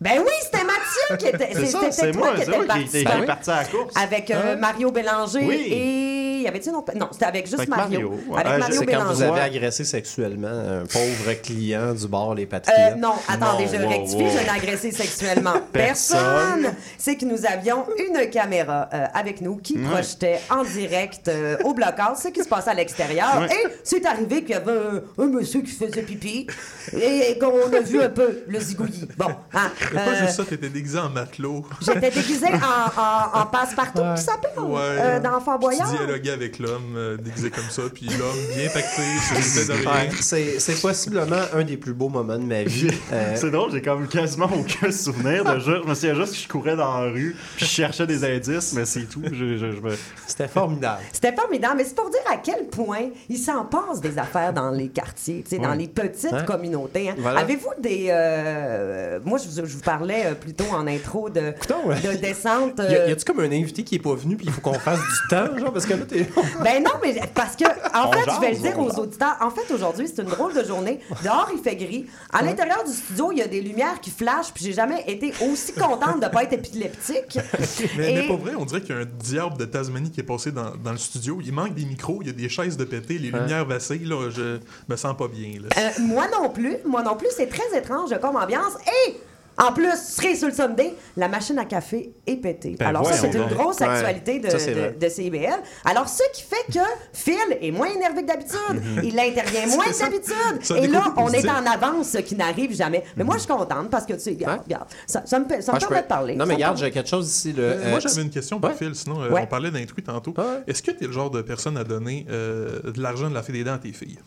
Ben 0.00 0.18
oui, 0.18 0.32
c'était 0.42 0.64
Mathieu 0.64 1.16
qui 1.18 1.26
était. 1.28 1.66
C'était 1.66 2.12
toi 2.12 2.20
moi, 2.22 2.34
qui 2.34 2.42
étais 2.42 3.00
est 3.00 3.26
parti 3.26 3.50
à 3.50 3.56
la 3.56 3.64
course. 3.64 3.94
Avec 3.96 4.30
euh, 4.30 4.56
Mario 4.56 4.90
Bélanger 4.90 5.44
Oui. 5.44 5.68
et. 5.70 6.05
Y 6.46 6.48
avait-tu 6.48 6.68
une 6.70 6.76
autre. 6.76 6.92
Non, 6.96 7.08
c'était 7.12 7.24
avec 7.26 7.44
juste 7.46 7.58
Avec 7.58 7.68
Mario. 7.68 8.10
Mario, 8.10 8.20
ouais. 8.28 8.40
Avec 8.40 8.52
Euh, 8.52 8.58
Mario 8.58 8.74
C'est 8.78 8.86
quand 8.86 9.04
vous 9.04 9.22
avez 9.22 9.40
agressé 9.40 9.84
sexuellement 9.84 10.46
un 10.48 10.84
pauvre 10.86 11.32
client 11.42 11.92
du 11.92 12.06
bar 12.08 12.34
Les 12.34 12.46
Patriotes. 12.46 12.92
Euh, 12.92 12.94
non, 12.96 13.14
attendez, 13.28 13.64
Non, 13.64 13.70
je 13.72 13.82
wow, 13.82 13.88
rectifie, 13.88 14.22
wow. 14.22 14.30
je 14.30 14.38
n'ai 14.44 14.48
agressé 14.50 14.90
sexuellement 14.92 15.54
Personne. 15.72 16.16
personne. 16.62 16.74
C'est 16.98 17.16
que 17.16 17.24
nous 17.24 17.44
avions 17.46 17.84
une 17.98 18.30
caméra 18.30 18.88
euh, 18.94 19.06
avec 19.14 19.40
nous 19.40 19.56
qui 19.56 19.76
projetait 19.78 20.40
en 20.50 20.62
direct 20.64 21.28
euh, 21.28 21.56
au 21.64 21.74
blocage 21.74 22.18
ce 22.22 22.28
qui 22.28 22.42
se 22.42 22.48
passait 22.48 22.70
à 22.70 22.74
l'extérieur. 22.74 23.40
Ouais. 23.40 23.46
Et 23.46 23.66
c'est 23.82 24.04
arrivé 24.06 24.40
qu'il 24.42 24.50
y 24.50 24.54
avait 24.54 24.72
un, 25.18 25.22
un 25.24 25.26
monsieur 25.26 25.62
qui 25.62 25.72
faisait 25.72 26.02
pipi 26.02 26.46
et 26.92 27.38
qu'on 27.38 27.72
a 27.74 27.80
vu 27.80 28.00
un 28.00 28.08
peu 28.10 28.44
le 28.46 28.60
zigouillis. 28.60 29.08
Bon, 29.16 29.26
hein, 29.52 29.70
pas 29.94 30.14
juste 30.14 30.36
ça, 30.36 30.44
t'étais 30.44 30.68
déguisé 30.68 30.98
en 30.98 31.08
matelot. 31.10 31.64
J'étais 31.80 32.10
déguisée 32.10 32.46
en, 32.52 33.00
en, 33.00 33.40
en 33.42 33.46
passe-partout, 33.52 34.02
qui 34.16 34.22
s'appelle, 34.22 34.52
Ouais. 34.58 34.78
euh, 34.80 35.20
dans 35.20 35.40
Fort 35.40 35.58
Boyard. 35.58 35.90
Tu 35.90 35.96
dialoguais 35.98 36.35
avec 36.36 36.58
l'homme 36.58 36.94
euh, 36.96 37.16
déguisé 37.16 37.50
comme 37.50 37.68
ça, 37.70 37.82
puis 37.92 38.06
l'homme 38.06 38.36
bien 38.56 38.68
pacté, 38.70 39.02
sur 39.26 39.68
le 39.72 39.82
de 39.82 39.88
rien. 39.88 40.08
C'est, 40.20 40.60
c'est 40.60 40.80
possiblement 40.80 41.40
un 41.52 41.64
des 41.64 41.76
plus 41.76 41.92
beaux 41.94 42.08
moments 42.08 42.38
de 42.38 42.44
ma 42.44 42.62
vie. 42.62 42.88
Euh, 43.12 43.32
C'est 43.36 43.50
drôle, 43.50 43.72
j'ai 43.72 43.82
comme 43.82 44.06
quasiment 44.06 44.48
aucun 44.54 44.90
souvenir 44.92 45.44
de 45.44 45.58
jeu. 45.58 45.80
Je 45.84 45.88
me 45.88 45.94
souviens 45.94 46.14
juste 46.14 46.32
que 46.34 46.38
je 46.38 46.48
courais 46.48 46.76
dans 46.76 47.00
la 47.00 47.10
rue, 47.10 47.36
puis 47.56 47.66
je 47.66 47.70
cherchais 47.70 48.06
des 48.06 48.24
indices, 48.24 48.72
mais 48.74 48.84
c'est 48.84 49.04
tout. 49.04 49.22
Je, 49.24 49.56
je- 49.56 49.72
je 49.72 49.80
me- 49.80 49.96
c'était 50.26 50.48
formidable. 50.48 51.00
C'était 51.12 51.34
formidable, 51.34 51.74
mais 51.78 51.84
c'est 51.84 51.94
pour 51.94 52.10
dire 52.10 52.20
à 52.32 52.36
quel 52.36 52.66
point 52.66 53.08
il 53.28 53.38
s'en 53.38 53.64
passe 53.64 54.00
des 54.00 54.16
affaires 54.18 54.52
dans 54.52 54.70
les 54.70 54.88
quartiers, 54.88 55.44
dans 55.60 55.74
les 55.74 55.88
petites 55.88 56.32
Hein? 56.32 56.42
communautés. 56.44 57.10
hein. 57.10 57.14
Voilà. 57.18 57.40
Avez-vous 57.40 57.70
des... 57.80 58.06
euh, 58.10 59.18
moi, 59.24 59.38
je 59.38 59.48
vous, 59.48 59.66
je 59.66 59.74
vous 59.74 59.80
parlais 59.82 60.34
plutôt 60.40 60.64
en 60.72 60.86
intro 60.86 61.30
de, 61.30 61.40
ouais. 61.40 62.00
de 62.00 62.16
descente... 62.20 62.78
Y, 62.78 62.82
a, 62.82 62.84
euh, 63.02 63.08
y 63.08 63.12
a-tu 63.12 63.24
comme 63.24 63.40
un 63.40 63.52
invité 63.52 63.82
qui 63.82 63.94
est 63.96 64.00
pas 64.00 64.14
venu 64.14 64.36
puis 64.36 64.46
il 64.46 64.52
faut 64.52 64.60
qu'on 64.60 64.74
fasse 64.74 64.98
du 64.98 65.28
temps, 65.30 65.56
genre, 65.58 65.72
parce 65.72 65.86
que 65.86 65.94
là, 65.94 66.04
t'es. 66.06 66.25
Ben 66.64 66.82
non, 66.82 66.90
mais 67.02 67.20
parce 67.34 67.54
que, 67.56 67.64
en 67.64 68.08
On 68.08 68.12
fait, 68.12 68.24
jase, 68.24 68.34
je 68.36 68.40
vais 68.40 68.50
le 68.52 68.58
dire 68.58 68.78
aux 68.78 68.88
jase. 68.90 68.98
auditeurs. 68.98 69.36
En 69.40 69.50
fait, 69.50 69.72
aujourd'hui, 69.72 70.08
c'est 70.08 70.22
une 70.22 70.28
drôle 70.28 70.54
de 70.54 70.64
journée. 70.64 71.00
Dehors, 71.22 71.50
il 71.54 71.60
fait 71.62 71.76
gris. 71.76 72.06
À 72.32 72.42
l'intérieur 72.42 72.82
du 72.84 72.92
studio, 72.92 73.30
il 73.32 73.38
y 73.38 73.42
a 73.42 73.46
des 73.46 73.60
lumières 73.60 74.00
qui 74.00 74.10
flashent, 74.10 74.52
puis 74.52 74.64
j'ai 74.64 74.72
jamais 74.72 75.04
été 75.06 75.32
aussi 75.48 75.72
contente 75.72 76.20
de 76.22 76.26
pas 76.28 76.42
être 76.44 76.52
épileptique. 76.54 77.38
Mais, 77.96 78.12
mais 78.12 78.24
Et- 78.24 78.26
pour 78.26 78.38
vrai, 78.38 78.52
on 78.58 78.64
dirait 78.64 78.80
qu'il 78.80 78.94
y 78.94 78.98
a 78.98 79.02
un 79.02 79.04
diable 79.04 79.56
de 79.58 79.64
Tasmanie 79.64 80.10
qui 80.10 80.20
est 80.20 80.24
passé 80.24 80.50
dans, 80.52 80.72
dans 80.82 80.92
le 80.92 80.98
studio. 80.98 81.38
Il 81.44 81.52
manque 81.52 81.74
des 81.74 81.84
micros, 81.84 82.18
il 82.22 82.26
y 82.28 82.30
a 82.30 82.32
des 82.32 82.48
chaises 82.48 82.76
de 82.76 82.84
pété, 82.84 83.18
les 83.18 83.30
lumières 83.30 83.64
vacillent. 83.66 84.04
Là, 84.04 84.30
je 84.30 84.58
me 84.88 84.96
sens 84.96 85.16
pas 85.16 85.28
bien. 85.28 85.60
Là. 85.60 85.68
Euh, 85.78 85.90
moi 86.02 86.24
non 86.40 86.48
plus. 86.50 86.76
Moi 86.86 87.02
non 87.02 87.16
plus. 87.16 87.28
C'est 87.36 87.48
très 87.48 87.76
étrange 87.78 88.10
comme 88.20 88.36
ambiance. 88.36 88.74
Et 89.06 89.16
en 89.58 89.72
plus, 89.72 89.90
cerise 89.96 90.38
sur 90.38 90.48
le 90.48 90.54
Sunday, 90.54 90.94
la 91.16 91.28
machine 91.28 91.58
à 91.58 91.64
café 91.64 92.12
est 92.26 92.36
pétée. 92.36 92.76
Ben 92.78 92.86
Alors 92.88 93.06
ça, 93.06 93.14
c'est 93.14 93.32
une 93.34 93.46
grosse 93.46 93.80
Ouais. 93.80 93.86
actualité 93.86 94.38
de, 94.38 94.50
Ça, 94.50 94.58
c'est 94.58 94.74
de- 94.74 94.78
vrai. 94.80 94.96
de 95.00 95.08
CIBL. 95.08 95.62
Alors, 95.84 96.08
ce 96.08 96.22
qui 96.34 96.42
fait 96.42 96.72
que 96.72 96.84
Phil 97.12 97.36
est 97.60 97.70
moins 97.70 97.88
énervé 97.88 98.22
que 98.22 98.26
d'habitude. 98.26 98.82
Il 99.02 99.18
intervient 99.18 99.66
moins 99.68 99.84
que 99.86 99.98
d'habitude. 99.98 100.76
Et 100.82 100.86
là, 100.88 101.12
on 101.16 101.28
est 101.30 101.48
en 101.48 101.64
avance, 101.66 102.10
ce 102.10 102.18
qui 102.18 102.34
n'arrive 102.36 102.74
jamais. 102.74 103.02
Mais 103.16 103.24
moi, 103.24 103.36
je 103.36 103.40
suis 103.40 103.48
contente 103.48 103.88
parce 103.90 104.04
que, 104.06 104.12
tu 104.14 104.20
sais, 104.20 104.30
regarde, 104.32 104.88
ça, 105.06 105.22
ça 105.24 105.38
me, 105.38 105.44
ça 105.60 105.72
me 105.72 105.76
Ah, 105.76 105.78
je 105.80 105.86
permet 105.86 105.96
peux- 105.96 106.02
de 106.02 106.08
parler. 106.08 106.34
Non, 106.36 106.46
mais 106.46 106.54
regarde, 106.54 106.76
j'ai 106.78 106.90
quelque 106.90 107.08
chose 107.08 107.28
ici. 107.28 107.52
Là. 107.52 107.62
Euh, 107.62 107.82
Euh, 107.86 107.90
Moi, 107.90 108.00
j'avais 108.00 108.22
une 108.22 108.30
question 108.30 108.58
pour 108.60 108.70
ouais. 108.70 108.76
Phil. 108.76 108.94
Sinon, 108.94 109.22
euh, 109.22 109.30
Ouais. 109.30 109.42
on 109.42 109.46
parlait 109.46 109.70
d'intrus 109.70 110.04
tantôt. 110.04 110.34
Ouais. 110.36 110.44
Est-ce 110.66 110.82
que 110.82 110.90
tu 110.90 111.04
es 111.04 111.06
le 111.06 111.12
genre 111.12 111.30
de 111.30 111.40
personne 111.42 111.76
à 111.76 111.84
donner 111.84 112.26
euh, 112.30 112.80
de 112.90 113.00
l'argent 113.00 113.28
de 113.30 113.34
la 113.34 113.42
fée 113.42 113.52
des 113.52 113.64
dents 113.64 113.74
à 113.74 113.78
tes 113.78 113.92
filles? 113.92 114.18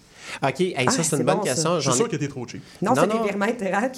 Ok, 0.43 0.59
hey, 0.61 0.75
Ah, 0.77 0.91
ça, 0.91 0.97
c'est 0.97 1.03
c'est 1.03 1.17
une 1.17 1.23
bonne 1.23 1.37
bon, 1.37 1.43
ça. 1.43 1.53
question. 1.53 1.79
Je 1.79 1.89
suis 1.89 1.97
sûr 1.97 2.09
que 2.09 2.15
t'es 2.15 2.27
trop 2.27 2.47
cheap. 2.47 2.61
Non, 2.81 2.93
Non, 2.93 3.01
c'est 3.03 3.07
des 3.17 3.23
virements 3.23 3.45
Interac. 3.45 3.97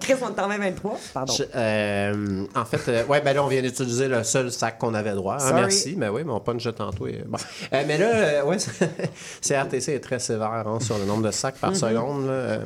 Chris, 0.00 0.14
on 0.22 0.34
est 0.34 0.40
en 0.40 0.48
même 0.48 0.60
23. 0.62 0.98
Pardon. 1.14 1.32
Je- 1.36 1.44
euh, 1.54 2.44
en 2.54 2.64
fait, 2.64 2.90
euh, 2.90 3.04
ouais, 3.06 3.20
ben 3.20 3.34
là, 3.34 3.44
on 3.44 3.48
vient 3.48 3.62
d'utiliser 3.62 4.08
le 4.08 4.22
seul 4.24 4.50
sac 4.52 4.78
qu'on 4.78 4.94
avait 4.94 5.12
droit. 5.14 5.36
hein, 5.40 5.52
merci, 5.54 5.94
mais 5.96 6.08
oui, 6.08 6.22
mais 6.24 6.32
on 6.32 6.40
punch 6.40 6.68
tantôt. 6.74 7.06
et- 7.06 7.24
Bon. 7.26 7.38
Euh, 7.72 7.84
mais 7.86 7.98
là, 7.98 8.06
euh, 8.14 8.44
ouais, 8.44 8.56
CRTC 9.42 9.92
est 9.94 10.00
très 10.00 10.18
sévère 10.18 10.64
hein, 10.66 10.78
sur 10.80 10.98
le 10.98 11.04
nombre 11.04 11.22
de 11.24 11.30
sacs 11.30 11.56
par 11.56 11.74
seconde. 11.74 12.26
là. 12.26 12.58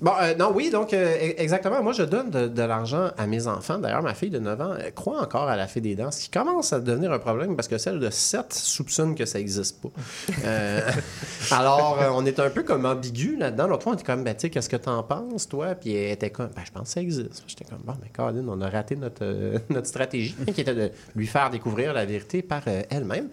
Bon, 0.00 0.12
euh, 0.20 0.34
non, 0.34 0.52
oui, 0.54 0.70
donc, 0.70 0.92
euh, 0.92 1.16
e- 1.16 1.34
exactement. 1.38 1.82
Moi, 1.82 1.92
je 1.92 2.02
donne 2.02 2.30
de, 2.30 2.48
de 2.48 2.62
l'argent 2.62 3.10
à 3.16 3.26
mes 3.26 3.46
enfants. 3.46 3.78
D'ailleurs, 3.78 4.02
ma 4.02 4.14
fille 4.14 4.30
de 4.30 4.38
9 4.38 4.60
ans 4.60 4.74
elle 4.78 4.92
croit 4.92 5.20
encore 5.20 5.48
à 5.48 5.56
la 5.56 5.66
fée 5.66 5.80
des 5.80 5.94
dents, 5.94 6.10
ce 6.10 6.24
qui 6.24 6.30
commence 6.30 6.72
à 6.72 6.80
devenir 6.80 7.12
un 7.12 7.18
problème 7.18 7.56
parce 7.56 7.68
que 7.68 7.78
celle 7.78 7.98
de 7.98 8.10
7 8.10 8.52
soupçonne 8.52 9.14
que 9.14 9.24
ça 9.24 9.38
n'existe 9.38 9.80
pas. 9.80 9.88
Euh, 10.44 10.80
alors, 11.50 11.98
on 12.12 12.26
est 12.26 12.38
un 12.40 12.50
peu 12.50 12.62
comme 12.62 12.84
ambigu 12.84 13.36
là-dedans. 13.36 13.66
L'autre 13.66 13.84
fois, 13.84 13.92
on 13.92 13.94
était 13.94 14.04
comme, 14.04 14.24
ben, 14.24 14.34
tu 14.34 14.42
sais, 14.42 14.50
qu'est-ce 14.50 14.68
que 14.68 14.76
t'en 14.76 15.02
penses, 15.02 15.48
toi? 15.48 15.74
Puis 15.74 15.94
elle 15.94 16.12
était 16.12 16.30
comme, 16.30 16.50
ben, 16.54 16.62
je 16.64 16.72
pense 16.72 16.88
que 16.88 16.94
ça 16.94 17.00
existe. 17.00 17.44
J'étais 17.46 17.64
comme, 17.64 17.80
bon, 17.84 17.94
mais 18.02 18.10
Colin, 18.14 18.46
on 18.48 18.60
a 18.60 18.68
raté 18.68 18.96
notre, 18.96 19.24
notre 19.70 19.86
stratégie, 19.86 20.34
qui 20.54 20.60
était 20.60 20.74
de 20.74 20.90
lui 21.14 21.26
faire 21.26 21.50
découvrir 21.50 21.92
la 21.92 22.04
vérité 22.04 22.42
par 22.42 22.62
elle-même. 22.90 23.28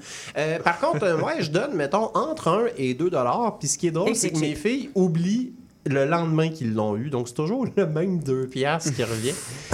Par 0.63 0.80
contre, 0.80 1.17
moi, 1.17 1.34
je 1.39 1.49
donne, 1.49 1.73
mettons, 1.73 2.12
entre 2.15 2.47
1 2.47 2.65
et 2.78 2.93
2 2.93 3.10
dollars. 3.10 3.58
Puis 3.60 3.67
ce 3.67 3.78
qui 3.78 3.88
est 3.88 3.91
drôle, 3.91 4.15
c'est 4.15 4.32
que 4.32 4.39
mes 4.39 4.56
filles 4.56 4.89
oublient 4.95 5.54
le 5.86 6.06
lendemain 6.06 6.50
qu'ils 6.50 6.74
l'ont 6.74 6.96
eu. 6.96 7.10
Donc, 7.10 7.28
c'est 7.28 7.34
toujours 7.34 7.65
le 7.76 7.86
même 7.86 8.19
2 8.19 8.48
piastres 8.48 8.93
qui 8.96 9.04
revient. 9.04 9.34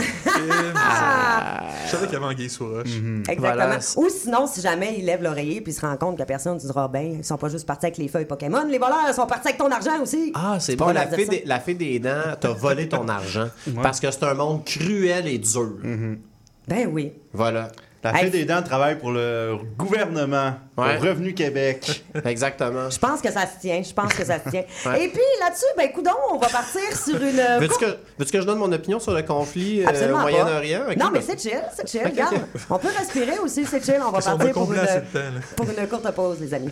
Je 1.86 1.92
savais 1.92 2.06
qu'il 2.06 2.14
y 2.14 2.16
avait 2.18 2.26
Anguille 2.26 2.50
sous 2.50 2.68
roche. 2.68 2.88
Exactement. 2.88 3.40
Voilà. 3.40 3.80
Ou 3.98 4.10
sinon, 4.10 4.48
si 4.48 4.62
jamais 4.62 4.96
il 4.98 5.06
lève 5.06 5.22
l'oreiller 5.22 5.62
puis 5.62 5.72
il 5.72 5.76
se 5.76 5.82
rend 5.82 5.98
compte 5.98 6.18
que 6.18 6.24
personne 6.24 6.56
ne 6.56 6.60
dira 6.60 6.88
ben, 6.88 7.18
ils 7.20 7.26
sont 7.26 7.38
pas 7.38 7.50
juste 7.50 7.66
partis 7.66 7.88
avec 7.88 7.98
les 7.98 8.08
feuilles 8.08 8.26
Pokémon, 8.26 8.66
les 8.66 8.78
voleurs 8.78 9.06
ils 9.08 9.14
sont 9.14 9.26
partis 9.26 9.50
avec 9.50 9.60
ton 9.60 9.70
argent 9.72 10.02
aussi. 10.02 10.32
Ah, 10.36 10.58
c'est 10.60 10.76
bon. 10.76 10.90
La 10.90 11.08
fée, 11.08 11.26
des, 11.26 11.44
la 11.46 11.60
fée 11.60 11.74
des 11.74 12.00
dents 12.00 12.36
t'a 12.40 12.50
volé 12.50 12.88
ton 12.88 13.08
argent. 13.08 13.50
Parce 13.82 14.00
que 14.00 14.10
c'est 14.12 14.24
un 14.24 14.34
monde 14.34 14.64
cruel 14.66 15.28
et 15.28 15.38
dur. 15.38 15.78
Ben 16.68 16.88
oui. 16.92 17.12
Voilà. 17.34 17.70
La 18.02 18.12
Hey. 18.18 18.26
fée 18.26 18.30
des 18.30 18.46
dents 18.46 18.62
travaille 18.64 18.98
pour 18.98 19.12
le 19.12 19.58
gouvernement, 19.78 20.54
Ouais. 20.78 20.96
pour 20.96 21.04
Revenu 21.06 21.34
Québec. 21.34 22.04
Exactement. 22.26 22.90
Je 22.90 22.98
pense 22.98 23.22
que 23.22 23.30
ça 23.32 23.42
se 23.42 23.60
tient. 23.60 23.82
Je 23.84 23.94
pense 23.94 24.14
que 24.14 24.24
ça 24.24 24.40
se 24.42 24.50
tient. 24.50 24.64
Ouais. 24.86 25.04
Et 25.04 25.08
puis 25.10 25.20
là-dessus, 25.42 25.66
ben 25.78 25.92
coudon, 25.92 26.12
on 26.32 26.38
va 26.38 26.48
partir 26.48 26.82
sur 26.98 27.16
une. 27.22 27.60
Veux-tu 27.60 27.78
que, 27.78 27.98
veux-tu 28.18 28.32
que 28.32 28.40
je 28.42 28.46
donne 28.46 28.60
mon 28.60 28.72
opinion 28.72 29.00
sur 29.00 29.14
le 29.14 29.22
conflit 29.24 29.84
euh, 29.86 30.14
au. 30.14 30.18
Moyen-Orient? 30.20 30.82
Non, 30.98 31.10
mais 31.12 31.20
ben- 31.20 31.24
c'est 31.28 31.42
chill, 31.42 31.62
c'est 31.76 31.90
chill. 31.90 32.02
Regarde, 32.06 32.38
on 32.70 32.78
peut 32.78 32.88
respirer 32.98 33.38
aussi, 33.40 33.66
c'est 33.66 33.84
chill. 33.84 34.00
On 34.00 34.06
va 34.12 34.22
partir 34.22 34.38
va 34.38 34.48
pour 34.50 34.72
une, 34.74 34.80
pour 35.58 35.66
une 35.70 35.88
courte 35.88 36.12
pause, 36.12 36.38
les 36.40 36.54
amis. 36.54 36.72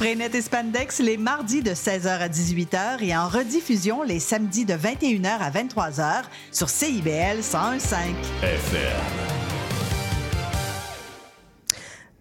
Spraynet 0.00 0.30
et 0.34 0.40
Spandex 0.40 1.00
les 1.00 1.18
mardis 1.18 1.62
de 1.62 1.72
16h 1.72 2.08
à 2.08 2.28
18h 2.30 3.04
et 3.04 3.14
en 3.14 3.28
rediffusion 3.28 4.02
les 4.02 4.18
samedis 4.18 4.64
de 4.64 4.72
21h 4.72 5.26
à 5.26 5.50
23h 5.50 6.22
sur 6.50 6.70
CIBL 6.70 7.42
1015. 7.42 7.94
FM. 8.42 9.39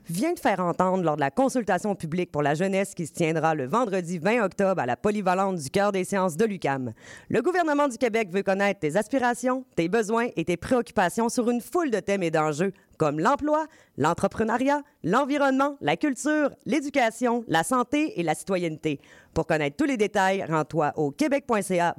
Vient 0.10 0.34
de 0.34 0.40
faire 0.40 0.60
entendre 0.60 1.04
lors 1.04 1.16
de 1.16 1.22
la 1.22 1.32
consultation 1.32 1.96
publique 1.96 2.32
pour 2.32 2.42
la 2.42 2.56
jeunesse 2.56 2.94
qui 2.96 3.06
se 3.06 3.14
tiendra 3.14 3.56
le 3.56 3.68
vendredi 3.68 4.18
20 4.18 4.44
octobre 4.44 4.82
à 4.82 4.86
la 4.86 4.98
polyvalente 4.98 5.58
du 5.58 5.70
cœur 5.70 5.92
des 5.92 6.04
sciences 6.04 6.36
de 6.36 6.46
l'UCAM. 6.46 6.94
Le 7.30 7.42
gouvernement 7.42 7.88
du 7.88 7.98
Québec 7.98 8.30
veut 8.32 8.44
connaître 8.44 8.80
tes 8.80 8.98
aspirations, 8.98 9.66
tes 9.76 9.88
besoins 9.88 10.28
et 10.36 10.46
tes 10.46 10.58
préoccupations 10.58 11.30
sur 11.30 11.50
une 11.50 11.62
foule 11.62 11.92
de 11.92 12.00
thèmes 12.00 12.24
et 12.24 12.32
d'enjeux 12.32 12.74
comme 12.98 13.20
l'emploi, 13.20 13.66
l'entrepreneuriat, 13.98 14.82
l'environnement, 15.04 15.78
la 15.80 15.96
culture, 15.96 16.50
l'éducation, 16.66 17.46
la 17.48 17.64
santé 17.64 18.20
et 18.20 18.24
la 18.24 18.36
citoyenneté. 18.36 19.00
Pour 19.34 19.48
connaître 19.48 19.78
tous 19.78 19.86
les 19.86 19.96
détails, 19.96 20.44
rends-toi 20.44 20.92
au 20.98 21.12
québec.ca 21.12 21.96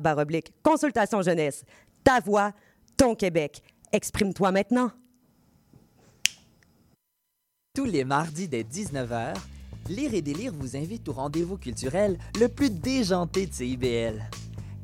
consultation 0.63 1.23
jeunesse. 1.23 1.65
Ta 2.05 2.21
voix, 2.21 2.53
ton 2.97 3.15
Québec. 3.15 3.63
Exprime-toi 3.93 4.53
maintenant. 4.53 4.91
Tous 7.81 7.87
les 7.87 8.05
mardis 8.05 8.47
dès 8.47 8.63
19h, 8.63 9.33
Lire 9.89 10.13
et 10.13 10.21
Délire 10.21 10.53
vous 10.53 10.77
invite 10.77 11.09
au 11.09 11.15
rendez-vous 11.15 11.57
culturel 11.57 12.19
le 12.39 12.47
plus 12.47 12.69
déjanté 12.69 13.47
de 13.47 13.55
CIBL. 13.55 14.23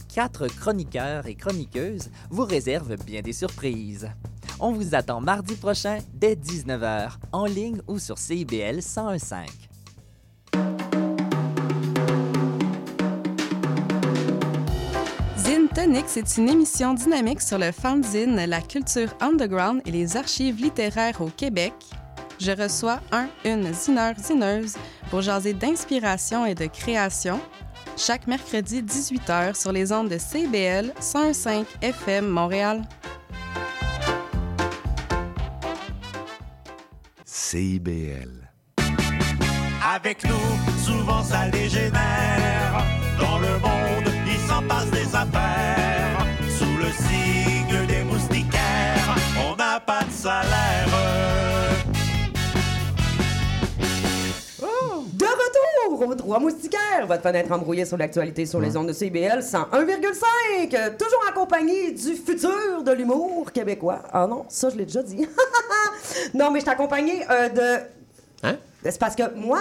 Quatre 0.08 0.46
chroniqueurs 0.46 1.26
et 1.26 1.34
chroniqueuses 1.34 2.10
vous 2.30 2.44
réservent 2.44 2.96
bien 3.04 3.20
des 3.20 3.34
surprises. 3.34 4.08
On 4.60 4.72
vous 4.72 4.94
attend 4.94 5.20
mardi 5.20 5.56
prochain 5.56 5.98
dès 6.14 6.36
19h, 6.36 7.10
en 7.32 7.44
ligne 7.44 7.82
ou 7.86 7.98
sur 7.98 8.16
CIBL 8.16 8.76
1015. 8.76 9.46
Zine 15.36 15.68
Tonic, 15.74 16.04
c'est 16.06 16.38
une 16.38 16.48
émission 16.48 16.94
dynamique 16.94 17.42
sur 17.42 17.58
le 17.58 17.72
fanzine, 17.72 18.36
la 18.36 18.62
culture 18.62 19.14
underground 19.20 19.82
et 19.84 19.90
les 19.90 20.16
archives 20.16 20.56
littéraires 20.56 21.20
au 21.20 21.28
Québec. 21.28 21.74
Je 22.38 22.52
reçois 22.52 23.00
un, 23.12 23.28
une 23.44 23.72
zineur, 23.72 24.14
zineuse 24.18 24.76
pour 25.10 25.22
jaser 25.22 25.54
d'inspiration 25.54 26.44
et 26.44 26.54
de 26.54 26.66
création 26.66 27.40
chaque 27.96 28.26
mercredi 28.26 28.82
18h 28.82 29.58
sur 29.58 29.72
les 29.72 29.90
ondes 29.90 30.10
de 30.10 30.18
CBL 30.18 30.92
105 31.00 31.66
FM 31.80 32.28
Montréal. 32.28 32.82
CIBL. 37.24 38.50
Avec 39.94 40.24
nous, 40.24 40.84
souvent 40.84 41.22
ça 41.22 41.48
dégénère. 41.48 42.84
Dans 43.18 43.38
le 43.38 43.58
monde, 43.60 44.12
il 44.26 44.38
s'en 44.48 44.62
passe 44.62 44.90
des 44.90 45.14
affaires. 45.14 45.95
Trois 56.26 56.40
Moustiquaires, 56.40 57.06
votre 57.06 57.22
fenêtre 57.22 57.52
embrouillée 57.52 57.84
sur 57.84 57.96
l'actualité 57.96 58.46
sur 58.46 58.60
les 58.60 58.76
ondes 58.76 58.88
de 58.88 58.92
CBL 58.92 59.38
101,5. 59.38 60.74
euh, 60.74 60.90
Toujours 60.98 61.20
en 61.30 61.32
compagnie 61.32 61.92
du 61.92 62.16
futur 62.16 62.82
de 62.84 62.90
l'humour 62.90 63.52
québécois. 63.52 64.02
Ah 64.12 64.26
non, 64.26 64.44
ça 64.48 64.68
je 64.68 64.76
l'ai 64.76 64.86
déjà 64.86 65.04
dit. 65.04 65.24
non, 66.34 66.50
mais 66.50 66.58
je 66.58 66.64
euh, 67.30 67.48
de. 67.48 67.82
Hein? 68.42 68.56
C'est 68.90 68.98
parce 69.00 69.14
que 69.16 69.34
moi, 69.34 69.60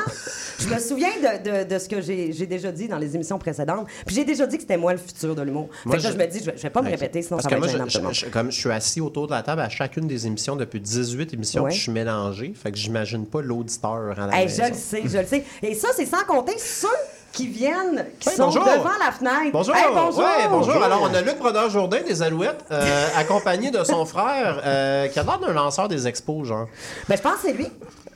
je 0.60 0.68
me 0.68 0.80
souviens 0.80 1.10
de, 1.22 1.64
de- 1.64 1.70
de 1.74 1.80
ce 1.80 1.88
que 1.90 2.02
j'ai 2.02 2.46
déjà 2.46 2.72
dit 2.72 2.88
dans 2.88 2.98
les 2.98 3.16
émissions 3.16 3.38
précédentes. 3.40 3.88
Puis 4.06 4.16
j'ai 4.16 4.26
déjà 4.26 4.46
dit 4.46 4.56
que 4.58 4.62
c'était 4.62 4.78
moi 4.78 4.94
le 4.94 5.00
futur 5.00 5.36
de 5.36 5.42
l'humour. 5.42 5.70
Fait 5.84 5.90
Moi, 5.90 5.98
que 5.98 6.04
là, 6.04 6.10
je- 6.10 6.14
je 6.14 6.20
me 6.20 6.28
dis, 6.28 6.40
je 6.40 6.46
vais, 6.46 6.58
je 6.58 6.62
vais 6.64 6.70
pas 6.70 6.82
me 6.82 6.90
répéter, 6.90 7.22
sinon 7.22 7.38
Parce 7.38 7.44
ça 7.44 7.50
que 7.50 7.56
va 7.56 7.60
moi, 7.60 7.86
être 7.86 7.90
gênant 7.90 8.12
je, 8.12 8.26
comme 8.28 8.52
je 8.52 8.58
suis 8.60 8.72
assis 8.72 9.02
autour 9.02 9.28
de 9.28 9.32
la 9.34 9.44
table 9.44 9.62
à 9.62 9.70
chacune 9.70 10.08
des 10.08 10.28
émissions 10.28 10.56
depuis 10.56 10.80
18 10.80 11.34
émissions, 11.34 11.64
Ouais. 11.64 11.70
puis 11.70 11.78
je 11.78 11.84
suis 11.84 11.92
mélangé. 11.92 12.54
Fait 12.56 12.72
que 12.72 12.78
j'imagine 12.78 13.26
pas 13.26 13.42
l'auditeur 13.42 13.92
en 14.18 14.26
la 14.28 14.38
Hey, 14.38 14.46
maison. 14.46 14.64
je 14.66 14.70
le 14.70 14.76
sais, 14.76 15.02
je 15.06 15.18
le 15.18 15.26
sais. 15.26 15.44
Et 15.64 15.74
ça, 15.76 15.90
c'est 15.96 16.06
sans 16.06 16.24
compter 16.24 16.58
ceux 16.58 16.88
qui 17.32 17.48
viennent, 17.48 18.06
qui 18.20 18.30
Oui, 18.30 18.36
sont 18.36 18.46
bonjour. 18.46 18.64
devant 18.64 18.98
la 19.04 19.12
fenêtre. 19.12 19.52
Bonjour. 19.52 19.76
Hey, 19.76 19.84
bonjour. 19.94 20.20
Ouais, 20.20 20.48
bonjour. 20.50 20.82
Alors, 20.82 21.02
on 21.10 21.14
a 21.14 21.22
Luc 21.22 21.38
Brodeur-Jourdain 21.38 22.02
des 22.08 22.22
Alouettes, 22.22 22.64
euh, 22.72 23.08
accompagné 23.18 23.72
de 23.72 23.84
son 23.84 24.06
frère, 24.06 24.62
euh, 24.66 25.08
qui 25.08 25.20
a 25.20 25.24
l'air 25.24 25.40
d'un 25.40 25.52
lanceur 25.52 25.90
des 25.90 26.08
expos, 26.08 26.48
genre. 26.48 26.68
Ben, 27.10 27.18
je 27.18 27.22
pense 27.22 27.34
que 27.42 27.48
c'est 27.48 27.54
lui. 27.54 27.68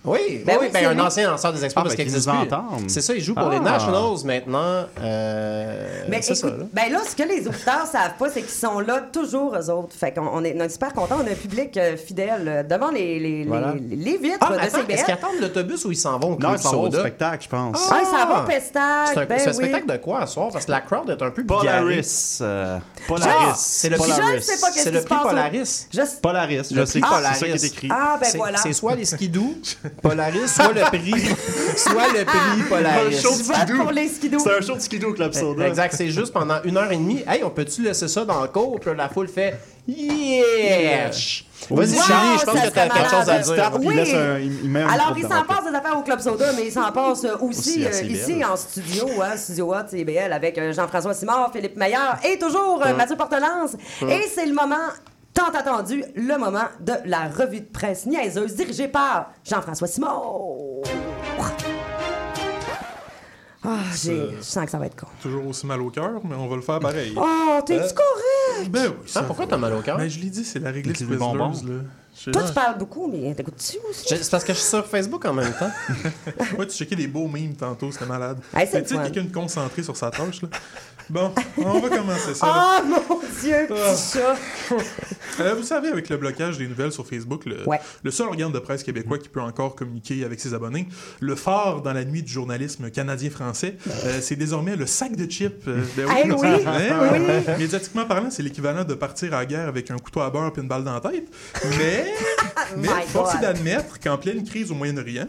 Oui, 0.05 0.43
Ben 0.45 0.53
oui, 0.59 0.67
oui, 0.67 0.69
ben, 0.73 0.85
un 0.87 0.93
lui. 0.93 1.01
ancien 1.01 1.29
lanceur 1.29 1.51
des 1.51 1.65
expos 1.65 1.81
Ah, 1.81 1.83
parce 1.83 1.95
ben, 1.95 2.05
qu'il 2.05 2.11
qui 2.11 2.15
existe. 2.15 2.29
C'est 2.87 3.01
ça, 3.01 3.13
il 3.13 3.21
joue 3.21 3.35
pour 3.35 3.49
les 3.49 3.57
Ah. 3.57 3.59
Nationals 3.59 4.23
maintenant. 4.23 4.85
Euh, 5.01 6.03
Mais 6.07 6.21
c'est 6.21 6.35
ça, 6.35 6.47
écoute, 6.47 6.59
là. 6.61 6.65
ben 6.71 6.91
là, 6.93 6.99
ce 7.07 7.15
que 7.15 7.27
les 7.27 7.45
auditeurs 7.47 7.85
savent 7.85 8.13
pas, 8.17 8.29
c'est 8.29 8.41
qu'ils 8.41 8.49
sont 8.49 8.79
là 8.79 9.01
toujours, 9.11 9.55
eux 9.55 9.69
autres. 9.69 9.93
Fait 9.93 10.13
qu'on 10.13 10.25
on 10.27 10.43
est, 10.45 10.55
on 10.57 10.63
est 10.63 10.69
super 10.69 10.93
contents. 10.93 11.17
On 11.21 11.27
a 11.27 11.31
un 11.31 11.35
public 11.35 11.75
euh, 11.77 11.97
fidèle 11.97 12.45
euh, 12.47 12.63
devant 12.63 12.91
les, 12.91 13.19
les, 13.19 13.43
Voilà. 13.45 13.73
les, 13.73 13.95
les 13.97 14.17
vitres 14.17 14.37
Ah, 14.39 14.53
de 14.53 14.59
attends, 14.59 14.77
CBL. 14.79 14.91
est-ce 14.95 15.03
qu'ils 15.05 15.13
attendent 15.13 15.39
l'autobus 15.41 15.83
ou 15.85 15.91
ils 15.91 15.97
s'en 15.97 16.17
vont 16.17 16.27
au 16.29 16.31
Non, 16.31 16.37
Club 16.37 16.53
ils 16.57 16.63
s'en 16.63 16.71
vont 16.71 16.81
au 16.83 16.85
Soda? 16.85 16.99
spectacle, 16.99 17.43
je 17.43 17.49
pense. 17.49 17.89
Ah, 17.91 18.01
ça 18.05 18.25
va 18.25 18.35
Ah. 18.37 18.45
au. 18.45 18.49
C'est 18.49 18.77
un, 18.77 19.25
ben 19.25 19.37
c'est 19.39 19.47
un 19.47 19.51
oui. 19.51 19.55
spectacle 19.55 19.87
de 19.91 19.97
quoi 19.97 20.21
à 20.21 20.27
soir? 20.27 20.49
Parce 20.53 20.65
que 20.65 20.71
la 20.71 20.81
crowd 20.81 21.09
est 21.09 21.21
un 21.21 21.29
peu. 21.31 21.43
Polaris. 21.45 22.37
euh, 22.41 22.77
Ah, 22.79 23.03
Polaris. 23.07 23.33
c'est 23.57 23.89
le 23.89 23.97
Polaris. 23.97 24.35
ne 24.35 24.39
sais 24.39 24.61
pas 24.61 24.67
qu'est-ce 24.71 24.83
C'est 24.85 24.91
le 24.91 25.01
prix 25.03 25.15
Polaris. 25.21 25.87
Polaris, 26.21 26.67
je 26.71 26.85
sais 26.85 27.01
que 27.01 27.07
c'est 27.07 27.23
ça 27.23 27.33
qui 27.33 27.39
Polaris. 27.39 27.63
est 27.63 27.67
écrit. 27.67 27.89
Ah, 27.91 28.17
ben 28.21 28.29
voilà. 28.37 28.57
C'est 28.59 28.73
soit 28.73 28.95
les 28.95 29.05
skidoo, 29.05 29.55
Polaris, 30.01 30.47
soit 30.47 30.73
le 30.73 30.81
prix, 30.81 31.35
soit 31.75 32.07
le 32.17 32.25
prix 32.25 32.63
Polaris. 32.69 33.15
Un 33.17 33.21
show 33.21 33.37
de 33.37 33.43
skidoo. 33.43 33.83
pour 33.83 33.91
les 33.91 34.07
skidoo. 34.07 34.39
C'est 34.39 34.57
un 34.57 34.61
show 34.61 34.75
de 34.75 34.79
skidoo 34.81 35.09
au 35.09 35.13
Club 35.13 35.33
Soda. 35.33 35.67
Exact, 35.67 35.93
c'est 35.95 36.09
juste 36.09 36.33
pendant 36.33 36.61
une 36.63 36.77
heure 36.77 36.91
et 36.91 36.97
demie. 36.97 37.23
Hey, 37.27 37.43
on 37.43 37.49
peut-tu 37.49 37.81
laisser 37.83 38.07
ça 38.07 38.25
dans 38.25 38.41
le 38.41 38.47
cours? 38.47 38.79
Puis 38.79 38.91
la 38.95 39.09
foule 39.09 39.27
fait 39.27 39.59
Yeah! 39.87 41.09
Vas-y, 41.71 41.71
Wow, 41.71 41.83
Julie, 41.85 42.39
je 42.39 42.45
pense 42.45 42.61
que 42.61 42.69
tu 42.69 42.79
as 42.79 42.87
quelque 42.89 43.09
chose 43.09 43.29
à 43.29 43.39
dire. 43.39 43.55
Tape, 43.55 43.73
Oui. 43.79 43.87
il, 43.89 43.95
laisse 43.95 44.13
un, 44.13 44.39
il, 44.39 44.59
il 44.63 44.69
met 44.69 44.81
un 44.81 44.87
Alors, 44.89 45.13
il 45.17 45.23
s'en 45.23 45.43
passe 45.43 45.69
des 45.69 45.75
affaires 45.75 45.97
au 45.97 46.01
Club 46.03 46.19
Soda, 46.19 46.53
mais 46.55 46.67
il 46.67 46.71
s'en 46.71 46.91
passe 46.91 47.25
euh, 47.25 47.35
aussi, 47.41 47.85
Aussi 47.87 48.05
euh, 48.05 48.07
ici 48.07 48.45
en 48.45 48.55
studio, 48.55 49.07
hein, 49.21 49.35
Studio 49.35 49.73
Hot, 49.73 49.87
CBL, 49.89 50.31
avec 50.31 50.57
euh, 50.57 50.71
Jean-François 50.73 51.13
Simard, 51.13 51.51
Philippe 51.51 51.75
Meilleur 51.75 52.17
et 52.23 52.37
toujours 52.39 52.81
euh, 52.85 52.95
Mathieu 52.95 53.15
Portelance. 53.17 53.73
Et 54.07 54.21
c'est 54.33 54.45
le 54.45 54.53
moment 54.53 54.75
tant 55.33 55.49
attendu, 55.53 56.03
le 56.15 56.37
moment 56.37 56.65
de 56.79 56.93
la 57.05 57.27
revue 57.29 57.61
de 57.61 57.65
presse 57.65 58.05
niaiseuse 58.05 58.55
dirigée 58.55 58.87
par 58.87 59.31
Jean-François 59.43 59.87
Simard. 59.87 60.21
Ah, 63.61 63.77
j'ai- 64.01 64.37
je 64.37 64.41
sens 64.41 64.63
que 64.65 64.71
ça 64.71 64.77
va 64.79 64.85
être 64.85 64.95
con. 64.95 65.07
Toujours 65.21 65.45
aussi 65.47 65.65
mal 65.67 65.81
au 65.81 65.89
cœur, 65.89 66.21
mais 66.23 66.35
on 66.35 66.47
va 66.47 66.55
le 66.55 66.61
faire 66.61 66.79
pareil. 66.79 67.13
Oh, 67.17 67.59
t'es-tu 67.65 67.93
correct? 67.93 68.69
Ben 68.71 68.87
oui. 68.87 68.95
ça 69.07 69.19
Ah, 69.19 69.23
pourquoi 69.23 69.45
va. 69.45 69.51
t'as 69.51 69.57
mal 69.57 69.73
au 69.73 69.81
cœur? 69.81 69.97
Ben, 69.97 70.07
je 70.09 70.17
l'ai 70.19 70.29
dit, 70.29 70.45
c'est 70.45 70.59
la 70.59 70.71
réglisse 70.71 71.01
Les 71.01 71.05
Twizzlers, 71.05 71.17
bonbons? 71.19 71.51
là. 71.65 71.81
Toi, 72.31 72.43
tu 72.43 72.53
parles 72.53 72.77
beaucoup, 72.77 73.07
mais 73.07 73.33
t'écoutes-tu 73.33 73.77
aussi? 73.89 74.05
Je- 74.09 74.15
C'est 74.21 74.29
parce 74.31 74.43
que 74.43 74.53
je 74.53 74.57
suis 74.59 74.67
sur 74.69 74.85
Facebook 74.85 75.23
en 75.25 75.33
même 75.33 75.53
temps. 75.53 75.71
Ouais, 76.57 76.67
tu 76.67 76.75
checkais 76.75 76.95
des 76.95 77.07
beaux 77.07 77.27
memes 77.27 77.55
tantôt, 77.55 77.91
c'était 77.91 78.05
malade. 78.05 78.39
Hey, 78.55 78.67
c'est 78.69 78.83
tu 78.83 78.89
sais, 78.95 79.01
quelqu'un 79.03 79.23
de 79.23 79.33
concentré 79.33 79.83
sur 79.83 79.95
sa 79.95 80.09
tâche, 80.11 80.41
là. 80.41 80.49
Bon, 81.09 81.33
on 81.57 81.79
va 81.79 81.89
commencer 81.89 82.35
ça. 82.35 82.45
Ah, 82.47 82.81
mon 82.85 83.19
Dieu, 83.41 83.55
Ah. 83.71 83.93
petit 83.93 84.19
chat! 84.19 84.75
Euh, 85.39 85.53
vous 85.53 85.63
savez, 85.63 85.87
avec 85.87 86.09
le 86.09 86.17
blocage 86.17 86.57
des 86.57 86.67
nouvelles 86.67 86.91
sur 86.91 87.07
Facebook, 87.07 87.45
le, 87.45 87.65
Ouais. 87.65 87.79
le 88.03 88.11
seul 88.11 88.27
organe 88.27 88.51
de 88.51 88.59
presse 88.59 88.83
québécois 88.83 89.17
qui 89.19 89.29
peut 89.29 89.39
encore 89.39 89.73
communiquer 89.75 90.25
avec 90.25 90.37
ses 90.41 90.53
abonnés, 90.53 90.89
le 91.21 91.33
phare 91.35 91.81
dans 91.81 91.93
la 91.93 92.03
nuit 92.03 92.23
du 92.23 92.31
journalisme 92.33 92.89
canadien-français, 92.89 93.77
euh, 94.05 94.19
c'est 94.21 94.35
désormais 94.35 94.75
le 94.75 94.85
sac 94.85 95.15
de 95.15 95.31
chips. 95.31 95.53
euh, 95.67 95.81
ben 95.95 96.07
Eh 96.09 96.29
oui, 96.29 96.31
Ouais, 96.33 96.61
oui. 96.65 97.19
ouais. 97.47 97.57
Médiatiquement 97.57 98.05
parlant, 98.05 98.29
c'est 98.31 98.43
l'équivalent 98.43 98.83
de 98.83 98.93
partir 98.95 99.33
à 99.33 99.37
la 99.39 99.45
guerre 99.45 99.67
avec 99.69 99.89
un 99.91 99.97
couteau 99.97 100.19
à 100.19 100.29
beurre 100.29 100.51
et 100.57 100.59
une 100.59 100.67
balle 100.67 100.83
dans 100.83 100.95
la 100.95 100.99
tête. 100.99 101.27
Mais, 101.77 101.98
mais 102.77 102.87
My 102.87 103.07
force 103.07 103.35
est 103.35 103.39
d'admettre 103.41 103.99
qu'en 103.99 104.17
pleine 104.17 104.43
crise 104.43 104.71
au 104.71 104.75
Moyen-Orient, 104.75 105.27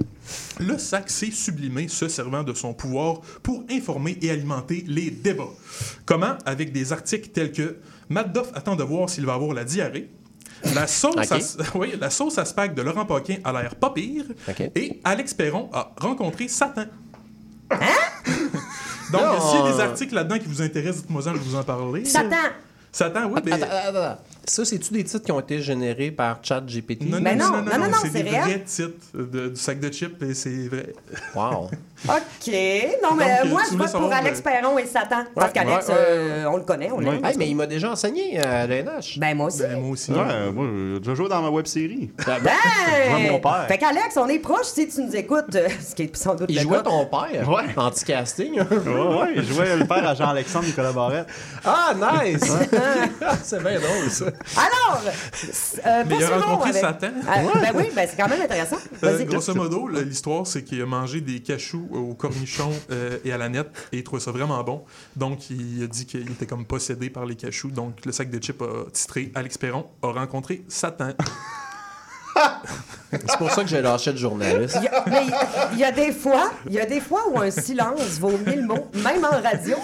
le 0.58 0.78
sac 0.78 1.10
s'est 1.10 1.30
sublimé, 1.30 1.88
se 1.88 2.08
servant 2.08 2.42
de 2.42 2.52
son 2.54 2.72
pouvoir 2.74 3.20
pour 3.42 3.64
informer 3.70 4.18
et 4.22 4.30
alimenter 4.30 4.84
les 4.86 5.10
débats. 5.10 5.44
Comment? 6.04 6.36
Avec 6.44 6.72
des 6.72 6.92
articles 6.92 7.28
tels 7.30 7.52
que 7.52 7.76
Matt 8.08 8.32
Doff 8.32 8.50
attend 8.54 8.76
de 8.76 8.82
voir 8.84 9.08
s'il 9.08 9.26
va 9.26 9.34
avoir 9.34 9.54
la 9.54 9.64
diarrhée. 9.64 10.10
La 10.74 10.86
sauce, 10.86 11.16
à, 11.16 11.38
oui, 11.78 11.94
la 11.98 12.10
sauce 12.10 12.36
à 12.36 12.44
spag 12.44 12.74
de 12.74 12.82
Laurent 12.82 13.06
Paquin 13.06 13.36
a 13.44 13.52
l'air 13.52 13.74
pas 13.76 13.90
pire. 13.90 14.24
Et 14.74 15.00
Alex 15.04 15.32
Perron 15.32 15.70
a 15.72 15.92
rencontré 15.98 16.48
Satan. 16.48 16.84
Donc, 19.12 19.22
Non. 19.22 19.40
s'il 19.40 19.60
y 19.60 19.62
a 19.62 19.72
des 19.72 19.80
articles 19.80 20.14
là-dedans 20.14 20.38
qui 20.38 20.46
vous 20.46 20.62
intéressent, 20.62 21.02
dites-moi 21.02 21.22
ça, 21.22 21.30
je 21.32 21.38
vais 21.38 21.44
vous 21.44 21.56
en 21.56 21.62
parler. 21.64 22.04
Satan! 22.04 22.36
Satan, 22.92 23.30
oui, 23.32 23.40
Attends, 23.52 23.66
attends, 23.66 23.98
attends. 23.98 24.18
Ça, 24.46 24.64
c'est-tu 24.64 24.92
des 24.94 25.04
titres 25.04 25.24
qui 25.24 25.32
ont 25.32 25.40
été 25.40 25.60
générés 25.60 26.10
par 26.10 26.38
ChatGPT? 26.42 27.02
Non, 27.02 27.18
Mais 27.20 27.36
non, 27.36 27.46
non, 27.50 27.56
non, 27.58 27.62
non, 27.62 27.78
non, 27.78 27.86
non, 27.90 27.96
c'est 28.02 28.08
c'est 28.10 28.22
des 28.22 28.30
vrais 28.30 28.60
titres 28.64 28.90
de- 29.14 29.48
du 29.48 29.56
sac 29.56 29.78
de 29.78 29.92
chips 29.92 30.22
et 30.22 30.34
c'est 30.34 30.68
vrai. 30.68 30.92
Wow. 31.34 31.70
OK. 32.08 32.52
Non, 33.02 33.14
mais 33.14 33.24
Donc, 33.42 33.44
euh, 33.44 33.48
moi, 33.50 33.62
je 33.70 33.76
vote 33.76 33.92
pour 33.92 34.10
Alex 34.12 34.38
euh, 34.38 34.42
Perron 34.42 34.78
et 34.78 34.86
Satan. 34.86 35.24
Parce 35.34 35.52
qu'Alex, 35.52 35.86
euh, 35.90 36.46
on 36.46 36.56
le 36.56 36.62
connaît, 36.62 36.90
on 36.90 36.98
l'aime. 36.98 37.22
Hey, 37.24 37.36
mais 37.36 37.48
il 37.50 37.54
m'a 37.54 37.66
déjà 37.66 37.90
enseigné 37.92 38.38
à 38.40 38.66
l'ENH. 38.66 39.18
Ben, 39.18 39.36
moi 39.36 39.48
aussi. 39.48 39.60
Ben, 39.60 39.78
moi 39.78 39.90
aussi. 39.90 40.10
Ouais, 40.10 40.50
moi, 40.50 40.66
j'ai 40.94 40.98
déjà 41.00 41.14
joué 41.14 41.28
dans 41.28 41.42
ma 41.42 41.50
web 41.50 41.66
série. 41.66 42.10
Ben! 42.26 42.38
Moi, 43.10 43.18
mon 43.32 43.38
père. 43.40 43.66
Fait 43.68 43.76
qu'Alex, 43.78 44.16
on 44.16 44.28
est 44.28 44.38
proche 44.38 44.66
si 44.66 44.88
tu 44.88 45.02
nous 45.02 45.14
écoutes, 45.14 45.52
ce 45.86 45.94
qui 45.94 46.04
est 46.04 46.16
sans 46.16 46.34
doute 46.34 46.46
Il 46.48 46.58
jouait 46.60 46.82
ton 46.82 47.04
père 47.06 47.46
Ouais. 47.48 47.64
anti-casting. 47.76 48.54
Ouais, 48.60 48.62
ouais, 49.20 49.32
je 49.36 49.42
jouais 49.42 49.76
le 49.76 49.84
père 49.86 50.08
à 50.08 50.14
Jean-Alexandre 50.14 50.64
Nicolas 50.66 50.92
Barrette. 50.92 51.26
ah, 51.66 51.92
nice! 52.24 52.40
c'est 53.42 53.62
bien 53.62 53.78
drôle, 53.78 54.10
ça. 54.10 54.24
Alors, 54.56 55.02
euh, 55.04 56.04
Mais 56.06 56.16
il 56.16 56.24
a 56.24 56.38
rencontré 56.38 56.70
avec- 56.70 56.82
Satan. 56.82 57.10
Ah, 57.28 57.36
Ben 57.54 57.70
oui, 57.74 57.84
ben 57.94 58.08
c'est 58.10 58.16
quand 58.16 58.28
même 58.28 58.40
intéressant. 58.42 58.76
Euh, 59.02 59.24
grosso 59.24 59.54
modo, 59.54 59.88
l'histoire, 59.88 60.46
c'est 60.46 60.62
qu'il 60.64 60.80
a 60.82 60.86
mangé 60.86 61.20
des 61.20 61.40
cachous 61.40 61.88
au 61.92 62.14
cornichon 62.14 62.70
euh, 62.90 63.18
et 63.24 63.32
à 63.32 63.38
la 63.38 63.48
nette 63.48 63.70
et 63.92 63.98
il 63.98 64.04
trouvait 64.04 64.20
ça 64.22 64.30
vraiment 64.32 64.62
bon. 64.62 64.84
Donc, 65.16 65.50
il 65.50 65.82
a 65.82 65.86
dit 65.86 66.06
qu'il 66.06 66.30
était 66.30 66.46
comme 66.46 66.64
possédé 66.64 67.10
par 67.10 67.26
les 67.26 67.34
cachous. 67.36 67.70
Donc, 67.70 68.04
le 68.04 68.12
sac 68.12 68.30
de 68.30 68.42
chips 68.42 68.62
a 68.62 68.90
titré 68.90 69.32
Alex 69.34 69.58
Perron 69.58 69.86
a 70.02 70.08
rencontré 70.12 70.64
Satan. 70.68 71.10
C'est 73.10 73.36
pour 73.38 73.50
ça 73.50 73.62
que 73.62 73.68
j'ai 73.68 73.82
lâché 73.82 74.12
le 74.12 74.16
journaliste. 74.18 74.76
Il 74.80 74.84
y 74.84 74.88
a- 74.88 75.04
mais 75.08 75.26
il 75.72 75.78
y 75.78 75.84
a 75.84 75.90
des 75.92 76.12
fois, 76.12 76.50
il 76.66 76.72
y 76.74 76.80
a 76.80 76.86
des 76.86 77.00
fois 77.00 77.22
où 77.30 77.38
un 77.40 77.50
silence 77.50 78.18
vaut 78.20 78.38
mille 78.46 78.64
mots, 78.64 78.88
même 78.94 79.24
en 79.24 79.42
radio. 79.42 79.76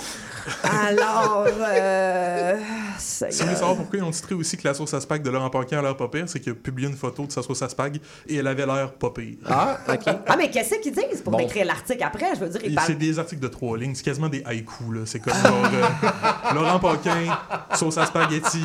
Alors, 0.63 1.47
euh, 1.61 2.55
Si 2.99 3.25
vous 3.25 3.31
voulez 3.45 3.55
savoir 3.57 3.77
pourquoi 3.77 3.99
ils 3.99 4.03
ont 4.05 4.11
titré 4.11 4.35
aussi 4.35 4.57
que 4.57 4.67
la 4.67 4.75
sauce 4.75 4.95
à 4.95 5.01
spag 5.01 5.23
de 5.23 5.31
Laurent 5.31 5.51
Paquin 5.51 5.79
a 5.79 5.83
l'air 5.83 5.97
pas 5.97 6.09
pire, 6.09 6.25
c'est 6.29 6.41
qu'il 6.41 6.53
a 6.53 6.55
publié 6.55 6.89
une 6.89 6.97
photo 6.97 7.27
de 7.27 7.33
sa 7.33 7.43
sauce 7.43 7.63
à 7.63 7.69
spag 7.69 7.99
et 8.29 8.37
elle 8.37 8.47
avait 8.47 8.67
l'air 8.67 8.93
pas 8.93 9.11
pire. 9.11 9.37
Ah, 9.49 9.79
OK. 9.89 10.01
Ah, 10.27 10.37
mais 10.37 10.51
qu'est-ce 10.51 10.77
qu'ils 10.77 10.93
disent 10.93 11.21
pour 11.23 11.33
Bon. 11.33 11.39
décrire 11.39 11.65
l'article 11.67 12.03
après? 12.03 12.35
Je 12.35 12.41
veux 12.41 12.49
dire, 12.49 12.61
ils 12.65 12.75
parlent. 12.75 12.87
C'est 12.87 12.95
des 12.95 13.19
articles 13.19 13.43
de 13.43 13.49
trois 13.49 13.77
lignes, 13.77 13.95
c'est 13.95 14.05
quasiment 14.05 14.29
des 14.29 14.43
haïkus. 14.45 14.77
là. 14.93 15.01
C'est 15.05 15.19
comme 15.21 15.35
genre 15.35 15.65
euh, 15.73 16.55
Laurent 16.55 16.79
Paquin, 16.79 17.37
sauce 17.75 17.99
à 17.99 18.07
spaghetti, 18.07 18.63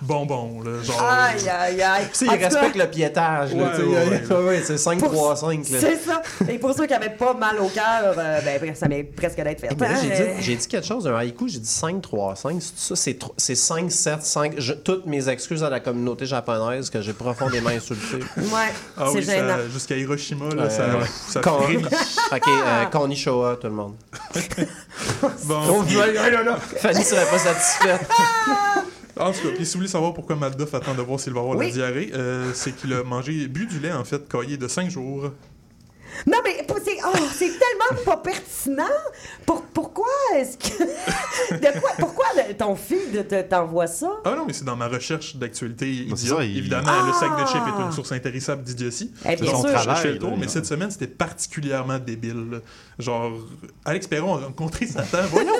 bonbon. 0.00 0.62
Là, 0.62 0.82
genre, 0.82 1.02
Aïe, 1.02 1.48
aïe, 1.48 1.82
aïe. 1.82 2.06
Tu 2.12 2.18
sais, 2.18 2.28
En 2.28 2.32
il 2.32 2.38
tout 2.38 2.48
cas, 2.48 2.48
respecte 2.60 2.76
le 2.76 2.86
piétage. 2.90 3.54
là, 3.54 3.64
Ouais, 3.76 3.82
ouais, 3.84 4.26
ouais, 4.36 4.44
ouais, 4.48 4.62
c'est 4.64 4.74
5-3-5. 4.76 5.72
là. 5.72 5.78
C'est 5.80 5.96
ça. 5.96 6.22
Et 6.48 6.58
pour 6.58 6.74
ceux 6.74 6.86
qui 6.86 6.92
n'avaient 6.92 7.10
pas 7.10 7.34
mal 7.34 7.58
au 7.60 7.68
cœur, 7.68 8.14
euh, 8.18 8.40
ben, 8.44 8.74
ça 8.74 8.88
m'est 8.88 9.02
presque 9.04 9.36
d'être 9.36 9.60
fait. 9.60 9.68
Eh, 9.70 9.80
là, 9.80 9.88
j'ai 10.00 10.08
dit, 10.10 10.30
j'ai 10.40 10.56
dit 10.56 10.66
quelque 10.66 10.86
chose 10.86 11.06
d'un 11.12 11.18
haïku, 11.18 11.48
j'ai 11.48 11.58
dit 11.58 11.68
5-3-5. 11.68 12.60
C'est 12.60 12.78
ça, 12.78 12.96
c'est 12.96 13.14
tro- 13.14 13.34
c'est 13.36 13.54
5, 13.54 13.90
7, 13.90 14.22
5. 14.22 14.54
Je- 14.58 14.72
toutes 14.72 15.06
mes 15.06 15.28
excuses 15.28 15.62
à 15.62 15.70
la 15.70 15.80
communauté 15.80 16.26
japonaise 16.26 16.90
que 16.90 17.00
j'ai 17.00 17.12
profondément 17.12 17.70
insultée. 17.70 18.18
Ouais, 18.36 18.72
ah 18.96 19.06
c'est 19.12 19.18
oui, 19.18 19.24
ça- 19.24 19.32
gênant. 19.34 19.56
jusqu'à 19.72 19.96
Hiroshima, 19.96 20.54
là, 20.54 20.62
Euh, 20.64 20.70
ça, 20.70 20.86
ouais. 20.98 21.06
ça 21.28 21.42
frémit. 21.42 21.84
ok, 21.84 22.42
euh, 22.48 22.84
Konnichiwa, 22.86 23.56
tout 23.60 23.66
le 23.68 23.72
monde. 23.74 23.94
Bon, 25.44 25.60
Oh. 25.68 25.82
Fanny 26.78 27.04
serait 27.04 27.26
pas 27.30 27.38
satisfaite. 27.38 28.08
En 29.18 29.30
tout 29.30 29.40
cas, 29.42 29.48
puis 29.54 29.66
si 29.66 29.72
vous 29.74 29.80
voulez 29.80 29.88
savoir 29.90 30.14
pourquoi 30.14 30.36
Maldoff 30.36 30.72
attend 30.74 30.94
de 30.94 31.02
voir 31.02 31.20
s'il 31.20 31.32
va 31.32 31.40
avoir 31.40 31.56
Oui. 31.56 31.66
la 31.66 31.72
diarrhée, 31.72 32.10
euh, 32.14 32.50
c'est 32.54 32.72
qu'il 32.72 32.92
a 32.94 33.02
mangé, 33.04 33.46
bu 33.46 33.66
du 33.66 33.78
lait 33.78 33.92
en 33.92 34.04
fait, 34.04 34.26
caillé 34.28 34.56
de 34.56 34.66
5 34.68 34.90
jours. 34.90 35.30
Non, 36.26 36.38
mais 36.44 36.64
c'est 36.84 36.98
oh, 37.04 37.16
c'est 37.34 37.46
tellement 37.50 38.02
pas 38.04 38.16
pertinent. 38.18 38.84
Pour, 39.46 39.62
pourquoi 39.62 40.06
est-ce 40.36 40.56
que. 40.56 40.82
de 41.54 41.80
quoi, 41.80 41.90
pourquoi 41.98 42.24
le- 42.36 42.54
ton 42.54 42.76
feed 42.76 43.26
te- 43.26 43.42
t'envoie 43.42 43.86
ça? 43.88 44.08
Ah 44.24 44.34
non, 44.36 44.44
mais 44.46 44.52
c'est 44.52 44.64
dans 44.64 44.76
ma 44.76 44.88
recherche 44.88 45.36
d'actualité 45.36 45.88
idiote. 45.90 46.40
il- 46.44 46.58
Évidemment, 46.58 46.92
le 47.06 47.12
sac 47.12 47.30
de 47.40 47.46
chips 47.46 47.60
Ah! 47.66 47.80
est 47.80 47.82
une 47.86 47.92
source 47.92 48.12
intarissable 48.12 48.62
d'idiotie. 48.62 49.12
Eh 49.28 49.36
bien 49.36 49.52
Donc, 49.52 49.66
sûr. 49.68 49.78
je 49.78 49.94
fais 49.96 50.12
le 50.12 50.18
tour, 50.18 50.30
là, 50.30 50.36
mais 50.38 50.46
là. 50.46 50.52
cette 50.52 50.66
semaine, 50.66 50.90
c'était 50.90 51.06
particulièrement 51.08 51.98
débile. 51.98 52.50
là. 52.52 52.58
Genre, 52.98 53.32
Alex 53.84 54.06
Perron 54.06 54.36
a 54.36 54.44
rencontré 54.46 54.86
Satan. 54.86 55.18
Voyons! 55.30 55.52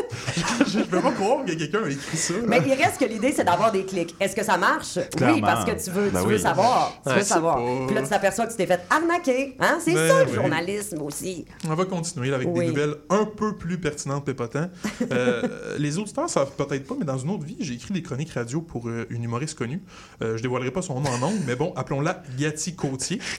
je 0.68 0.78
ne 0.78 0.84
peux 0.84 1.00
pas 1.00 1.10
croire 1.12 1.44
que 1.44 1.52
quelqu'un 1.52 1.82
a 1.84 1.88
écrit 1.90 2.16
ça. 2.16 2.34
là. 2.34 2.40
Mais 2.46 2.62
il 2.64 2.74
reste 2.74 2.98
que 2.98 3.04
l'idée, 3.06 3.32
c'est 3.34 3.44
d'avoir 3.44 3.72
des 3.72 3.84
clics. 3.84 4.14
Est-ce 4.20 4.36
que 4.36 4.44
ça 4.44 4.56
marche? 4.56 4.96
Oui, 5.20 5.40
parce 5.40 5.64
que 5.64 5.82
tu 5.82 5.90
veux, 5.90 6.10
Ben 6.10 6.20
tu 6.20 6.26
oui. 6.26 6.32
veux 6.34 6.38
savoir. 6.38 6.92
Tu 7.06 7.12
veux 7.12 7.22
savoir. 7.22 7.56
pas- 7.56 7.86
Puis 7.86 7.94
là, 7.96 8.02
tu 8.02 8.08
t'aperçois 8.08 8.46
que 8.46 8.50
tu 8.52 8.56
t'es 8.58 8.66
fait 8.66 8.80
arnaquer. 8.90 9.56
Hein? 9.58 9.78
C'est 9.84 9.94
Ben 9.94 10.08
ça, 10.08 10.24
le 10.24 10.30
oui. 10.30 10.36
Journalisme 10.52 11.02
aussi. 11.02 11.44
On 11.68 11.74
va 11.74 11.84
continuer 11.84 12.32
avec 12.34 12.48
Oui. 12.50 12.60
des 12.60 12.66
nouvelles 12.72 12.96
un 13.10 13.24
peu 13.24 13.56
plus 13.56 13.78
pertinentes, 13.78 14.24
Pépotin. 14.24 14.70
Euh, 15.10 15.42
les 15.78 15.98
auditeurs 15.98 16.28
savent 16.28 16.52
peut-être 16.56 16.86
pas, 16.86 16.94
mais 16.98 17.04
dans 17.04 17.18
une 17.18 17.30
autre 17.30 17.44
vie, 17.44 17.56
j'ai 17.60 17.74
écrit 17.74 17.92
des 17.94 18.02
chroniques 18.02 18.32
radio 18.32 18.60
pour 18.60 18.88
euh, 18.88 19.06
une 19.10 19.24
humoriste 19.24 19.56
connue. 19.58 19.82
Euh, 20.22 20.36
je 20.36 20.42
dévoilerai 20.42 20.70
pas 20.70 20.82
son 20.82 21.00
nom 21.00 21.10
en 21.10 21.18
nom, 21.18 21.32
mais 21.46 21.56
bon, 21.56 21.72
appelons-la 21.76 22.22
Yati 22.38 22.74
Côtier. 22.74 23.20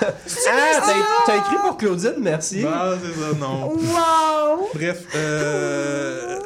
t'as 0.00 0.92
t'as 1.26 1.36
écrit 1.38 1.56
pour 1.62 1.76
Claudine, 1.76 2.14
merci. 2.20 2.64
Ah, 2.66 2.92
c'est 3.02 3.20
ça, 3.20 3.36
non. 3.38 3.70
Wow! 3.72 4.68
Bref, 4.74 5.04
euh, 5.16 6.38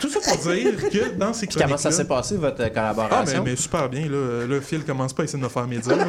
tout 0.00 0.08
ça 0.08 0.20
pour 0.20 0.52
dire 0.52 0.76
que 0.90 1.14
dans 1.16 1.32
ces 1.32 1.46
Puis 1.46 1.58
comment 1.60 1.76
ça 1.76 1.90
s'est 1.90 2.06
passé, 2.06 2.36
votre 2.36 2.56
Ah, 2.60 2.64
mais, 2.64 2.70
collaboration? 2.72 3.42
mais 3.44 3.56
super 3.56 3.88
bien, 3.88 4.08
là. 4.08 4.46
Le 4.46 4.60
fil 4.60 4.84
commence 4.84 5.12
pas 5.12 5.22
à 5.22 5.24
essayer 5.24 5.38
de 5.38 5.44
me 5.44 5.48
faire 5.48 5.66
médire. 5.66 5.96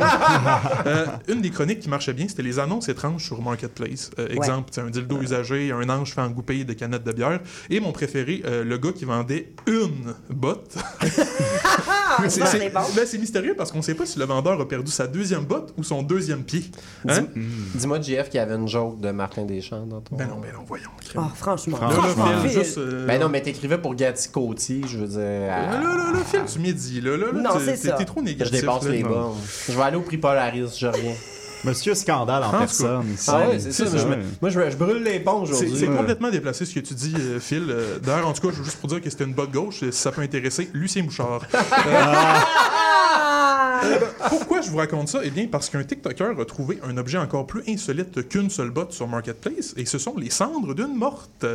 Euh, 0.86 1.06
une 1.28 1.42
des 1.42 1.50
chroniques 1.50 1.80
qui 1.80 1.90
marchait 1.90 2.14
bien, 2.14 2.28
c'était 2.28 2.44
les 2.44 2.60
annonces 2.60 2.88
étranges 2.90 3.26
sur 3.26 3.42
Marketplace. 3.42 4.10
Euh, 4.20 4.28
exemple, 4.30 4.70
c'est 4.72 4.82
un 4.82 4.90
dildo 4.90 5.22
usagé, 5.22 5.72
un 5.72 5.90
ange 5.90 6.14
fait 6.14 6.22
engouper 6.22 6.64
de 6.64 6.74
canettes 6.74 7.04
de 7.04 7.12
bière. 7.12 7.40
Et 7.70 7.80
mon 7.80 7.92
préféré, 7.92 8.42
euh, 8.46 8.64
le 8.64 8.78
gars 8.78 8.92
qui 8.94 9.06
vendait 9.06 9.52
une 9.68 10.14
botte. 10.30 10.76
Ah, 12.20 12.24
C'est- 12.30 12.70
bon. 12.74 12.80
ben, 12.96 13.06
c'est 13.06 13.18
mystérieux 13.18 13.54
parce 13.56 13.72
qu'on 13.72 13.82
sait 13.82 13.94
pas 13.94 14.06
si 14.06 14.18
le 14.18 14.26
vendeur 14.26 14.60
a 14.60 14.68
perdu 14.68 14.90
sa 14.92 15.06
deuxième 15.08 15.44
botte 15.44 15.74
ou 15.78 15.84
son 15.84 16.02
deuxième 16.02 16.44
pied. 16.44 16.64
Hein? 17.08 17.26
Dis-moi, 17.76 18.00
JF, 18.02 18.30
qu'il 18.30 18.38
y 18.38 18.40
avait 18.40 18.56
une 18.56 18.68
joke 18.68 19.00
de 19.02 19.12
Martin 19.12 19.44
Deschamps 19.46 19.86
dans 19.86 20.00
ton... 20.02 20.16
Ben 20.16 20.26
non, 20.28 20.40
ben 20.40 20.52
non, 20.54 20.62
voyons. 20.66 20.90
Oh, 21.16 21.22
franchement. 21.36 21.78
Franchement. 21.78 22.48
juste, 22.48 22.78
euh, 22.78 23.06
Ben 23.06 23.20
non, 23.22 23.30
mais 23.30 23.42
t'écrivais 23.42 23.77
pour 23.78 23.96
Gatti 23.96 24.30
Côtier, 24.30 24.82
je 24.88 24.98
veux 25.00 25.08
dire... 25.08 25.48
Là, 25.48 25.72
là, 25.82 25.82
là, 25.82 26.12
le 26.14 26.20
fil, 26.24 26.42
tu 26.52 26.60
m'y 26.60 26.72
là, 27.02 27.18
là, 27.18 27.26
là, 27.34 27.40
Non, 27.42 27.50
c'est 27.64 27.76
ça. 27.76 27.92
T'es 27.94 28.06
trop 28.06 28.20
Je 28.22 28.26
négatif. 28.26 28.62
dépasse 28.62 28.84
là. 28.86 28.92
les 28.92 29.04
bornes. 29.04 29.38
Je 29.68 29.74
vais 29.74 29.82
aller 29.84 29.98
au 29.98 30.02
prix 30.02 30.18
Polaris, 30.18 30.76
je 30.78 30.88
reviens. 30.88 31.14
Monsieur 31.64 31.96
Scandale 31.96 32.44
en 32.44 32.50
En 32.50 32.60
personne. 32.60 33.12
ici. 33.12 33.30
Ah 33.34 33.50
ouais, 33.50 33.58
c'est 33.60 33.72
ça. 33.72 33.86
Je 33.86 33.98
Moi, 34.42 34.50
je, 34.52 34.70
je 34.70 34.78
brûle 34.78 35.02
les 35.04 35.20
ponts 35.20 35.44
C'est 35.46 35.52
aujourd'hui. 35.54 35.78
c'est 35.80 35.88
Ouais. 35.88 35.98
complètement 35.98 36.30
déplacé 36.30 36.66
ce 36.66 36.74
que 36.76 36.80
tu 36.82 36.94
dis, 36.94 37.16
euh, 37.20 37.40
Phil. 37.40 37.66
Euh, 37.70 37.98
D'ailleurs, 37.98 38.28
en 38.28 38.34
tout 38.34 38.48
cas, 38.48 38.54
je 38.54 38.60
veux 38.60 38.64
juste 38.64 38.78
pour 38.78 38.90
dire 38.90 39.02
que 39.02 39.10
c'était 39.10 39.24
une 39.24 39.34
botte 39.34 39.52
gauche, 39.52 39.80
si 39.80 39.92
ça 39.92 40.12
peut 40.12 40.22
intéresser 40.22 40.70
Lucien 40.74 41.04
Bouchard. 41.04 41.42
Euh, 43.84 44.00
pourquoi 44.30 44.62
je 44.62 44.70
vous 44.72 44.78
raconte 44.78 45.08
ça? 45.08 45.20
Eh 45.24 45.30
bien, 45.30 45.46
parce 45.52 45.70
qu'un 45.70 45.84
TikToker 45.84 46.34
a 46.40 46.46
trouvé 46.46 46.80
un 46.84 46.98
objet 46.98 47.20
encore 47.20 47.46
plus 47.46 47.62
insolite 47.68 48.28
qu'une 48.28 48.50
seule 48.50 48.72
botte 48.72 48.92
sur 48.92 49.08
Marketplace, 49.08 49.74
et 49.78 49.86
ce 49.86 50.00
sont 50.00 50.16
les 50.18 50.32
cendres 50.32 50.74
d'une 50.74 50.96
morte. 50.96 51.46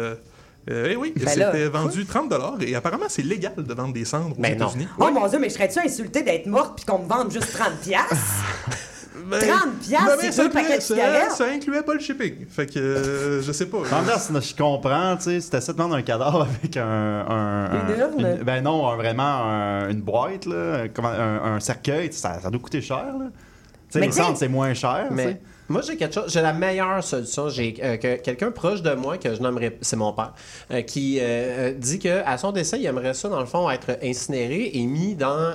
Euh, 0.71 0.89
eh 0.91 0.97
oui, 0.97 1.13
Ben 1.17 1.27
c'était 1.29 1.67
vendu 1.69 2.07
30 2.07 2.33
et 2.61 2.75
apparemment 2.77 3.07
c'est 3.09 3.23
légal 3.23 3.55
de 3.57 3.75
vendre 3.75 3.93
des 3.93 4.05
cendres 4.05 4.39
aux 4.39 4.41
Ben. 4.41 4.53
États-Unis. 4.53 4.87
Oh 4.99 5.11
mon 5.13 5.27
dieu, 5.27 5.39
mais 5.41 5.49
je 5.49 5.55
serais-tu 5.55 5.81
insulté 5.81 6.23
d'être 6.23 6.47
morte 6.47 6.77
puis 6.77 6.85
qu'on 6.85 7.01
me 7.01 7.09
vende 7.09 7.33
juste 7.33 7.53
30 7.53 7.73
piastres? 7.83 8.15
Ben, 9.29 9.39
30 9.41 9.79
piastres, 9.81 10.07
ben, 10.07 10.17
c'est 10.21 10.33
ça 10.33 10.43
deux 10.45 10.51
paquets 10.51 10.77
de 10.79 10.83
ça-. 10.83 11.31
Ça 11.37 11.45
incluait 11.47 11.83
pas 11.83 11.95
le 11.95 12.01
shipping. 12.01 12.47
Fait 12.49 12.67
que 12.67 12.79
euh, 12.79 13.43
je 13.43 13.51
sais 13.53 13.67
pas. 13.67 13.79
Temps, 13.91 14.41
je 14.41 14.57
comprends, 14.57 15.17
tu 15.17 15.25
sais, 15.25 15.41
si 15.41 15.51
t'essaies 15.51 15.73
de 15.73 15.79
vendre 15.79 15.95
un 15.97 16.03
cadavre 16.03 16.43
avec 16.43 16.77
un... 16.77 16.85
un- 16.87 17.65
un- 17.71 17.89
Une 17.89 17.99
urne? 18.01 18.21
une- 18.39 18.45
ben 18.45 18.63
non, 18.63 18.89
un- 18.89 18.97
vraiment 18.97 19.23
un- 19.45 19.89
une 19.91 20.01
boîte, 20.01 20.47
là, 20.47 20.85
comment- 20.95 21.09
un, 21.09 21.55
un 21.57 21.61
cercueil, 21.61 22.13
ça, 22.13 22.39
ça 22.41 22.51
doit 22.51 22.61
coûter 22.61 22.81
cher, 22.81 23.05
là. 23.19 23.27
Tu 23.91 23.99
sais, 23.99 24.07
les 24.07 24.13
cendres, 24.13 24.39
c'est 24.39 24.49
moins 24.49 24.75
cher, 24.75 25.07
tu 25.09 25.15
Mais 25.15 25.25
sais. 25.25 25.41
Moi, 25.73 25.81
j'ai 25.83 25.97
quelque 25.97 26.15
chose. 26.15 26.25
J'ai 26.33 26.43
la 26.43 26.53
meilleure 26.53 27.03
solution. 27.03 27.49
J'ai 27.49 27.75
euh, 27.83 27.97
que- 27.97 28.17
quelqu'un 28.21 28.51
proche 28.51 28.83
de 28.83 28.93
moi 28.95 29.19
que 29.19 29.35
je 29.35 29.41
nommerai, 29.43 29.79
c'est 29.81 29.97
mon 29.97 30.13
père, 30.13 30.33
euh, 30.71 30.83
qui 30.83 31.19
euh, 31.21 31.73
dit 31.77 31.99
que 31.99 32.23
à 32.25 32.39
son 32.39 32.53
décès, 32.53 32.79
il 32.79 32.87
aimerait 32.87 33.15
ça 33.15 33.29
dans 33.29 33.41
le 33.41 33.47
fond 33.47 33.69
être 33.71 33.99
incinéré 34.03 34.71
et 34.75 34.83
mis 34.87 35.15
dans 35.15 35.55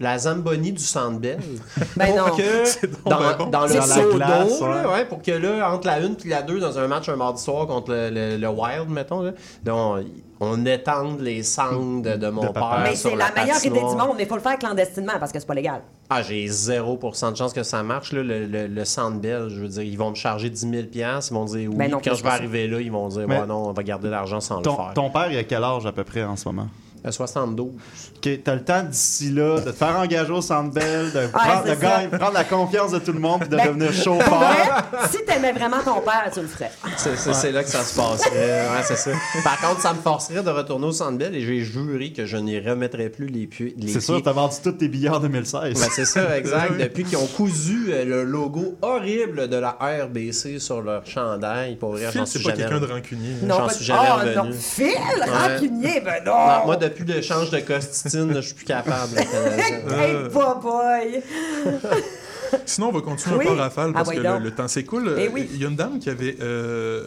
la 0.00 0.18
zamboni 0.18 0.72
du 0.72 0.82
Centre 0.84 1.18
Bell. 1.18 1.38
Ben 1.96 2.08
pour 2.16 2.28
non. 2.28 2.36
que 2.36 2.86
donc 2.86 3.04
dans, 3.06 3.18
ben 3.20 3.36
bon. 3.38 3.46
dans 3.46 3.62
le 3.66 3.80
seau 3.80 4.12
d'eau, 4.18 4.64
ouais. 4.66 4.92
ouais, 4.92 5.04
pour 5.06 5.22
que 5.22 5.30
là 5.32 5.72
entre 5.72 5.86
la 5.86 5.94
1 5.96 6.14
puis 6.14 6.30
la 6.30 6.42
2 6.42 6.58
dans 6.60 6.78
un 6.78 6.86
match 6.86 7.08
un 7.08 7.16
mardi 7.16 7.42
soir 7.42 7.66
contre 7.66 7.90
le, 7.92 8.10
le- 8.10 8.36
le 8.36 8.48
Wild, 8.48 8.88
mettons, 8.88 9.22
là, 9.22 9.32
donc, 9.64 10.04
on 10.44 10.66
étende 10.66 11.20
les 11.20 11.44
cendres 11.44 12.02
de, 12.02 12.16
de 12.16 12.28
mon 12.28 12.42
De 12.42 12.48
père. 12.48 12.80
Mais 12.82 12.96
c'est 12.96 13.14
la 13.14 13.30
meilleure 13.30 13.64
idée 13.64 13.78
du 13.78 13.84
monde, 13.96 14.14
mais 14.16 14.24
il 14.24 14.28
faut 14.28 14.34
le 14.34 14.40
faire 14.40 14.58
clandestinement 14.58 15.12
parce 15.20 15.30
que 15.30 15.38
c'est 15.38 15.46
pas 15.46 15.54
légal. 15.54 15.82
Ah, 16.10 16.20
j'ai 16.22 16.46
0% 16.46 17.30
de 17.32 17.36
chance 17.36 17.52
que 17.52 17.62
ça 17.62 17.82
marche. 17.84 18.12
Là, 18.12 18.22
le, 18.24 18.46
le, 18.46 18.66
le 18.66 18.84
Centre 18.84 19.20
je 19.22 19.60
veux 19.60 19.68
dire, 19.68 19.82
ils 19.82 19.96
vont 19.96 20.10
me 20.10 20.14
charger 20.16 20.50
10 20.50 20.60
000 20.68 20.72
ils 20.92 21.32
vont 21.32 21.44
dire 21.44 21.70
oui. 21.70 21.76
Ben 21.76 21.90
non, 21.90 21.98
Puis 21.98 22.10
quand 22.10 22.16
je 22.16 22.22
vais 22.24 22.28
arriver 22.30 22.66
là, 22.66 22.80
ils 22.80 22.90
vont 22.90 23.08
dire 23.08 23.26
Mais- 23.28 23.40
ouais, 23.40 23.46
non, 23.46 23.68
on 23.68 23.72
va 23.72 23.82
garder 23.84 24.10
l'argent 24.10 24.40
sans 24.40 24.56
le 24.58 24.62
Ton, 24.62 24.76
faire. 24.76 24.92
ton 24.94 25.10
père, 25.10 25.30
il 25.30 25.38
a 25.38 25.44
quel 25.44 25.62
âge 25.62 25.86
à 25.86 25.92
peu 25.92 26.02
près 26.04 26.24
en 26.24 26.34
ce 26.36 26.48
moment? 26.48 26.66
Euh, 27.04 27.10
72. 27.10 27.70
OK, 28.16 28.30
t'as 28.44 28.54
le 28.54 28.62
temps 28.64 28.82
d'ici 28.84 29.30
là 29.32 29.58
de 29.58 29.70
te 29.70 29.76
faire 29.76 29.96
engager 29.98 30.32
au 30.32 30.40
Centre 30.40 30.70
Bell, 30.72 31.10
de, 31.12 31.26
prendre, 31.26 31.64
de 31.64 31.74
gagner- 31.74 32.08
prendre 32.08 32.32
la 32.34 32.44
confiance 32.44 32.92
de 32.92 32.98
tout 33.00 33.12
le 33.12 33.18
monde 33.18 33.40
puis 33.40 33.48
de 33.48 33.56
Ben, 33.56 33.66
devenir 33.66 33.92
chauffeur. 33.92 34.28
vrai, 34.38 35.08
si 35.10 35.24
t'aimais 35.24 35.52
vraiment 35.52 35.78
ton 35.84 36.00
père, 36.00 36.30
tu 36.32 36.40
le 36.40 36.46
ferais. 36.46 36.70
C'est 36.96 37.50
là 37.50 37.64
que 37.64 37.68
ça 37.68 37.82
se 37.82 37.96
passerait. 37.96 38.30
Ouais, 38.68 38.82
c'est 38.84 38.96
ça. 38.96 39.10
Par 39.42 39.60
contre, 39.60 39.80
ça 39.80 39.92
me 39.94 39.98
forcerait 40.00 40.42
de 40.44 40.50
retourner 40.50 40.86
au 40.86 40.92
Centre 40.92 41.18
Bell 41.18 41.34
et 41.34 41.40
j'ai 41.40 41.60
juré 41.60 42.12
que 42.12 42.24
je 42.24 42.36
n'y 42.36 42.60
remettrai 42.60 43.08
plus 43.08 43.26
les, 43.26 43.46
pu- 43.48 43.74
les 43.76 43.88
C'est 43.92 44.00
sûr, 44.00 44.14
pieds. 44.14 44.22
t'as 44.22 44.32
vendu 44.32 44.54
tous 44.62 44.72
tes 44.72 44.86
billets 44.88 45.08
en 45.08 45.18
2016. 45.18 45.80
Ben, 45.80 45.88
c'est 45.92 46.04
ça, 46.04 46.38
exact. 46.38 46.76
Depuis 46.78 47.02
qu'ils 47.04 47.18
ont 47.18 47.26
cousu 47.26 47.86
euh, 47.92 48.04
le 48.04 48.22
logo 48.24 48.76
horrible 48.80 49.48
de 49.48 49.56
la 49.56 49.76
RBC 49.80 50.60
sur 50.60 50.80
leur 50.82 51.04
chandail, 51.06 51.74
pour 51.76 51.92
vrai, 51.92 52.10
Phil, 52.10 52.20
j'en 52.20 52.26
c'est 52.26 52.38
suis 52.38 52.48
pas 52.48 52.54
jamais 52.54 52.62
quelqu'un 52.62 52.78
de 52.78 52.84
revenu. 52.84 53.00
rancunier. 53.00 53.34
Non, 53.42 53.56
J'en 53.58 53.68
suis 53.70 53.84
jamais 53.84 54.00
Ah, 54.08 54.14
revenu. 54.16 54.34
non. 54.36 54.50
Phil, 54.52 54.86
Ouais. 54.86 55.48
rancunier, 55.54 56.00
ben 56.00 56.22
non. 56.24 56.32
Non, 56.32 56.66
moi, 56.66 56.76
depuis 56.76 56.91
l'échange 57.00 57.50
de 57.50 57.60
costitine, 57.60 58.32
là, 58.32 58.40
je 58.40 58.46
suis 58.46 58.54
plus 58.54 58.64
capable. 58.64 59.16
hey, 59.18 60.28
boy! 60.30 61.22
Sinon, 62.66 62.88
on 62.88 62.92
va 62.92 63.00
continuer 63.00 63.36
Oui. 63.36 63.44
un 63.46 63.48
peu 63.48 63.54
en 63.54 63.62
rafale 63.62 63.92
parce 63.92 64.08
Ah, 64.10 64.14
que 64.14 64.20
oui, 64.20 64.42
le, 64.44 64.50
temps 64.50 64.68
s'écoule. 64.68 65.14
Eh 65.18 65.28
oui. 65.28 65.48
Il 65.54 65.60
y 65.60 65.64
a 65.64 65.68
une 65.68 65.76
dame 65.76 65.98
qui 65.98 66.10
avait 66.10 66.36
euh, 66.40 67.02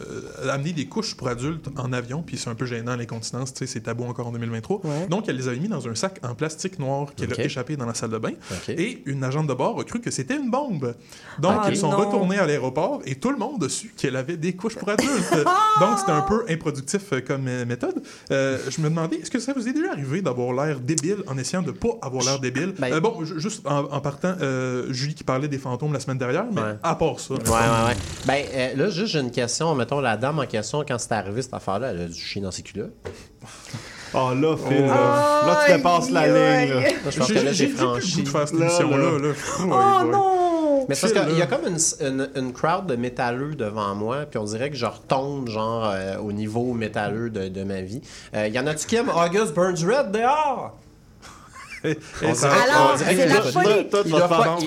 amené 0.50 0.72
des 0.72 0.86
couches 0.86 1.14
pour 1.16 1.28
adultes 1.28 1.68
en 1.76 1.92
avion, 1.92 2.22
puis 2.22 2.36
c'est 2.38 2.50
un 2.50 2.54
peu 2.54 2.66
gênant 2.66 2.96
l'incontinence, 2.96 3.52
tu 3.54 3.60
sais, 3.60 3.72
c'est 3.72 3.80
tabou 3.80 4.04
encore 4.04 4.26
en 4.28 4.32
2023. 4.32 4.80
Ouais. 4.84 5.06
Donc, 5.08 5.28
elle 5.28 5.36
les 5.36 5.48
avait 5.48 5.58
mis 5.58 5.68
dans 5.68 5.86
un 5.88 5.94
sac 5.94 6.18
en 6.22 6.34
plastique 6.34 6.78
noir 6.78 7.14
qu'elle 7.16 7.32
Ok. 7.32 7.38
a 7.38 7.44
échappé 7.44 7.76
dans 7.76 7.86
la 7.86 7.94
salle 7.94 8.10
de 8.10 8.18
bain. 8.18 8.32
Et 8.68 9.02
une 9.06 9.22
agente 9.24 9.46
de 9.46 9.54
bord 9.54 9.78
a 9.80 9.84
cru 9.84 10.00
que 10.00 10.10
c'était 10.10 10.36
une 10.36 10.50
bombe. 10.50 10.94
Donc, 11.38 11.58
Ah, 11.62 11.68
ils 11.70 11.76
sont 11.76 11.90
non. 11.90 11.96
retournés 11.98 12.38
à 12.38 12.46
l'aéroport 12.46 13.00
et 13.04 13.14
tout 13.16 13.30
le 13.30 13.36
monde 13.38 13.62
a 13.64 13.68
su 13.68 13.92
qu'elle 13.96 14.16
avait 14.16 14.36
des 14.36 14.54
couches 14.54 14.76
pour 14.76 14.88
adultes. 14.88 15.10
Donc, 15.80 15.98
c'était 15.98 16.12
un 16.12 16.22
peu 16.22 16.44
improductif 16.48 17.12
euh, 17.12 17.20
comme 17.20 17.46
euh, 17.48 17.64
méthode. 17.64 18.02
Euh, 18.30 18.58
je 18.68 18.80
me 18.80 18.88
demandais, 18.88 19.16
est-ce 19.16 19.30
que 19.30 19.38
ça 19.38 19.52
vous 19.52 19.68
est 19.68 19.72
déjà 19.72 19.92
arrivé 19.92 20.22
d'avoir 20.22 20.52
l'air 20.52 20.80
débile 20.80 21.18
en 21.26 21.36
essayant 21.38 21.62
de 21.62 21.70
pas 21.70 21.98
avoir 22.02 22.24
l'air 22.24 22.38
débile? 22.40 22.74
Ben- 22.78 22.92
Euh, 22.92 23.00
bon, 23.00 23.24
ju- 23.24 23.38
juste 23.40 23.66
en, 23.66 23.84
en 23.84 24.00
partant, 24.00 24.34
euh, 24.40 24.92
Julie 24.92 25.14
qui 25.14 25.24
parlait 25.36 25.48
des 25.48 25.58
fantômes 25.58 25.92
la 25.92 26.00
semaine 26.00 26.16
dernière, 26.18 26.46
mais 26.50 26.60
Ouais. 26.62 26.76
à 26.82 26.94
part 26.94 27.20
ça. 27.20 27.34
Ouais, 27.34 27.40
ouais, 27.40 27.88
ouais. 27.88 27.96
Ben, 28.26 28.44
euh, 28.54 28.74
là, 28.76 28.88
juste, 28.90 29.12
j'ai 29.12 29.20
une 29.20 29.30
question. 29.30 29.74
Mettons, 29.74 30.00
la 30.00 30.16
dame 30.16 30.38
en 30.38 30.46
question, 30.46 30.82
quand 30.86 30.98
c'est 30.98 31.12
arrivé 31.12 31.42
cette 31.42 31.52
affaire-là, 31.52 31.88
elle 31.90 32.00
a 32.00 32.06
dû 32.06 32.18
chier 32.18 32.40
dans 32.40 32.50
ses 32.50 32.62
culottes. 32.62 32.94
Oh 34.14 34.30
là, 34.34 34.56
Phil, 34.56 34.86
là, 34.86 34.94
là, 35.46 35.58
tu 35.66 35.72
dépasses 35.76 36.10
la 36.10 36.26
ligne. 36.26 36.70
là. 36.74 36.80
Là, 36.80 36.88
je 37.10 37.18
pense 37.18 37.28
J'ai 37.28 37.34
que 37.34 37.40
j'ai- 37.40 37.44
là, 37.44 37.52
j'ai 37.52 37.68
franchi. 37.68 38.22
de 38.22 38.28
faire 38.28 38.48
cette 38.48 38.58
Là, 38.58 38.64
émission-là. 38.66 38.96
là. 38.96 39.18
là. 39.18 39.34
Oh 39.60 39.62
ouais. 40.04 40.10
non! 40.12 40.86
Mais 40.88 40.94
parce 40.98 41.12
qu'il 41.12 41.36
y 41.38 41.42
a 41.42 41.46
comme 41.46 41.66
une, 41.66 42.06
une, 42.06 42.30
une 42.36 42.52
crowd 42.52 42.86
de 42.86 42.96
métalleux 42.96 43.54
devant 43.56 43.94
moi, 43.94 44.18
puis 44.30 44.38
on 44.38 44.44
dirait 44.44 44.70
que 44.70 44.76
je 44.76 44.86
retombe, 44.86 45.48
genre, 45.48 45.90
euh, 45.92 46.16
au 46.18 46.32
niveau 46.32 46.72
métalleux 46.72 47.28
de, 47.28 47.48
de 47.48 47.64
ma 47.64 47.80
vie. 47.82 48.00
Euh, 48.34 48.46
y 48.48 48.58
en 48.58 48.66
a-tu 48.68 48.86
qui 48.86 48.96
aiment 48.96 49.10
August 49.10 49.52
Burns 49.52 49.84
Red 49.84 50.12
dehors? 50.12 50.78
Et 51.22 51.26
On 51.26 51.26
ça- 51.26 51.75
dirait- 51.75 51.75
Alors, 52.22 52.94
c'est 52.96 53.26
la 53.26 53.42
folie. 53.42 53.86
Tu 53.90 54.10
vas 54.10 54.20
te 54.22 54.28
faire- 54.28 54.58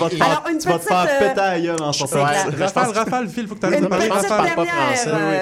faire 0.80 1.06
euh, 1.22 1.28
péter 1.28 1.40
à 1.40 1.60
gueule 1.60 1.82
en 1.82 1.92
Phil, 3.28 3.46
faut 3.48 3.54
que 3.54 3.60
tu 3.60 3.66
arrêtes 3.66 3.80
de 3.80 3.84
Une 3.84 3.88
parler. 3.90 4.08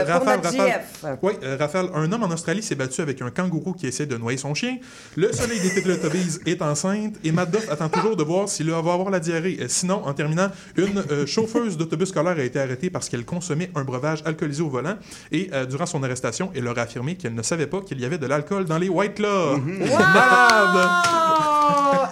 Raphaël, 0.06 0.40
Raphaël. 0.42 0.80
Oui, 1.22 1.32
euh, 1.42 1.56
Raphaël, 1.58 1.86
un 1.94 2.12
homme 2.12 2.22
en 2.22 2.28
Australie 2.30 2.62
s'est 2.62 2.74
battu 2.74 3.00
avec 3.00 3.20
un 3.22 3.30
kangourou 3.30 3.72
qui 3.72 3.86
essaie 3.86 4.06
de 4.06 4.16
noyer 4.16 4.38
son 4.38 4.54
chien. 4.54 4.76
Le 5.16 5.32
soleil 5.32 5.60
des 5.60 5.82
Teletubbies 5.82 6.38
est 6.46 6.62
enceinte 6.62 7.14
et 7.24 7.32
Matt 7.32 7.50
Duff 7.50 7.70
attend 7.70 7.88
toujours 7.88 8.16
de 8.16 8.22
voir 8.22 8.48
s'il 8.48 8.70
va 8.70 8.78
avoir 8.78 9.10
la 9.10 9.20
diarrhée. 9.20 9.58
Euh, 9.60 9.66
Sinon, 9.68 10.02
en 10.06 10.12
terminant, 10.14 10.48
une 10.76 11.04
chauffeuse 11.26 11.76
d'autobus 11.76 12.08
scolaire 12.08 12.36
a 12.38 12.42
été 12.42 12.58
arrêtée 12.60 12.90
parce 12.90 13.08
qu'elle 13.08 13.24
consommait 13.24 13.70
un 13.74 13.84
breuvage 13.84 14.22
alcoolisé 14.24 14.62
au 14.62 14.68
volant 14.68 14.96
et 15.30 15.50
durant 15.68 15.86
son 15.86 16.02
arrestation, 16.02 16.50
elle 16.54 16.64
leur 16.64 16.78
a 16.78 16.82
affirmé 16.82 17.16
qu'elle 17.16 17.34
ne 17.34 17.42
savait 17.42 17.66
pas 17.66 17.80
qu'il 17.82 18.00
y 18.00 18.04
avait 18.04 18.18
de 18.18 18.26
l'alcool 18.26 18.64
dans 18.64 18.78
les 18.78 18.88
White 18.88 19.14
Claw. 19.14 19.58
Malade! 19.58 20.88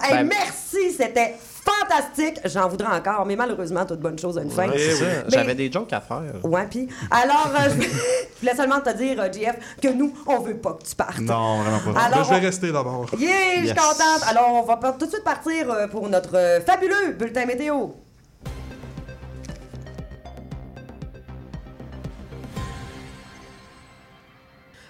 Hey, 0.02 0.10
Ben- 0.24 0.28
merci, 0.28 0.92
c'était 0.96 1.34
fantastique. 1.40 2.38
J'en 2.44 2.68
voudrais 2.68 2.94
encore, 2.96 3.26
mais 3.26 3.34
malheureusement, 3.36 3.84
toute 3.84 4.00
bonne 4.00 4.18
chose 4.18 4.38
a 4.38 4.42
une 4.42 4.50
fin. 4.50 4.68
Oui. 4.68 4.74
Mais- 5.00 5.24
J'avais 5.28 5.54
des 5.54 5.70
jokes 5.72 5.92
à 5.92 6.00
faire. 6.00 6.22
Ouais, 6.44 6.66
puis 6.70 6.88
alors, 7.10 7.50
euh, 7.58 7.68
je 7.70 7.82
je 8.36 8.40
voulais 8.40 8.54
seulement 8.54 8.80
te 8.80 8.90
dire, 8.96 9.20
euh, 9.20 9.32
JF, 9.32 9.56
que 9.82 9.88
nous, 9.88 10.12
on 10.26 10.38
veut 10.40 10.56
pas 10.58 10.74
que 10.74 10.84
tu 10.88 10.94
partes. 10.94 11.18
Non, 11.18 11.62
vraiment 11.62 11.92
pas. 11.94 12.00
Alors, 12.02 12.24
je 12.24 12.30
vais 12.30 12.36
on- 12.36 12.40
rester 12.40 12.72
d'abord. 12.72 13.06
Yeah, 13.18 13.60
je 13.62 13.66
suis 13.66 13.74
contente. 13.74 14.22
Alors, 14.28 14.48
on 14.54 14.62
va 14.62 14.76
tout 14.92 15.06
de 15.06 15.10
suite 15.10 15.24
partir 15.24 15.70
euh, 15.70 15.86
pour 15.88 16.08
notre 16.08 16.36
euh, 16.36 16.60
fabuleux 16.60 17.12
bulletin 17.18 17.46
météo. 17.46 17.88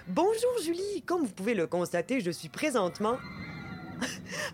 Bonjour 0.07 0.51
Julie, 0.63 1.01
comme 1.05 1.23
vous 1.23 1.31
pouvez 1.33 1.53
le 1.53 1.67
constater, 1.67 2.21
je 2.21 2.31
suis 2.31 2.47
présentement 2.49 3.17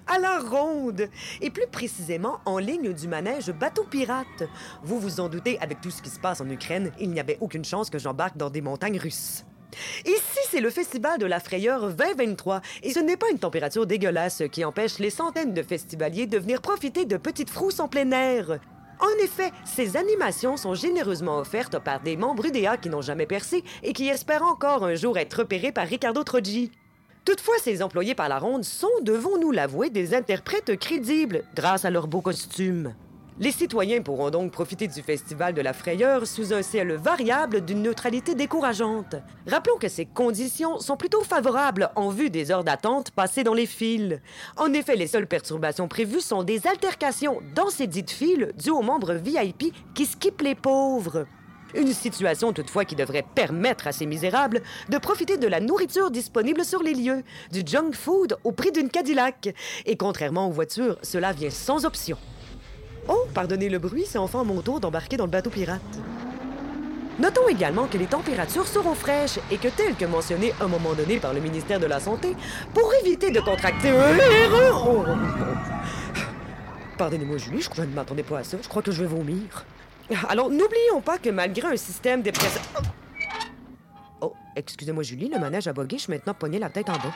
à 0.08 0.20
la 0.20 0.39
ronde 0.39 1.10
et 1.41 1.50
plus 1.50 1.68
précisément 1.68 2.39
en 2.46 2.58
ligne 2.58 2.94
du 2.94 3.08
manège 3.08 3.52
bateau 3.52 3.84
pirate. 3.84 4.44
Vous 4.84 5.00
vous 5.00 5.20
en 5.20 5.30
doutez, 5.30 5.60
avec 5.60 5.82
tout 5.82 5.91
ce 5.91 6.02
qui 6.02 6.10
se 6.10 6.20
passe 6.20 6.41
en 6.41 6.50
Ukraine, 6.50 6.91
il 7.00 7.10
n'y 7.10 7.20
avait 7.20 7.38
aucune 7.41 7.66
chance 7.66 7.89
que 7.89 8.00
j'embarque 8.00 8.38
dans 8.38 8.50
des 8.50 8.62
montagnes 8.62 9.00
russes. 9.00 9.46
Ici, 10.06 10.39
c'est 10.50 10.60
le 10.60 10.70
festival 10.70 11.18
de 11.20 11.26
la 11.26 11.39
frayeur 11.39 11.94
2023 11.94 12.62
et 12.84 12.94
ce 12.94 13.00
n'est 13.00 13.18
pas 13.18 13.32
une 13.32 13.39
température 13.39 13.88
dégueulasse 13.88 14.44
qui 14.52 14.64
empêche 14.64 15.00
les 15.00 15.10
centaines 15.10 15.54
de 15.54 15.64
festivaliers 15.64 16.28
de 16.28 16.38
venir 16.38 16.62
profiter 16.62 17.06
de 17.06 17.18
petites 17.18 17.50
frousses 17.50 17.80
en 17.80 17.88
plein 17.88 18.12
air. 18.12 18.60
En 19.00 19.24
effet, 19.24 19.52
ces 19.66 19.98
animations 19.98 20.56
sont 20.56 20.76
généreusement 20.76 21.39
offertes 21.39 21.80
par 21.80 22.02
des 22.02 22.16
membres 22.16 22.46
UDA 22.46 22.78
qui 22.78 22.89
n'ont 22.89 23.02
jamais 23.02 23.26
percé 23.26 23.64
et 23.82 23.94
qui 23.94 24.08
espèrent 24.08 24.44
encore 24.44 24.86
un 24.86 24.96
jour 24.96 25.18
être 25.18 25.39
repérés 25.39 25.72
par 25.72 25.88
Ricardo 25.88 26.24
Troggi. 26.24 26.72
Toutefois, 27.26 27.56
ces 27.58 27.82
employés 27.82 28.16
par 28.16 28.28
la 28.28 28.38
ronde 28.38 28.66
sont, 28.66 28.90
devons-nous 29.02 29.52
l'avouer, 29.52 29.90
des 29.90 30.14
interprètes 30.14 30.78
crédibles 30.78 31.44
grâce 31.56 31.86
à 31.86 31.90
leurs 31.90 32.08
beaux 32.08 32.22
costumes. 32.22 32.94
Les 33.40 33.52
citoyens 33.52 34.02
pourront 34.02 34.30
donc 34.30 34.52
profiter 34.52 34.88
du 34.88 35.02
Festival 35.02 35.56
de 35.56 35.62
la 35.62 35.74
Frayeur 35.74 36.28
sous 36.28 36.54
un 36.54 36.62
ciel 36.62 36.92
variable 36.94 37.62
d'une 37.62 37.82
neutralité 37.82 38.36
décourageante. 38.36 39.16
Rappelons 39.48 39.78
que 39.78 39.88
ces 39.88 40.06
conditions 40.06 40.80
sont 40.80 40.98
plutôt 40.98 41.24
favorables 41.24 41.90
en 41.96 42.10
vue 42.10 42.30
des 42.30 42.52
heures 42.52 42.64
d'attente 42.64 43.10
passées 43.12 43.44
dans 43.44 43.56
les 43.56 43.66
files. 43.66 44.22
En 44.58 44.72
effet, 44.74 44.96
les 44.96 45.08
seules 45.08 45.26
perturbations 45.26 45.88
prévues 45.88 46.22
sont 46.22 46.44
des 46.44 46.68
altercations 46.68 47.40
dans 47.56 47.70
ces 47.70 47.88
dites 47.88 48.12
files 48.12 48.52
dues 48.62 48.70
aux 48.70 48.84
membres 48.84 49.14
VIP 49.14 49.74
qui 49.96 50.06
skippent 50.06 50.42
les 50.42 50.56
pauvres. 50.56 51.26
Une 51.76 51.92
situation 51.94 52.54
toutefois 52.54 52.86
qui 52.86 52.96
devrait 52.96 53.26
permettre 53.36 53.88
à 53.88 53.92
ces 53.92 54.06
misérables 54.06 54.62
de 54.90 54.98
profiter 54.98 55.38
de 55.38 55.48
la 55.48 55.60
nourriture 55.60 56.12
disponible 56.12 56.64
sur 56.64 56.84
les 56.84 56.94
lieux, 56.94 57.24
du 57.52 57.64
junk 57.66 57.94
food 57.94 58.38
au 58.44 58.52
prix 58.52 58.72
d'une 58.72 58.90
Cadillac. 58.90 59.54
Et 59.86 59.98
contrairement 59.98 60.48
aux 60.48 60.52
voitures, 60.52 60.98
cela 61.02 61.32
vient 61.32 61.50
sans 61.50 61.86
option. 61.86 62.18
Oh, 63.08 63.26
pardonnez 63.34 63.70
le 63.70 63.80
bruit, 63.80 64.06
c'est 64.08 64.18
enfin 64.18 64.44
mon 64.44 64.62
tour 64.62 64.80
d'embarquer 64.80 65.18
dans 65.18 65.26
le 65.26 65.32
bateau 65.32 65.50
pirate. 65.50 65.82
Notons 67.20 67.48
également 67.48 67.86
que 67.88 67.98
les 67.98 68.08
températures 68.08 68.68
seront 68.68 68.96
fraîches 68.96 69.40
et 69.52 69.58
que, 69.58 69.68
tel 69.68 69.96
que 69.96 70.06
mentionné 70.06 70.54
à 70.60 70.64
un 70.64 70.68
moment 70.68 70.94
donné 70.94 71.20
par 71.20 71.34
le 71.34 71.42
ministère 71.42 71.80
de 71.80 71.86
la 71.86 72.00
Santé, 72.00 72.36
pour 72.74 72.92
éviter 73.04 73.30
de 73.30 73.40
contracter. 73.40 73.92
Oh, 73.92 74.74
oh, 74.76 75.04
oh. 75.08 75.12
Pardonnez-moi, 76.98 77.38
Julie, 77.38 77.62
je 77.62 77.82
ne 77.82 77.88
m'attendais 77.88 78.24
pas 78.24 78.40
à 78.40 78.44
ça. 78.44 78.58
Je 78.62 78.68
crois 78.68 78.82
que 78.82 78.92
je 78.92 79.02
vais 79.02 79.08
vomir. 79.08 79.66
Alors, 80.30 80.49
n'oublions 80.49 81.01
pas 81.04 81.18
que 81.18 81.30
malgré 81.30 81.68
un 81.68 81.78
système 81.78 82.22
dépressif... 82.22 82.62
Oh, 84.22 84.34
excusez-moi, 84.56 85.04
Julie, 85.04 85.30
le 85.30 85.39
manège 85.39 85.70
je 85.91 85.97
suis 85.97 86.12
maintenant 86.12 86.34
pogné 86.34 86.60
la 86.60 86.70
tête 86.70 86.89
en 86.89 86.93
bas. 86.93 87.14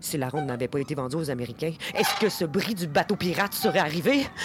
Si 0.00 0.16
la 0.16 0.28
ronde 0.28 0.46
n'avait 0.46 0.68
pas 0.68 0.80
été 0.80 0.94
vendue 0.94 1.16
aux 1.16 1.30
Américains, 1.30 1.72
est-ce 1.94 2.20
que 2.20 2.28
ce 2.28 2.44
bris 2.44 2.74
du 2.74 2.86
bateau 2.86 3.16
pirate 3.16 3.54
serait 3.54 3.80
arrivé? 3.80 4.26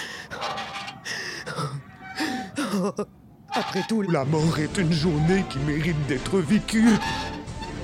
Après 3.52 3.82
tout, 3.88 4.02
La 4.02 4.24
mort 4.24 4.58
est 4.58 4.76
une 4.78 4.92
journée 4.92 5.44
qui 5.48 5.58
mérite 5.58 6.06
d'être 6.08 6.38
vécue. 6.38 6.88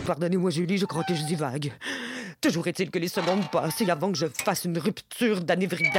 Pardonnez-moi, 0.04 0.50
Julie, 0.50 0.78
je 0.78 0.86
crois 0.86 1.04
que 1.04 1.14
je 1.14 1.22
divague. 1.22 1.72
Toujours 2.40 2.66
est-il 2.68 2.90
que 2.90 2.98
les 2.98 3.08
secondes 3.08 3.50
passent 3.50 3.82
et 3.82 3.90
avant 3.90 4.10
que 4.10 4.16
je 4.16 4.24
fasse 4.26 4.64
une 4.64 4.78
rupture 4.78 5.42
d'anévrise, 5.42 5.90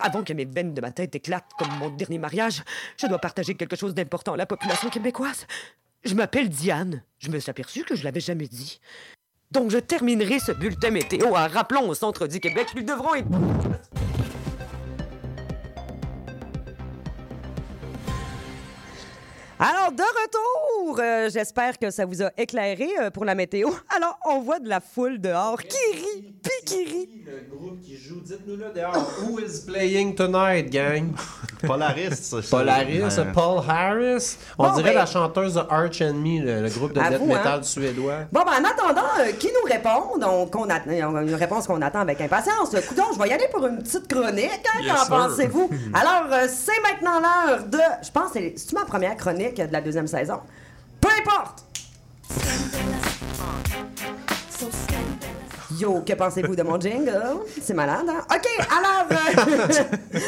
avant 0.00 0.24
que 0.24 0.32
mes 0.32 0.46
veines 0.46 0.72
de 0.72 0.80
ma 0.80 0.90
tête 0.90 1.14
éclatent 1.14 1.50
comme 1.58 1.68
mon 1.78 1.90
dernier 1.90 2.16
mariage, 2.18 2.62
je 2.98 3.06
dois 3.06 3.18
partager 3.18 3.54
quelque 3.54 3.76
chose 3.76 3.92
d'important 3.92 4.32
à 4.32 4.36
la 4.38 4.46
population 4.46 4.88
québécoise. 4.88 5.46
Je 6.04 6.14
m'appelle 6.14 6.48
Diane. 6.48 7.02
Je 7.18 7.28
me 7.28 7.38
suis 7.38 7.50
aperçu 7.50 7.84
que 7.84 7.94
je 7.94 8.04
l'avais 8.04 8.20
jamais 8.20 8.48
dit. 8.48 8.80
Donc 9.50 9.70
je 9.70 9.78
terminerai 9.78 10.38
ce 10.38 10.52
bulletin 10.52 10.90
météo 10.90 11.26
en 11.28 11.46
rappelant 11.46 11.86
au 11.86 11.94
centre 11.94 12.26
du 12.26 12.40
Québec 12.40 12.68
qu'ils 12.72 12.86
devront 12.86 13.14
être... 13.16 13.28
Alors, 19.60 19.90
de 19.90 20.02
retour! 20.02 21.00
Euh, 21.00 21.28
J'espère 21.32 21.78
que 21.78 21.90
ça 21.90 22.04
vous 22.06 22.22
a 22.22 22.30
éclairé 22.38 22.90
euh, 23.00 23.10
pour 23.10 23.24
la 23.24 23.34
météo. 23.34 23.68
Alors, 23.96 24.16
on 24.26 24.38
voit 24.40 24.60
de 24.60 24.68
la 24.68 24.78
foule 24.80 25.20
dehors 25.20 25.60
qui 25.60 25.76
rit, 25.96 26.32
puis 26.40 26.52
qui 26.64 26.84
rit? 26.84 27.24
Le 27.26 27.56
groupe 27.56 27.80
qui 27.82 27.96
joue, 27.96 28.20
dites-nous 28.20 28.56
là 28.56 28.68
dehors. 28.72 28.94
Who 29.22 29.40
is 29.40 29.64
playing 29.66 30.14
tonight, 30.14 30.70
gang? 30.70 31.12
Polaris, 31.66 32.14
ça. 32.14 32.36
Polaris, 32.48 33.02
Ouais. 33.02 33.32
Paul 33.34 33.60
Harris. 33.68 34.36
On 34.58 34.68
Bon, 34.68 34.74
dirait 34.76 34.90
ben- 34.90 34.98
la 35.00 35.06
chanteuse 35.06 35.54
de 35.54 35.60
Arch 35.68 36.00
Enemy, 36.02 36.38
le, 36.40 36.62
le 36.62 36.68
groupe 36.70 36.92
de 36.92 37.00
death 37.00 37.14
Avoue, 37.14 37.26
metal 37.26 37.58
hein? 37.58 37.62
suédois. 37.64 38.18
Bon, 38.30 38.42
ben, 38.44 38.52
en 38.64 38.64
attendant, 38.64 39.08
euh, 39.18 39.32
qui 39.32 39.48
nous 39.48 39.68
répond? 39.68 40.18
Donc, 40.18 40.54
on 40.54 40.70
a 40.70 40.78
une 40.86 41.34
réponse 41.34 41.66
qu'on 41.66 41.82
attend 41.82 42.00
avec 42.00 42.20
impatience. 42.20 42.70
Coudon, 42.88 43.02
je 43.12 43.18
vais 43.20 43.28
y 43.28 43.32
aller 43.32 43.48
pour 43.52 43.66
une 43.66 43.78
petite 43.82 44.06
chronique. 44.06 44.50
Hein, 44.72 44.82
Yes, 44.84 44.92
Qu'en 45.08 45.16
pensez-vous? 45.28 45.68
Alors, 45.94 46.32
euh, 46.32 46.46
c'est 46.48 46.80
maintenant 46.82 47.18
l'heure 47.18 47.64
de. 47.64 47.78
Je 48.04 48.10
pense 48.12 48.30
que 48.30 48.38
c'est 48.54 48.72
ma 48.74 48.84
première 48.84 49.16
chronique? 49.16 49.47
De 49.56 49.72
la 49.72 49.80
deuxième 49.80 50.06
saison. 50.06 50.40
Peu 51.00 51.08
importe! 51.20 51.64
Yo, 55.78 56.00
que 56.04 56.12
pensez-vous 56.14 56.56
de 56.56 56.62
mon 56.62 56.80
jingle? 56.80 57.20
C'est 57.62 57.74
malade, 57.74 58.06
hein? 58.08 58.24
OK, 58.34 58.48
alors, 58.76 59.06
euh, 59.12 60.18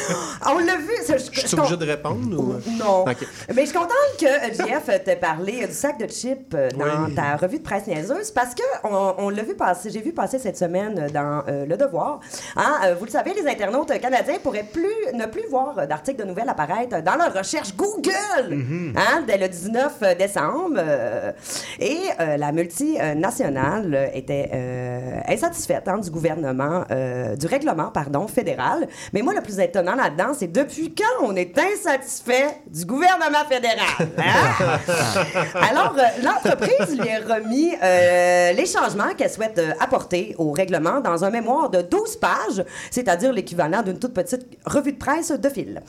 on 0.55 0.59
l'a 0.59 0.77
vu. 0.77 0.91
Je 1.09 1.47
suis 1.47 1.59
obligé 1.59 1.77
de 1.77 1.87
répondre 1.87 2.39
ou... 2.39 2.55
Non. 2.79 3.05
Mais 3.07 3.15
je 3.63 3.71
suis 3.71 3.73
contente 3.73 3.91
que 4.19 4.27
euh, 4.27 4.53
JF 4.53 5.03
t'ait 5.05 5.17
parlé 5.17 5.63
euh, 5.63 5.67
du 5.67 5.73
sac 5.73 5.99
de 5.99 6.07
chips 6.07 6.55
euh, 6.55 6.69
dans 6.71 7.07
Oui. 7.07 7.15
ta 7.15 7.37
revue 7.37 7.59
de 7.59 7.63
presse 7.65 7.87
niaiseuse 7.87 8.31
parce 8.31 8.55
que 8.55 8.63
on, 8.85 9.15
on 9.19 9.29
l'a 9.31 9.43
vu 9.43 9.55
passer, 9.55 9.91
j'ai 9.91 10.01
vu 10.03 10.13
passer 10.13 10.39
cette 10.39 10.57
semaine 10.59 10.99
euh, 10.99 11.09
dans 11.09 11.43
euh, 11.49 11.65
Le 11.67 11.77
Devoir. 11.77 12.21
Hein, 12.57 12.75
euh, 12.85 12.95
vous 12.99 13.07
le 13.07 13.11
savez, 13.11 13.33
les 13.35 13.49
internautes 13.49 13.99
canadiens 14.01 14.39
pourraient 14.43 14.67
plus 14.71 14.89
ne 15.15 15.27
plus 15.27 15.47
voir 15.51 15.79
euh, 15.79 15.87
d'articles 15.87 16.21
de 16.21 16.25
nouvelles 16.29 16.49
apparaître 16.49 17.01
dans 17.03 17.17
leur 17.17 17.33
recherche 17.35 17.75
Google 17.77 18.93
hein, 18.97 19.23
dès 19.27 19.39
le 19.39 19.49
19 19.49 20.17
décembre. 20.19 20.77
euh, 20.79 21.33
et 21.79 21.99
euh, 22.21 22.37
la 22.37 22.53
multinationale 22.53 23.95
euh, 23.95 24.07
était 24.15 24.51
euh, 24.53 25.21
insatisfaite 25.45 25.89
hein, 25.89 25.99
du 25.99 26.11
gouvernement, 26.11 26.85
euh, 26.91 27.37
du 27.37 27.47
règlement 27.47 27.91
pardon, 27.91 28.27
fédéral. 28.29 28.87
Mais 29.13 29.23
moi, 29.23 29.33
le 29.35 29.41
plus 29.41 29.59
étonnant 29.59 29.95
là-dedans, 29.95 30.33
c'est 30.39 30.51
depuis 30.53 30.95
quand 30.95 31.25
on 31.27 31.35
est 31.37 31.57
insatisfait 31.59 32.61
du 32.67 32.85
gouvernement 32.85 33.45
fédéral. 33.49 34.09
hein? 34.19 34.79
Alors, 35.71 35.95
euh, 35.99 36.03
l'entreprise 36.23 36.99
lui 36.99 37.09
a 37.09 37.35
remis 37.35 37.73
euh, 37.83 38.53
les 38.53 38.67
changements 38.67 39.15
qu'elle 39.17 39.31
souhaite 39.31 39.59
euh, 39.59 39.73
apporter 39.81 40.35
au 40.39 40.53
règlement 40.53 41.01
dans 41.01 41.25
un 41.25 41.31
mémoire 41.31 41.71
de 41.71 41.83
12 41.83 42.17
pages, 42.17 42.65
c'est-à-dire 42.91 43.33
l'équivalent 43.33 43.83
d'une 43.83 43.99
toute 43.99 44.15
petite 44.15 44.47
revue 44.67 44.93
de 44.93 44.99
presse 44.99 45.31
de 45.33 45.49
fil. 45.49 45.83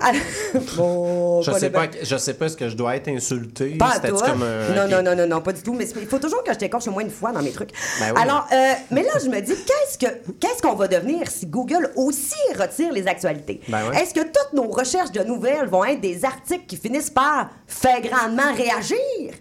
Alors, 0.00 0.20
bon, 0.76 1.42
Je 1.42 1.52
sais 1.52 1.58
je 2.02 2.16
sais 2.16 2.34
pas, 2.34 2.46
est-ce 2.46 2.56
que 2.56 2.68
je 2.68 2.76
dois 2.76 2.96
être 2.96 3.08
insulté? 3.08 3.76
pas 3.78 3.94
à 3.96 4.00
toi. 4.00 4.20
comme 4.22 4.42
un- 4.42 4.74
Non, 4.74 4.88
non, 4.88 5.02
non, 5.02 5.14
non, 5.16 5.26
non, 5.26 5.40
pas 5.40 5.52
du 5.52 5.62
tout. 5.62 5.74
Mais 5.74 5.86
il 5.88 6.06
faut 6.06 6.18
toujours 6.18 6.42
que 6.42 6.52
je 6.52 6.58
t'écorche 6.58 6.86
au 6.88 6.90
moins 6.90 7.02
une 7.02 7.10
fois 7.10 7.32
dans 7.32 7.42
mes 7.42 7.50
trucs. 7.52 7.70
Ben 8.00 8.12
oui. 8.14 8.22
Alors, 8.22 8.46
euh, 8.52 8.72
mais 8.90 9.02
là, 9.02 9.12
je 9.22 9.28
me 9.28 9.40
dis, 9.40 9.54
qu'est-ce 9.54 9.98
que 9.98 10.12
qu'est-ce 10.40 10.62
qu'on 10.62 10.74
va 10.74 10.88
devenir 10.88 11.30
si 11.30 11.46
Google 11.46 11.90
aussi 11.96 12.34
retire 12.58 12.92
les 12.92 13.06
actualités? 13.06 13.60
Ben 13.68 13.88
ouais. 13.88 14.02
Est-ce 14.02 14.14
que 14.14 14.20
toutes 14.20 14.52
nos 14.54 14.68
recherches 14.68 15.12
de 15.12 15.22
nouvelles 15.22 15.68
vont 15.68 15.84
être 15.84 16.00
des 16.00 16.24
articles 16.24 16.66
qui 16.66 16.76
finissent 16.76 17.10
par 17.10 17.50
faire 17.66 18.00
grandement 18.00 18.52
réagir? 18.54 19.34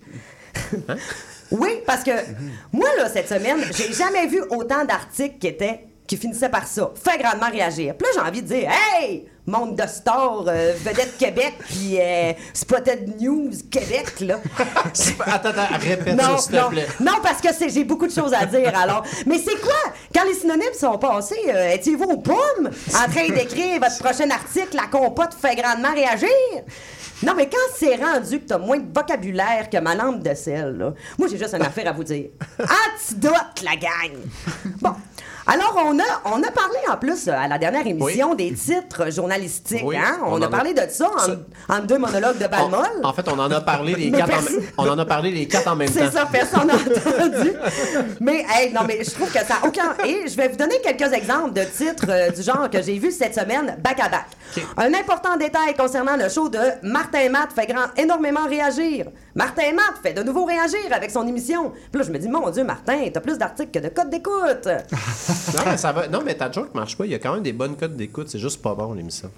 Hein? 0.89 0.95
Oui, 1.51 1.81
parce 1.85 2.03
que 2.03 2.11
moi, 2.73 2.89
là, 2.97 3.09
cette 3.09 3.29
semaine, 3.29 3.59
j'ai 3.71 3.93
jamais 3.93 4.27
vu 4.27 4.41
autant 4.49 4.83
d'articles 4.83 5.37
qui 5.39 5.47
étaient 5.47 5.87
qui 6.07 6.17
finissaient 6.17 6.49
par 6.49 6.65
ça. 6.65 6.91
Fait 6.95 7.21
grandement 7.21 7.49
réagir. 7.49 7.93
Puis 7.95 8.07
là, 8.07 8.11
j'ai 8.15 8.29
envie 8.29 8.41
de 8.41 8.47
dire, 8.47 8.69
hey, 8.99 9.27
monde 9.47 9.75
de 9.75 9.87
stars, 9.87 10.43
euh, 10.47 10.73
vedette 10.83 11.17
Québec, 11.17 11.53
puis 11.67 11.97
euh, 11.99 12.33
Spotted 12.53 13.19
News 13.21 13.49
Québec, 13.71 14.19
là. 14.19 14.39
Attends, 15.25 15.49
attends, 15.49 15.77
répète 15.79 16.15
non, 16.15 16.37
ça, 16.37 16.37
s'il 16.37 16.55
non, 16.55 16.65
te 16.65 16.69
plaît. 16.71 16.87
non, 16.99 17.13
parce 17.23 17.41
que 17.41 17.53
c'est- 17.53 17.69
j'ai 17.69 17.83
beaucoup 17.85 18.07
de 18.07 18.11
choses 18.11 18.33
à 18.33 18.45
dire, 18.45 18.77
alors. 18.77 19.03
Mais 19.25 19.37
c'est 19.37 19.59
quoi? 19.61 19.73
Quand 20.13 20.25
les 20.25 20.33
synonymes 20.33 20.73
sont 20.77 20.97
passés, 20.97 21.35
euh, 21.47 21.71
étiez-vous 21.73 22.03
aux 22.03 22.17
pommes 22.17 22.69
en 22.93 23.11
train 23.11 23.29
d'écrire 23.29 23.79
votre 23.79 23.97
prochain 23.99 24.29
article, 24.29 24.75
la 24.75 24.87
compote 24.87 25.33
fait 25.39 25.55
grandement 25.55 25.93
réagir? 25.93 26.27
Non, 27.23 27.33
mais 27.35 27.49
quand 27.49 27.57
c'est 27.75 27.95
rendu 27.95 28.39
que 28.41 28.45
t'as 28.45 28.59
moins 28.59 28.77
de 28.77 28.85
vocabulaire 28.93 29.69
que 29.71 29.77
ma 29.77 29.95
lampe 29.95 30.21
de 30.21 30.35
sel, 30.35 30.77
là, 30.77 30.93
moi, 31.17 31.27
j'ai 31.31 31.37
juste 31.37 31.55
une 31.55 31.63
affaire 31.63 31.87
à 31.87 31.91
vous 31.93 32.03
dire. 32.03 32.27
Antidote, 32.59 33.63
la 33.63 33.75
gang! 33.75 34.19
Bon. 34.81 34.93
Alors, 35.49 35.81
on 35.85 35.97
a, 35.97 36.03
on 36.25 36.43
a 36.43 36.51
parlé 36.51 36.77
en 36.91 36.97
plus 36.97 37.29
à 37.29 37.47
la 37.47 37.57
dernière 37.57 37.87
émission 37.87 38.35
des 38.35 38.53
titres 38.53 39.09
journalistiques. 39.11 39.81
Oui, 39.83 39.95
hein? 39.95 40.17
On, 40.25 40.33
on 40.33 40.41
a 40.41 40.47
parlé 40.49 40.73
de 40.73 40.81
ça 40.89 41.09
en, 41.09 41.19
Ça- 41.19 41.35
en 41.69 41.79
deux 41.79 41.97
monologues 41.97 42.37
de 42.37 42.47
Balmol. 42.47 42.85
En, 43.01 43.07
en 43.09 43.13
fait, 43.13 43.27
on 43.29 43.39
en 43.39 43.49
a 43.49 43.61
parlé 43.61 43.95
les 43.95 44.11
quatre 44.11 44.33
en, 44.77 44.83
on 44.85 44.89
en 44.89 44.99
a 44.99 45.05
parlé 45.05 45.31
les 45.31 45.47
quatre 45.47 45.67
en 45.69 45.75
même 45.77 45.87
temps. 45.87 45.93
C'est 46.03 46.11
ça, 46.11 46.27
personne 46.29 46.67
n'a 46.67 46.73
entendu. 46.75 47.53
Mais, 48.19 48.45
hey, 48.49 48.73
non, 48.73 48.81
mais 48.85 49.03
je 49.03 49.11
trouve 49.11 49.27
que 49.31 49.39
ça 49.39 49.59
n'a 49.61 49.67
aucun. 49.67 49.93
Et 50.05 50.27
je 50.27 50.35
vais 50.35 50.49
vous 50.49 50.57
donner 50.57 50.81
quelques 50.83 51.13
exemples 51.13 51.53
de 51.53 51.63
titres 51.63 52.05
euh, 52.09 52.29
du 52.29 52.41
genre 52.41 52.69
que 52.69 52.81
j'ai 52.81 52.97
vu 52.99 53.11
cette 53.11 53.33
semaine, 53.35 53.77
back 53.81 53.99
à 54.01 54.09
back. 54.09 54.25
Un 54.75 54.93
important 54.93 55.37
détail 55.37 55.73
concernant 55.77 56.17
le 56.17 56.27
show 56.29 56.49
de 56.49 56.59
Martin 56.83 57.29
Matt 57.29 57.53
fait 57.55 57.67
grand, 57.67 57.85
énormément 57.95 58.45
réagir. 58.47 59.05
Martin 59.33 59.71
Matt 59.73 60.01
fait 60.03 60.13
de 60.13 60.23
nouveau 60.23 60.43
réagir 60.45 60.79
avec 60.91 61.09
son 61.11 61.25
émission. 61.25 61.71
Puis 61.91 61.99
là, 62.01 62.05
je 62.05 62.11
me 62.11 62.17
dis, 62.17 62.27
mon 62.27 62.49
Dieu, 62.49 62.63
Martin, 62.65 62.97
t'as 63.13 63.19
plus 63.21 63.37
d'articles 63.37 63.71
que 63.71 63.79
de 63.85 63.89
codes 63.89 64.09
d'écoute. 64.09 64.67
Non, 65.55 65.61
mais 65.65 65.77
ça 65.77 65.91
va. 65.91 66.07
Non, 66.07 66.21
mais 66.25 66.35
ta 66.35 66.51
joke 66.51 66.73
marche 66.75 66.97
pas. 66.97 67.05
Il 67.05 67.11
y 67.11 67.15
a 67.15 67.19
quand 67.19 67.33
même 67.33 67.43
des 67.43 67.53
bonnes 67.53 67.75
codes 67.75 67.95
d'écoute. 67.95 68.27
C'est 68.29 68.39
juste 68.39 68.61
pas 68.61 68.73
bon, 68.75 68.93
l'émission. 68.93 69.29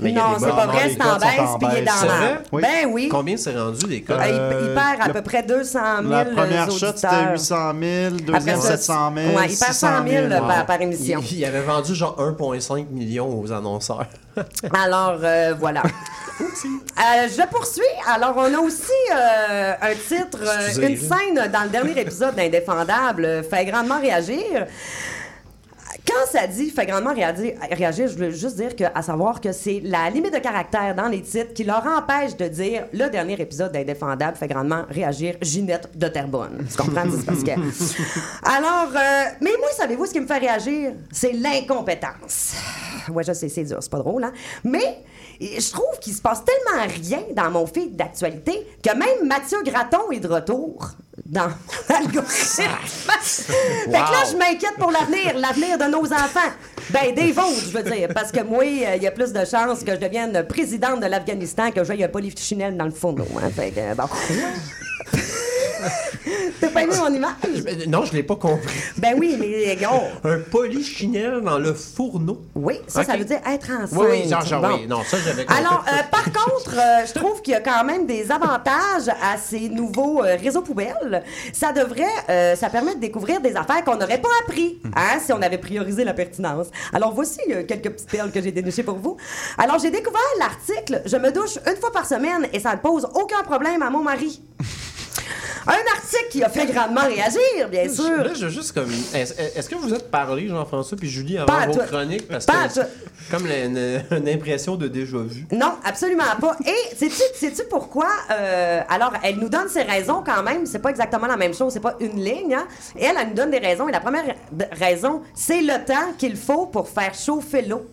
Mais 0.00 0.10
non, 0.10 0.32
des 0.32 0.40
c'est 0.44 0.50
pas 0.50 0.66
vrai, 0.66 0.90
c'est 0.90 1.02
en 1.02 1.18
baisse, 1.18 1.50
puis 1.60 1.68
il 1.70 1.78
est 1.78 1.82
dans 1.82 2.06
la. 2.08 2.38
Oui. 2.50 2.62
Ben 2.62 2.88
oui. 2.90 3.08
Combien 3.08 3.36
c'est 3.36 3.56
rendu, 3.56 3.86
les 3.86 4.02
codes? 4.02 4.16
Ah, 4.20 4.28
il, 4.28 4.34
Euh, 4.34 4.60
il 4.68 4.74
perd 4.74 5.00
à 5.02 5.06
le- 5.06 5.12
peu 5.12 5.22
près 5.22 5.42
200 5.44 5.78
000 6.00 6.08
La 6.10 6.24
première 6.24 6.68
shot, 6.72 6.86
c'était 6.96 7.30
800 7.30 7.72
000, 7.80 8.10
deuxième 8.16 8.34
Après 8.34 8.56
ça, 8.56 8.76
700 8.76 9.12
000, 9.14 9.26
ouais, 9.36 9.46
il 9.50 9.56
perd 9.56 9.72
100 9.72 9.88
000 10.08 10.28
000. 10.30 10.46
par, 10.48 10.66
par 10.66 10.80
émission. 10.80 11.20
Il, 11.30 11.38
il 11.38 11.44
avait 11.44 11.60
vendu 11.62 11.94
genre 11.94 12.16
1,5 12.18 12.86
million 12.90 13.40
aux 13.40 13.52
annonceurs. 13.52 14.06
Alors, 14.84 15.18
euh, 15.22 15.54
voilà. 15.60 15.82
Euh, 15.84 17.28
je 17.28 17.46
poursuis. 17.48 17.82
Alors, 18.12 18.34
on 18.36 18.52
a 18.52 18.58
aussi 18.58 18.90
euh, 19.14 19.72
un 19.80 19.94
titre, 19.94 20.38
euh, 20.42 20.66
Excusez, 20.66 20.88
une 20.88 20.96
scène 20.96 21.50
dans 21.52 21.62
le 21.62 21.68
dernier 21.68 22.00
épisode 22.00 22.34
d'Indéfendable 22.34 23.24
euh, 23.24 23.42
fait 23.44 23.64
grandement 23.66 24.00
réagir. 24.00 24.66
Quand 26.06 26.26
ça 26.30 26.46
dit 26.46 26.68
fait 26.68 26.84
grandement 26.84 27.14
réagir, 27.14 27.54
réagir, 27.70 28.08
je 28.08 28.14
veux 28.14 28.30
juste 28.30 28.56
dire 28.56 28.76
que, 28.76 28.84
à 28.94 29.02
savoir 29.02 29.40
que 29.40 29.52
c'est 29.52 29.80
la 29.82 30.10
limite 30.10 30.34
de 30.34 30.38
caractère 30.38 30.94
dans 30.94 31.08
les 31.08 31.22
titres 31.22 31.54
qui 31.54 31.64
leur 31.64 31.84
empêche 31.86 32.36
de 32.36 32.46
dire 32.46 32.86
le 32.92 33.08
dernier 33.08 33.40
épisode 33.40 33.72
d'Indéfendable 33.72 34.36
fait 34.36 34.48
grandement 34.48 34.84
réagir 34.90 35.36
Ginette 35.40 35.96
de 35.96 36.08
Terrebonne. 36.08 36.66
Tu 36.70 36.76
comprends? 36.76 37.04
C'est 37.10 37.24
parce 37.24 37.42
que... 37.42 37.50
Alors, 38.42 38.90
euh, 38.94 39.24
mais 39.40 39.52
moi, 39.58 39.68
savez-vous 39.72 40.06
ce 40.06 40.12
qui 40.12 40.20
me 40.20 40.26
fait 40.26 40.38
réagir? 40.38 40.92
C'est 41.10 41.32
l'incompétence. 41.32 42.54
Ouais, 43.08 43.24
je 43.24 43.32
sais, 43.32 43.48
c'est 43.48 43.64
dur, 43.64 43.78
c'est 43.80 43.90
pas 43.90 43.98
drôle, 43.98 44.24
hein? 44.24 44.32
Mais 44.62 45.02
je 45.40 45.72
trouve 45.72 45.98
qu'il 46.00 46.12
se 46.12 46.22
passe 46.22 46.42
tellement 46.44 46.84
rien 46.86 47.22
dans 47.34 47.50
mon 47.50 47.66
feed 47.66 47.96
d'actualité 47.96 48.66
que 48.82 48.90
même 48.90 49.26
Mathieu 49.26 49.58
Graton 49.64 50.10
est 50.12 50.20
de 50.20 50.28
retour 50.28 50.90
dans 51.26 51.48
l'algorithme. 51.88 52.28
fait 53.20 53.86
que 53.86 53.92
là, 53.92 54.24
je 54.30 54.36
m'inquiète 54.36 54.74
pour 54.78 54.90
l'avenir, 54.90 55.38
l'avenir 55.38 55.78
de 55.78 55.84
nos 55.84 56.04
enfants. 56.12 56.52
Ben, 56.90 57.14
des 57.14 57.32
vôtres, 57.32 57.64
je 57.66 57.78
veux 57.78 57.82
dire, 57.82 58.08
parce 58.14 58.30
que 58.30 58.42
moi, 58.42 58.62
euh, 58.62 58.96
il 58.96 59.02
y 59.02 59.06
a 59.06 59.10
plus 59.10 59.32
de 59.32 59.44
chances 59.44 59.82
que 59.82 59.92
je 59.92 60.00
devienne 60.00 60.44
présidente 60.46 61.00
de 61.00 61.06
l'Afghanistan 61.06 61.70
que 61.70 61.82
j'aille 61.82 62.04
un 62.04 62.08
polychinelle 62.08 62.76
dans 62.76 62.84
le 62.84 62.90
fourneau. 62.90 63.26
Hein? 63.42 63.50
Fait 63.54 63.70
que, 63.70 63.80
euh, 63.80 63.94
bon. 63.94 64.04
T'as 66.60 66.68
pas 66.68 66.82
aimé 66.82 66.92
mon 66.98 67.12
image? 67.12 67.32
Non, 67.88 68.04
je 68.04 68.12
l'ai 68.12 68.22
pas 68.22 68.36
compris. 68.36 68.74
Ben 68.98 69.14
oui, 69.18 69.36
mais 69.38 69.76
gars, 69.76 69.90
Un 70.24 70.38
polychinelle 70.40 71.40
dans 71.42 71.58
le 71.58 71.74
fourneau. 71.74 72.42
oui, 72.54 72.80
ça, 72.86 73.04
ça 73.04 73.16
veut 73.16 73.24
dire 73.24 73.40
être 73.46 73.70
enceinte. 73.70 73.98
Oui, 73.98 74.06
oui, 74.10 74.28
genre, 74.28 74.44
genre, 74.44 74.62
Bon. 74.62 74.74
oui. 74.76 74.86
Non, 74.86 75.02
ça, 75.04 75.16
j'avais 75.24 75.44
compris. 75.44 75.60
Alors, 75.64 75.84
euh, 75.88 76.02
par 76.10 76.24
contre, 76.24 76.74
euh, 76.78 77.06
je 77.06 77.12
trouve 77.12 77.42
qu'il 77.42 77.52
y 77.52 77.56
a 77.56 77.60
quand 77.60 77.84
même 77.84 78.06
des 78.06 78.30
avantages 78.30 79.08
à 79.22 79.36
ces 79.36 79.68
nouveaux 79.68 80.22
euh, 80.24 80.36
réseaux 80.42 80.62
poubelles. 80.62 81.22
Ça 81.52 81.72
devrait, 81.72 82.04
euh, 82.30 82.56
ça 82.56 82.70
permet 82.70 82.94
de 82.94 83.00
découvrir 83.00 83.40
des 83.40 83.56
affaires 83.56 83.84
qu'on 83.84 83.96
n'aurait 83.96 84.20
pas 84.20 84.28
appris, 84.46 84.80
hein, 84.96 85.18
si 85.24 85.32
on 85.32 85.42
avait 85.42 85.58
priorisé 85.58 86.04
la 86.04 86.14
pertinence. 86.14 86.68
Alors, 86.92 87.12
voici 87.14 87.40
euh, 87.50 87.64
quelques 87.64 87.90
petites 87.90 88.10
perles 88.10 88.30
que 88.30 88.40
j'ai 88.40 88.52
dénichées 88.52 88.82
pour 88.82 88.96
vous. 88.96 89.16
Alors, 89.58 89.78
j'ai 89.78 89.90
découvert 89.90 90.20
l'article 90.38 91.02
«Je 91.06 91.16
me 91.16 91.30
douche 91.30 91.58
une 91.66 91.76
fois 91.76 91.92
par 91.92 92.06
semaine 92.06 92.46
et 92.52 92.60
ça 92.60 92.72
ne 92.72 92.78
pose 92.78 93.06
aucun 93.14 93.42
problème 93.42 93.82
à 93.82 93.90
mon 93.90 94.02
mari». 94.02 94.40
Un 95.66 95.72
article 95.72 96.28
qui 96.30 96.44
a 96.44 96.50
fait 96.50 96.66
grandement 96.66 97.00
réagir, 97.06 97.68
bien 97.70 97.88
sûr. 97.88 98.18
Là, 98.18 98.34
je 98.34 98.44
veux 98.44 98.50
juste 98.50 98.72
comme. 98.72 98.90
Est-ce 99.14 99.68
que 99.68 99.74
vous 99.76 99.94
êtes 99.94 100.10
parlé, 100.10 100.46
Jean-François 100.48 100.98
puis 100.98 101.08
Julie, 101.08 101.38
avant 101.38 101.46
Pas 101.46 101.66
vos 101.66 101.72
toi. 101.74 101.84
chroniques? 101.84 102.28
Parce 102.28 102.44
Pas 102.44 102.68
que 102.68 102.80
comme 103.30 103.46
une, 103.46 104.02
une 104.10 104.28
impression 104.28 104.76
de 104.76 104.88
déjà 104.88 105.16
vu. 105.18 105.46
Non, 105.52 105.72
absolument 105.82 106.24
pas. 106.38 106.56
Et 106.66 106.94
sais-tu, 106.96 107.22
sais-tu 107.34 107.62
pourquoi? 107.70 108.08
Euh, 108.30 108.82
alors, 108.90 109.14
elle 109.22 109.36
nous 109.36 109.48
donne 109.48 109.68
ses 109.70 109.82
raisons 109.82 110.22
quand 110.24 110.42
même. 110.42 110.66
C'est 110.66 110.80
pas 110.80 110.90
exactement 110.90 111.26
la 111.26 111.38
même 111.38 111.54
chose. 111.54 111.72
C'est 111.72 111.80
pas 111.80 111.96
une 111.98 112.22
ligne. 112.22 112.54
Hein? 112.54 112.66
Et 112.98 113.04
elle, 113.04 113.16
elle 113.18 113.28
nous 113.28 113.34
donne 113.34 113.50
des 113.50 113.58
raisons. 113.58 113.88
Et 113.88 113.92
la 113.92 114.00
première 114.00 114.26
ra- 114.26 114.66
raison, 114.72 115.22
c'est 115.34 115.62
le 115.62 115.82
temps 115.86 116.12
qu'il 116.18 116.36
faut 116.36 116.66
pour 116.66 116.88
faire 116.90 117.14
chauffer 117.14 117.62
l'eau. 117.62 117.86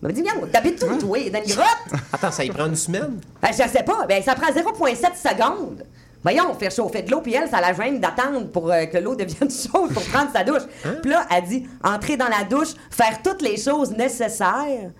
Elle 0.00 0.08
m'a 0.08 0.12
dit, 0.14 0.22
viens, 0.22 0.34
t'habites 0.52 0.80
où, 0.84 0.96
toi? 0.96 1.18
Dans 1.32 1.42
une 1.42 1.54
grotte? 1.54 2.00
Attends, 2.12 2.30
ça 2.30 2.44
y 2.44 2.50
prend 2.50 2.66
une 2.66 2.76
semaine? 2.76 3.18
Ben, 3.42 3.48
je 3.50 3.68
sais 3.68 3.82
pas. 3.82 4.06
Ben, 4.06 4.22
ça 4.22 4.36
prend 4.36 4.52
0,7 4.52 4.94
secondes 5.16 5.82
Voyons, 6.22 6.52
faire 6.54 6.70
chauffer 6.70 7.02
de 7.02 7.10
l'eau, 7.10 7.20
puis 7.20 7.34
elle, 7.34 7.48
ça 7.48 7.60
la 7.60 7.72
gêne 7.72 8.00
d'attendre 8.00 8.48
pour 8.48 8.70
euh, 8.70 8.86
que 8.86 8.98
l'eau 8.98 9.14
devienne 9.14 9.50
chaude 9.50 9.92
pour 9.92 10.02
prendre 10.04 10.30
sa 10.32 10.42
douche. 10.42 10.62
Puis 11.02 11.10
là, 11.10 11.26
elle 11.30 11.44
dit 11.44 11.66
entrer 11.82 12.16
dans 12.16 12.28
la 12.28 12.44
douche, 12.44 12.74
faire 12.90 13.22
toutes 13.22 13.42
les 13.42 13.56
choses 13.56 13.92
nécessaires. 13.92 14.90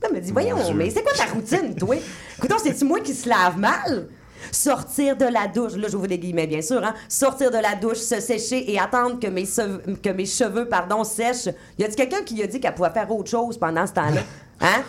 Là, 0.00 0.08
elle 0.08 0.14
me 0.14 0.20
dit 0.20 0.30
voyons, 0.30 0.56
Dieu. 0.62 0.74
mais 0.74 0.90
c'est 0.90 1.02
quoi 1.02 1.12
ta 1.12 1.24
routine, 1.24 1.74
toi? 1.74 1.96
Écoute, 2.36 2.52
c'est-tu 2.62 2.84
moi 2.84 3.00
qui 3.00 3.14
se 3.14 3.28
lave 3.28 3.58
mal? 3.58 4.08
Sortir 4.52 5.16
de 5.16 5.24
la 5.24 5.48
douche, 5.48 5.74
là 5.74 5.88
j'ouvre 5.88 6.06
des 6.06 6.16
guillemets 6.16 6.46
bien 6.46 6.62
sûr, 6.62 6.82
hein, 6.82 6.94
sortir 7.08 7.50
de 7.50 7.58
la 7.58 7.74
douche, 7.74 7.98
se 7.98 8.20
sécher 8.20 8.70
et 8.72 8.78
attendre 8.78 9.18
que 9.18 9.26
mes, 9.26 9.44
cheveux, 9.44 9.82
que 10.00 10.10
mes 10.10 10.26
cheveux 10.26 10.68
pardon, 10.68 11.02
sèchent. 11.02 11.52
Y 11.76 11.84
a-t-il 11.84 11.96
quelqu'un 11.96 12.22
qui 12.22 12.40
a 12.42 12.46
dit 12.46 12.60
qu'elle 12.60 12.74
pouvait 12.74 12.90
faire 12.90 13.10
autre 13.10 13.28
chose 13.28 13.58
pendant 13.58 13.86
ce 13.86 13.92
temps-là? 13.94 14.20
Hein? 14.60 14.82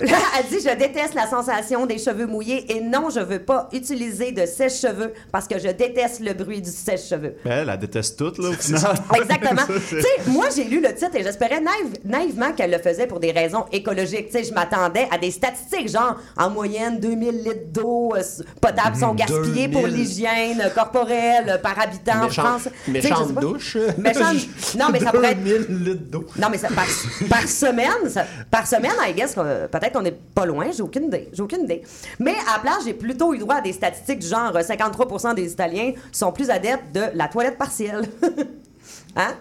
Là, 0.00 0.16
elle 0.38 0.46
dit 0.46 0.64
Je 0.64 0.74
déteste 0.76 1.14
la 1.14 1.26
sensation 1.26 1.86
des 1.86 1.98
cheveux 1.98 2.26
mouillés 2.26 2.70
et 2.76 2.80
non, 2.80 3.10
je 3.10 3.20
veux 3.20 3.38
pas 3.40 3.68
utiliser 3.72 4.32
de 4.32 4.46
sèche-cheveux 4.46 5.12
parce 5.32 5.46
que 5.48 5.58
je 5.58 5.68
déteste 5.68 6.20
le 6.20 6.32
bruit 6.34 6.60
du 6.62 6.70
sèche-cheveux. 6.70 7.34
Mais 7.44 7.50
elle, 7.50 7.68
elle 7.72 7.78
déteste 7.78 8.18
tout, 8.18 8.32
là, 8.40 8.50
au 8.50 8.52
final. 8.52 8.94
Exactement. 9.16 9.62
Tu 9.88 10.00
sais, 10.00 10.30
moi, 10.30 10.46
j'ai 10.54 10.64
lu 10.64 10.80
le 10.80 10.94
titre 10.94 11.14
et 11.14 11.22
j'espérais 11.22 11.60
naïve- 11.60 11.98
naïvement 12.04 12.52
qu'elle 12.52 12.70
le 12.70 12.78
faisait 12.78 13.06
pour 13.06 13.20
des 13.20 13.32
raisons 13.32 13.64
écologiques. 13.72 14.26
Tu 14.30 14.38
sais, 14.38 14.44
je 14.44 14.52
m'attendais 14.52 15.08
à 15.10 15.18
des 15.18 15.30
statistiques, 15.30 15.88
genre, 15.88 16.16
en 16.36 16.50
moyenne, 16.50 16.98
2000 17.00 17.30
litres 17.42 17.72
d'eau 17.72 18.12
euh, 18.16 18.22
potable 18.60 18.96
sont 18.96 19.14
gaspillés 19.14 19.68
pour 19.68 19.82
2000. 19.82 19.96
l'hygiène 19.96 20.60
euh, 20.60 20.68
corporelle 20.70 21.48
euh, 21.48 21.58
par 21.58 21.78
habitant 21.80 22.24
en 22.24 22.28
France. 22.30 22.68
Méchante 22.86 23.34
douche. 23.40 23.76
Méchante- 23.98 24.46
Non, 24.78 24.86
mais 24.92 25.00
ça 25.00 25.10
pourrait 25.12 25.32
être 25.32 25.42
2000 25.44 25.84
litres 25.84 26.02
d'eau. 26.10 26.24
non, 26.38 26.48
mais 26.50 26.58
ça, 26.58 26.68
par, 26.68 26.86
par 27.28 27.48
semaine, 27.48 28.08
ça- 28.08 28.26
par 28.50 28.66
semaine, 28.66 28.92
I 29.06 29.12
guess, 29.14 29.34
que, 29.34 29.66
peut-être 29.78 29.92
qu'on 29.92 30.02
n'est 30.02 30.12
pas 30.12 30.46
loin, 30.46 30.70
j'ai 30.70 30.82
aucune 30.82 31.04
idée. 31.04 31.28
J'ai 31.32 31.42
aucune 31.42 31.64
idée. 31.64 31.82
Mais 32.18 32.34
à 32.46 32.62
la 32.64 32.72
j'ai 32.84 32.94
plutôt 32.94 33.34
eu 33.34 33.38
droit 33.38 33.56
à 33.56 33.60
des 33.60 33.72
statistiques 33.72 34.20
du 34.20 34.26
genre 34.26 34.54
euh, 34.54 34.60
53% 34.60 35.34
des 35.34 35.52
Italiens 35.52 35.92
sont 36.12 36.32
plus 36.32 36.50
adeptes 36.50 36.92
de 36.94 37.04
la 37.14 37.28
toilette 37.28 37.58
partielle. 37.58 38.04
hein? 39.16 39.34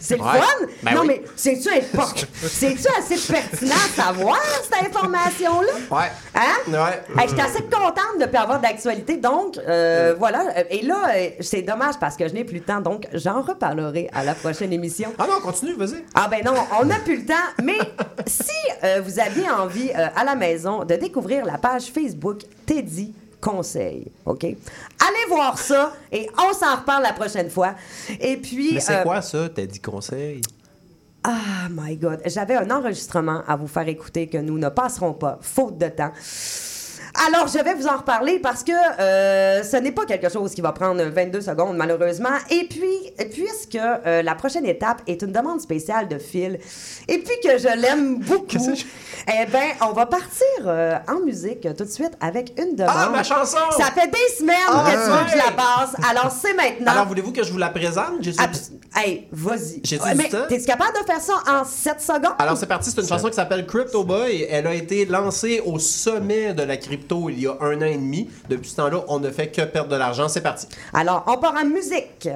C'est 0.00 0.16
le 0.16 0.22
Ouais. 0.22 0.38
fun? 0.40 0.66
Ben 0.82 0.94
non, 0.94 1.00
oui. 1.02 1.06
mais 1.08 1.22
c'est-tu 1.36 1.68
c'est-tu 2.48 2.88
assez 2.98 3.32
pertinent 3.32 3.74
de 3.74 4.02
savoir 4.02 4.40
cette 4.62 4.86
information-là? 4.88 5.72
Ouais. 5.96 6.10
Hein? 6.34 6.40
Ouais. 6.68 7.22
Hey, 7.22 7.28
J'étais 7.28 7.42
assez 7.42 7.62
contente 7.62 8.16
de 8.18 8.22
ne 8.22 8.26
plus 8.26 8.36
avoir 8.36 8.60
d'actualité. 8.60 9.16
Donc, 9.16 9.58
euh, 9.58 10.14
voilà. 10.18 10.46
Et 10.70 10.82
là, 10.82 10.96
euh, 11.14 11.28
c'est 11.40 11.62
dommage 11.62 11.94
parce 12.00 12.16
que 12.16 12.26
je 12.28 12.34
n'ai 12.34 12.44
plus 12.44 12.56
le 12.58 12.64
temps. 12.64 12.80
Donc, 12.80 13.06
j'en 13.12 13.42
reparlerai 13.42 14.10
à 14.12 14.24
la 14.24 14.34
prochaine 14.34 14.72
émission. 14.72 15.12
Ah 15.18 15.26
non, 15.30 15.40
continue, 15.40 15.74
vas-y. 15.74 16.04
Ah 16.14 16.26
ben 16.28 16.42
non, 16.44 16.54
on 16.80 16.84
n'a 16.84 16.98
plus 16.98 17.18
le 17.18 17.26
temps. 17.26 17.34
Mais 17.62 17.78
si 18.26 18.50
euh, 18.84 19.00
vous 19.04 19.20
aviez 19.20 19.48
envie 19.50 19.90
euh, 19.90 20.08
à 20.16 20.24
la 20.24 20.34
maison 20.34 20.84
de 20.84 20.94
découvrir 20.96 21.44
la 21.44 21.58
page 21.58 21.84
Facebook 21.94 22.40
Teddy 22.66 23.14
Conseil, 23.46 24.10
OK? 24.24 24.42
Allez 24.42 25.26
voir 25.28 25.56
ça 25.56 25.92
et 26.10 26.28
on 26.36 26.52
s'en 26.52 26.74
reparle 26.76 27.04
la 27.04 27.12
prochaine 27.12 27.48
fois. 27.48 27.76
Et 28.20 28.36
puis... 28.38 28.74
Mais 28.74 28.80
c'est 28.80 28.96
euh, 28.96 29.02
quoi 29.04 29.22
ça, 29.22 29.48
t'as 29.48 29.66
dit 29.66 29.78
conseil? 29.78 30.40
ah, 31.22 31.68
my 31.70 31.96
God. 31.96 32.20
J'avais 32.26 32.54
un 32.54 32.70
enregistrement 32.70 33.42
à 33.46 33.56
vous 33.56 33.66
faire 33.66 33.88
écouter 33.88 34.28
que 34.28 34.38
nous 34.38 34.58
ne 34.58 34.68
passerons 34.68 35.12
pas, 35.12 35.38
faute 35.42 35.76
de 35.76 35.88
temps. 35.88 36.12
Alors, 37.28 37.48
je 37.48 37.58
vais 37.62 37.74
vous 37.74 37.86
en 37.86 37.96
reparler 37.96 38.38
parce 38.38 38.62
que 38.62 38.72
euh, 39.00 39.62
ce 39.62 39.76
n'est 39.78 39.92
pas 39.92 40.04
quelque 40.04 40.28
chose 40.28 40.52
qui 40.54 40.60
va 40.60 40.72
prendre 40.72 41.02
22 41.02 41.40
secondes, 41.40 41.76
malheureusement. 41.76 42.28
Et 42.50 42.64
puis, 42.68 43.12
puisque 43.32 43.76
euh, 43.76 44.22
la 44.22 44.34
prochaine 44.34 44.66
étape 44.66 45.00
est 45.06 45.22
une 45.22 45.32
demande 45.32 45.60
spéciale 45.60 46.08
de 46.08 46.18
Phil, 46.18 46.58
et 47.08 47.18
puis 47.18 47.34
que 47.42 47.58
je 47.58 47.68
l'aime 47.80 48.18
beaucoup, 48.18 48.72
eh 49.28 49.46
bien, 49.46 49.68
on 49.88 49.92
va 49.92 50.06
partir 50.06 50.46
euh, 50.66 50.96
en 51.08 51.20
musique 51.24 51.62
tout 51.76 51.84
de 51.84 51.90
suite 51.90 52.12
avec 52.20 52.52
une 52.60 52.76
demande. 52.76 52.94
Ah, 52.94 53.08
ma 53.10 53.22
chanson! 53.22 53.58
Ça 53.78 53.86
fait 53.86 54.08
des 54.08 54.36
semaines 54.38 54.56
Ah, 54.68 54.84
que 54.86 54.90
tu 54.90 55.10
veux 55.10 55.24
que 55.24 55.30
je 55.30 55.36
la 55.38 55.44
ouais. 55.46 55.56
passe. 55.56 55.94
Alors, 56.10 56.30
c'est 56.30 56.54
maintenant. 56.54 56.92
Alors, 56.92 57.06
voulez-vous 57.06 57.32
que 57.32 57.42
je 57.44 57.50
vous 57.52 57.58
la 57.58 57.70
présente? 57.70 58.14
J'ai- 58.20 58.32
Abs- 58.38 58.72
Hey, 58.94 59.26
vas-y. 59.30 59.80
J'ai-tu 59.84 60.02
Ouais, 60.02 60.14
mais 60.14 60.28
t'es-tu 60.28 60.64
capable 60.64 60.92
de 60.98 61.04
faire 61.04 61.20
ça 61.20 61.34
en 61.46 61.64
7 61.66 62.00
secondes? 62.00 62.34
Alors, 62.38 62.56
c'est 62.56 62.66
parti, 62.66 62.90
c'est 62.90 63.00
une 63.00 63.06
chanson 63.06 63.28
qui 63.28 63.34
s'appelle 63.34 63.66
Crypto 63.66 64.04
Boy. 64.04 64.46
Elle 64.48 64.66
a 64.66 64.72
été 64.74 65.04
lancée 65.04 65.60
au 65.66 65.78
sommet 65.78 66.54
de 66.54 66.62
la 66.62 66.78
crypto 66.78 67.05
il 67.10 67.40
y 67.40 67.46
a 67.46 67.56
un 67.60 67.76
an 67.78 67.86
et 67.86 67.96
demi. 67.96 68.30
Depuis 68.48 68.70
ce 68.70 68.76
temps-là, 68.76 69.04
on 69.08 69.20
ne 69.20 69.30
fait 69.30 69.50
que 69.50 69.62
perdre 69.62 69.90
de 69.90 69.96
l'argent. 69.96 70.28
C'est 70.28 70.42
parti. 70.42 70.66
Alors, 70.92 71.24
on 71.26 71.36
part 71.38 71.54
en 71.54 71.64
musique. 71.64 72.28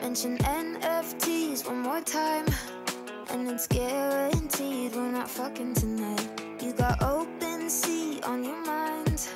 Mention 0.00 0.38
NFTs 0.38 1.66
one 1.66 1.82
more 1.82 2.00
time, 2.00 2.46
and 3.30 3.50
it's 3.50 3.66
guaranteed 3.66 4.94
we're 4.94 5.10
not 5.10 5.28
fucking 5.28 5.74
tonight. 5.74 6.26
You 6.62 6.72
got 6.72 7.02
open 7.02 7.68
sea 7.68 8.20
on 8.24 8.42
your 8.42 8.64
mind 8.64 9.28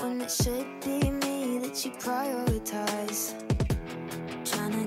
when 0.00 0.20
it 0.20 0.30
should 0.30 0.66
be 0.84 1.10
me 1.10 1.58
that 1.58 1.84
you 1.84 1.92
prioritize. 1.92 3.55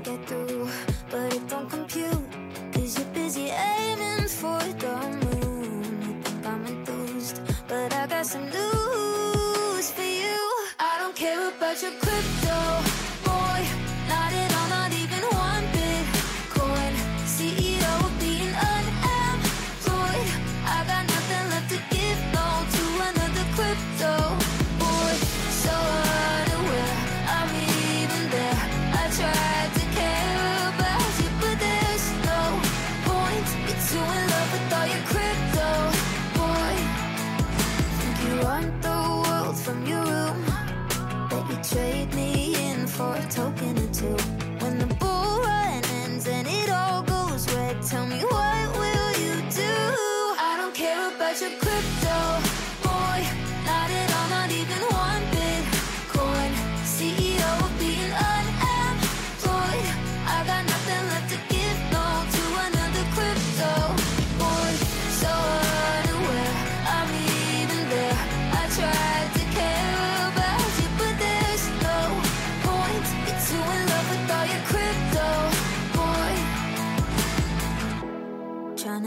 Get 0.03 0.25
through, 0.27 0.69
but 1.11 1.33
it 1.33 1.45
don't 1.49 1.69
compute. 1.69 2.25
Cause 2.71 2.97
you're 2.97 3.07
busy 3.13 3.47
aiming 3.49 4.29
for 4.29 4.57
the 4.79 4.95
moon. 5.25 5.83
You 6.01 6.21
think 6.23 6.45
I'm 6.45 6.65
enthused, 6.65 7.41
but 7.67 7.93
I 7.93 8.07
got 8.07 8.25
some 8.25 8.45
news 8.45 9.91
for 9.91 10.01
you. 10.01 10.39
I 10.79 10.99
don't 10.99 11.15
care 11.15 11.49
about 11.49 11.81
your 11.81 11.91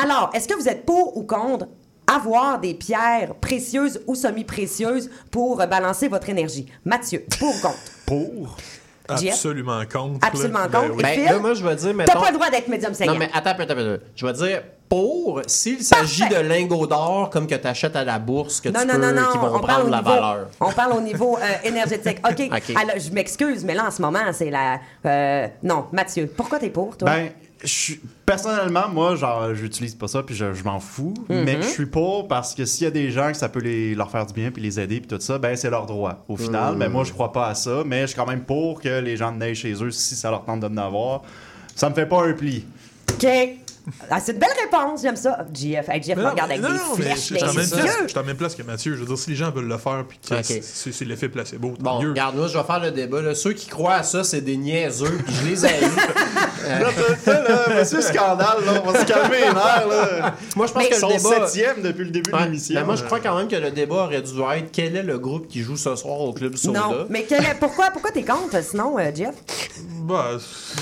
Alors, 0.03 0.29
est-ce 0.35 0.47
que 0.47 0.53
vous 0.53 0.67
êtes 0.69 0.85
pour 0.85 1.17
ou 1.17 1.23
contre 1.23 1.65
avoir 2.05 2.59
des 2.59 2.75
pierres 2.75 3.33
précieuses 3.41 4.01
ou 4.05 4.13
semi-précieuses 4.13 5.09
pour 5.31 5.57
balancer 5.65 6.07
votre 6.09 6.29
énergie? 6.29 6.67
Mathieu, 6.85 7.25
pour 7.39 7.55
ou 7.55 7.59
contre? 7.59 7.77
Pour. 8.05 8.57
Jeff? 9.17 9.33
Absolument 9.33 9.81
contre. 9.85 10.19
là. 10.21 10.27
Absolument 10.27 10.59
Ben 10.71 10.81
contre. 10.81 11.01
Ben, 11.01 11.13
Phil? 11.13 11.25
là, 11.25 11.39
moi, 11.39 11.53
je 11.53 11.63
vais 11.63 11.75
dire, 11.75 11.93
T'as 12.05 12.13
pas 12.13 12.29
le 12.31 12.33
droit 12.35 12.49
d'être 12.49 12.67
médium 12.67 12.93
saignant. 12.93 13.13
Non, 13.13 13.19
mais 13.19 13.29
attends 13.33 13.51
attends 13.51 13.75
peu. 13.75 13.99
Je 14.15 14.25
vais 14.25 14.33
dire 14.33 14.63
pour, 14.87 15.41
s'il 15.47 15.83
s'agit 15.83 16.27
de 16.29 16.35
lingots 16.35 16.85
d'or 16.85 17.29
comme 17.31 17.47
que 17.47 17.55
tu 17.55 17.67
achètes 17.67 17.95
à 17.95 18.03
la 18.03 18.19
bourse, 18.19 18.61
que 18.61 18.69
non, 18.69 18.81
tu 18.81 18.87
non, 18.87 18.93
peux, 18.93 18.99
non, 19.01 19.21
non, 19.21 19.31
qui 19.31 19.37
vont 19.39 19.55
on 19.55 19.59
prendre 19.59 19.89
la 19.89 19.97
niveau, 19.97 20.09
valeur. 20.09 20.47
On 20.59 20.71
parle 20.71 20.93
au 20.93 21.01
niveau 21.01 21.37
euh, 21.37 21.67
énergétique. 21.67 22.19
OK. 22.29 22.49
OK. 22.51 22.75
Alors, 22.75 22.99
je 22.99 23.11
m'excuse, 23.11 23.65
mais 23.65 23.73
là, 23.73 23.87
en 23.87 23.91
ce 23.91 24.01
moment, 24.01 24.19
c'est 24.31 24.51
la... 24.51 24.79
euh, 25.05 25.47
non, 25.63 25.87
Mathieu, 25.91 26.31
pourquoi 26.37 26.59
t'es 26.59 26.69
pour, 26.69 26.95
toi? 26.95 27.09
Ben, 27.09 27.29
je 27.63 27.93
personnellement, 28.25 28.87
moi, 28.89 29.15
genre, 29.15 29.53
j'utilise 29.53 29.95
pas 29.95 30.07
ça, 30.07 30.23
puis 30.23 30.35
je, 30.35 30.53
je 30.53 30.63
m'en 30.63 30.79
fous. 30.79 31.13
Mhm. 31.29 31.43
Mais 31.43 31.57
je 31.61 31.67
suis 31.67 31.85
pour 31.85 32.27
parce 32.27 32.53
que 32.55 32.65
s'il 32.65 32.85
y 32.85 32.87
a 32.87 32.91
des 32.91 33.11
gens 33.11 33.31
que 33.31 33.37
ça 33.37 33.49
peut 33.49 33.59
les, 33.59 33.95
leur 33.95 34.09
faire 34.11 34.25
du 34.25 34.33
bien, 34.33 34.51
puis 34.51 34.61
les 34.61 34.79
aider, 34.79 34.99
puis 34.99 35.07
tout 35.07 35.21
ça, 35.21 35.37
ben, 35.37 35.55
c'est 35.55 35.69
leur 35.69 35.85
droit. 35.85 36.23
Au 36.27 36.35
final, 36.37 36.73
Mhm. 36.73 36.79
ben, 36.79 36.89
moi, 36.89 37.03
je 37.03 37.11
crois 37.13 37.31
pas 37.31 37.47
à 37.47 37.55
ça, 37.55 37.83
mais 37.85 38.01
je 38.01 38.07
suis 38.07 38.15
quand 38.15 38.27
même 38.27 38.43
pour 38.43 38.81
que 38.81 38.99
les 38.99 39.17
gens 39.17 39.31
neigent 39.31 39.61
chez 39.61 39.73
eux 39.83 39.91
si 39.91 40.15
ça 40.15 40.29
leur 40.29 40.43
tente 40.45 40.59
de 40.61 40.67
en 40.67 40.77
avoir. 40.77 41.21
Ça 41.75 41.89
me 41.89 41.95
fait 41.95 42.05
pas 42.05 42.23
un 42.25 42.33
pli. 42.33 42.65
OK. 43.13 43.27
Ah, 44.09 44.19
c'est 44.19 44.31
une 44.31 44.39
belle 44.39 44.49
réponse, 44.63 45.01
j'aime 45.01 45.15
ça. 45.17 45.45
GF, 45.53 45.89
hey, 45.89 46.01
non, 46.15 46.29
regarde 46.29 46.51
avec 46.51 46.61
non, 46.61 46.69
des 46.69 46.75
non, 46.77 46.83
mais 46.97 47.03
flèches 47.03 47.15
je 47.17 47.35
suis 47.35 47.43
en 47.43 47.47
même 47.53 47.55
les 47.57 47.67
place- 47.69 47.83
yeux. 47.85 47.91
je 48.03 48.07
suis 48.09 48.17
en 48.19 48.23
même 48.23 48.37
place 48.37 48.55
que 48.55 48.63
Mathieu. 48.63 48.93
Je 48.95 48.99
veux 49.01 49.05
dire, 49.05 49.17
si 49.17 49.29
les 49.31 49.35
gens 49.35 49.51
veulent 49.51 49.67
le 49.67 49.77
faire, 49.77 50.05
puis 50.07 50.19
que 50.19 50.35
Ok. 50.35 50.61
c'est- 50.63 51.05
l'effet 51.05 51.27
placebo, 51.27 51.73
tant 51.75 51.83
Bon, 51.95 52.01
mieux. 52.01 52.09
regarde, 52.11 52.35
moi, 52.37 52.47
je 52.47 52.57
vais 52.57 52.63
faire 52.63 52.79
le 52.79 52.91
débat. 52.91 53.21
là. 53.21 53.35
Ceux 53.35 53.51
qui 53.53 53.67
croient 53.67 53.95
à 53.95 54.03
ça, 54.03 54.23
c'est 54.23 54.39
des 54.41 54.55
niaiseux, 54.57 55.19
puis 55.25 55.33
je 55.35 55.45
les. 55.49 55.65
Euh, 55.65 55.69
Là, 57.27 57.79
monsieur 57.79 58.01
Scandale, 58.01 58.63
là, 58.65 58.81
on 58.85 58.89
va 58.91 58.99
se 59.01 59.05
calmer 59.05 59.37
les 59.39 59.53
nerfs, 59.53 59.87
là. 59.89 60.35
moi, 60.55 60.65
je 60.67 60.71
pense 60.71 60.83
Mais 60.83 60.89
que 60.89 60.95
le 60.95 61.17
débat... 61.17 61.47
septième 61.47 61.81
depuis 61.81 62.05
le 62.05 62.11
début 62.11 62.31
de 62.31 62.35
Ouais, 62.37 62.43
l'émission. 62.45 62.75
mais 62.79 62.85
moi, 62.85 62.95
je 62.95 63.03
crois 63.03 63.19
quand 63.19 63.35
même 63.37 63.47
que 63.49 63.55
le 63.57 63.71
débat 63.71 63.95
aurait 64.05 64.21
dû 64.21 64.41
être 64.55 64.71
quel 64.71 64.95
est 64.95 65.03
le 65.03 65.19
groupe 65.19 65.47
qui 65.49 65.61
joue 65.61 65.75
ce 65.75 65.93
soir 65.95 66.19
au 66.21 66.31
Club 66.33 66.55
Soda? 66.55 66.79
Non, 66.79 67.05
mais 67.09 67.25
quel 67.27 67.43
est- 67.43 67.57
pourquoi, 67.59 67.89
pourquoi 67.91 68.11
t'es 68.11 68.23
contre, 68.23 68.63
sinon, 68.63 68.97
euh, 68.97 69.11
Jeff? 69.13 69.35
Bah, 70.03 70.31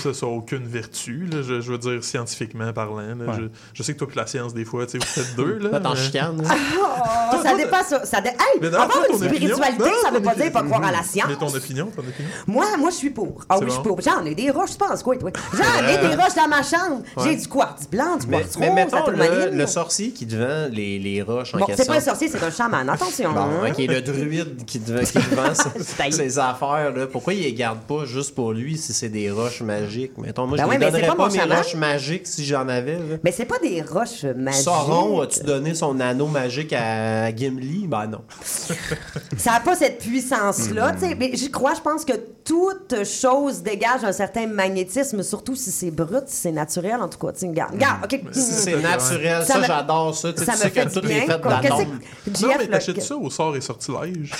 ça, 0.03 0.13
ça 0.13 0.25
a 0.25 0.29
aucune 0.29 0.67
vertu, 0.67 1.27
là, 1.31 1.41
je, 1.41 1.61
je 1.61 1.71
veux 1.71 1.77
dire, 1.79 2.03
scientifiquement 2.03 2.71
parlant. 2.73 2.90
Là. 2.97 3.13
Ouais. 3.13 3.33
je, 3.37 3.43
je 3.73 3.83
sais 3.83 3.93
que 3.93 3.99
toi 3.99 4.07
et 4.11 4.15
la 4.15 4.27
science, 4.27 4.53
des 4.53 4.65
fois, 4.65 4.85
tu 4.85 4.93
sais, 4.93 4.97
vous 4.99 5.05
faites 5.05 5.35
deux. 5.35 5.57
Là, 5.59 5.79
t'en 5.79 5.91
mais- 5.91 5.95
chicanes. 5.99 6.43
Oh, 6.43 7.35
ça 7.43 7.55
dépasse 7.55 7.87
ça. 7.89 8.05
ça 8.05 8.21
dé- 8.21 8.29
Hey, 8.29 8.59
Mais 8.61 8.67
avoir 8.67 8.89
une 9.09 9.17
spiritualité, 9.17 9.83
Non, 9.83 9.91
ça 10.03 10.11
veut 10.11 10.21
pas 10.21 10.35
dire 10.35 10.51
pas 10.51 10.63
croire 10.63 10.83
à 10.83 10.91
la 10.91 11.03
science. 11.03 11.27
Mais 11.29 11.35
ton 11.35 11.53
opinion, 11.53 11.85
ton 11.95 12.01
opinion? 12.01 12.29
Moi, 12.47 12.65
moi, 12.77 12.89
je 12.89 12.95
suis 12.95 13.09
pour. 13.09 13.41
Ah 13.49 13.57
oui, 13.59 13.65
je 13.67 13.71
suis 13.73 13.81
pour. 13.83 13.99
J'en 14.01 14.25
ai 14.25 14.35
des 14.35 14.49
roches, 14.51 14.71
tu 14.71 14.77
penses 14.77 15.03
quoi, 15.03 15.15
toi? 15.17 15.31
J'en 15.53 15.87
ai 15.87 15.97
des 15.97 16.15
roches 16.15 16.35
dans 16.35 16.47
ma 16.47 16.63
chambre. 16.63 17.01
J'ai 17.23 17.35
du 17.35 17.47
quartz 17.47 17.87
blanc, 17.89 18.17
du 18.17 18.27
Mais, 18.27 18.39
quartz 18.41 18.57
mais 18.57 18.67
rose, 18.69 18.75
mettons 18.75 19.09
le, 19.11 19.49
le 19.57 19.67
sorcier 19.67 20.11
qui 20.11 20.27
te 20.27 20.35
vend 20.35 20.67
les, 20.71 20.99
les 20.99 21.21
roches 21.21 21.53
en 21.55 21.59
Bon, 21.59 21.65
question. 21.65 21.83
c'est 21.85 21.89
pas 21.91 21.97
un 21.97 22.01
sorcier, 22.01 22.27
c'est 22.27 22.43
un 22.43 22.51
chaman. 22.51 22.89
Attention. 22.89 23.31
Bon, 23.31 23.39
hein. 23.41 23.69
ok, 23.71 23.77
le 23.77 24.01
druide 24.01 24.65
qui 24.65 24.79
te, 24.79 24.91
vend- 24.91 24.99
qui 25.03 25.13
te 25.13 25.35
vend 25.35 25.43
taillé. 25.97 26.11
ses, 26.11 26.29
ses 26.29 26.39
affaires, 26.39 26.91
là, 26.95 27.07
pourquoi 27.07 27.33
il 27.33 27.43
les 27.43 27.53
garde 27.53 27.79
pas 27.87 28.05
juste 28.05 28.35
pour 28.35 28.53
lui 28.53 28.77
si 28.77 28.93
c'est 28.93 29.09
des 29.09 29.29
roches 29.31 29.61
magiques? 29.61 30.17
Mettons, 30.17 30.47
moi, 30.47 30.57
Ben 30.57 30.63
je 30.63 30.67
ne 30.73 30.79
mais 30.79 30.85
c'est 30.85 30.91
donnerais 30.91 31.15
pas 31.17 31.29
mes 31.29 31.55
roches 31.55 31.75
magiques 31.75 32.27
si 32.27 32.45
j'en 32.45 32.67
avais. 32.67 32.80
Là. 32.85 33.17
Mais 33.23 33.31
c'est 33.31 33.45
pas 33.45 33.59
des 33.59 33.81
roches 33.81 34.23
magiques. 34.23 34.63
Sauron, 34.63 35.21
as-tu 35.21 35.41
donné 35.43 35.73
son 35.73 35.99
anneau 35.99 36.27
magique 36.27 36.73
à 36.73 37.35
Gimli? 37.35 37.87
Ben 37.87 38.07
non. 38.07 38.21
Ça 39.37 39.51
n'a 39.51 39.59
pas 39.59 39.75
cette 39.75 39.99
puissance-là. 39.99 40.91
Hmm. 40.93 40.95
tu 40.99 41.07
sais. 41.09 41.15
Mais 41.15 41.35
je 41.35 41.49
crois, 41.49 41.73
je 41.75 41.81
pense 41.81 42.05
que 42.05 42.13
toute 42.43 43.03
chose 43.05 43.61
dégage 43.61 44.03
un 44.03 44.11
certain 44.11 44.47
magnétisme, 44.47 45.23
surtout 45.23 45.55
si 45.55 45.71
c'est 45.71 45.91
brut, 45.91 46.23
si 46.27 46.35
c'est 46.35 46.51
naturel, 46.51 46.95
en 47.01 47.07
tout 47.07 47.19
cas. 47.19 47.33
Regarde, 47.41 47.73
regarde, 47.73 48.03
OK. 48.03 48.19
Si 48.31 48.41
c'est 48.41 48.75
naturel, 48.81 49.45
ça, 49.45 49.59
me- 49.59 49.65
j'adore 49.65 50.15
ça. 50.15 50.33
Tu 50.33 50.39
sais, 50.39 50.45
ça 50.45 50.51
tu 50.53 50.57
me 50.57 50.63
sais 50.63 50.69
fait 50.69 50.85
que 50.85 50.93
tout 50.99 51.05
est 51.05 51.21
fait 51.21 51.27
d'atomes. 51.27 51.99
que- 52.25 52.41
Non, 52.41 52.49
mais 52.57 52.67
t'achètes 52.67 53.01
ça 53.01 53.15
au 53.15 53.29
sort 53.29 53.55
et 53.55 53.61
sortilège. 53.61 54.31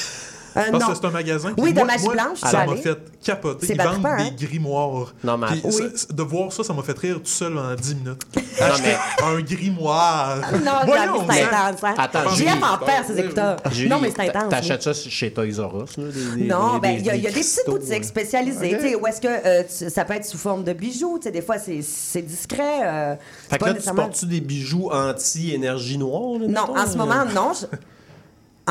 Euh, 0.57 0.61
Parce 0.71 0.83
non. 0.83 0.89
que 0.89 0.95
c'est 0.95 1.05
un 1.05 1.11
magasin. 1.11 1.53
Oui, 1.57 1.73
moi- 1.73 1.85
magie 1.85 2.03
moi, 2.03 2.13
blanche, 2.13 2.41
tu 2.43 2.47
Ça 2.49 2.65
m'a 2.65 2.75
fait 2.75 2.97
capoter. 3.23 3.67
C'est 3.67 3.73
Ils 3.73 3.81
vendent 3.81 4.35
des 4.37 4.45
grimoires. 4.47 5.13
Non, 5.23 5.37
mais 5.37 5.47
Puis 5.47 5.61
oui. 5.63 5.71
ça- 5.95 6.07
de 6.13 6.23
voir 6.23 6.51
ça, 6.51 6.63
ça 6.63 6.73
m'a 6.73 6.83
fait 6.83 6.97
rire 6.97 7.15
tout 7.17 7.21
seul 7.29 7.57
en 7.57 7.73
10 7.75 7.95
minutes. 7.95 8.21
Non, 8.35 8.65
Acheter 8.65 8.83
mais- 9.19 9.25
un 9.25 9.41
grimoire. 9.41 10.37
Non, 10.63 10.71
Voyons, 10.85 11.25
c'est 11.29 11.43
intense. 11.43 11.83
Hein? 11.83 11.93
Attends, 11.97 12.29
Julie. 12.35 12.49
en 12.51 12.77
perd 12.85 13.05
ses 13.07 13.19
écouteurs. 13.19 13.57
Julie, 13.71 13.89
non, 13.89 13.99
mais 14.01 14.11
c'est 14.15 14.27
intense. 14.29 14.49
T'achètes 14.49 14.83
ça 14.83 14.93
chez 14.93 15.31
Toys 15.31 15.45
R 15.59 15.83
Us? 15.83 15.97
Là, 15.97 16.03
des- 16.35 16.43
Non, 16.47 16.77
ben 16.79 16.91
il 16.99 17.05
y, 17.05 17.09
a- 17.09 17.15
il 17.15 17.23
y 17.23 17.27
a 17.27 17.31
des 17.31 17.39
petites 17.39 17.65
boutiques 17.67 17.89
ouais. 17.89 18.03
spécialisées, 18.03 18.75
Ok. 18.75 18.81
tu 18.81 18.89
sais, 18.89 18.95
où 18.95 19.07
est-ce 19.07 19.21
que 19.21 19.27
euh, 19.27 19.63
tu- 19.63 19.89
ça 19.89 20.03
peut 20.05 20.13
être 20.13 20.25
sous 20.25 20.37
forme 20.37 20.63
de 20.63 20.73
bijoux, 20.73 21.17
tu 21.17 21.23
sais, 21.25 21.31
des 21.31 21.41
fois 21.41 21.55
c'est 21.59 22.21
discret. 22.21 22.81
euh, 22.83 23.15
Fait 23.49 23.57
que 23.57 23.65
là, 23.65 23.73
tu 23.75 23.93
portes-tu 23.93 24.25
des 24.25 24.41
bijoux 24.41 24.89
anti-énergie 24.91 25.97
noire? 25.97 26.39
Non, 26.47 26.77
en 26.77 26.85
ce 26.85 26.97
moment 26.97 27.23
non. 27.33 27.51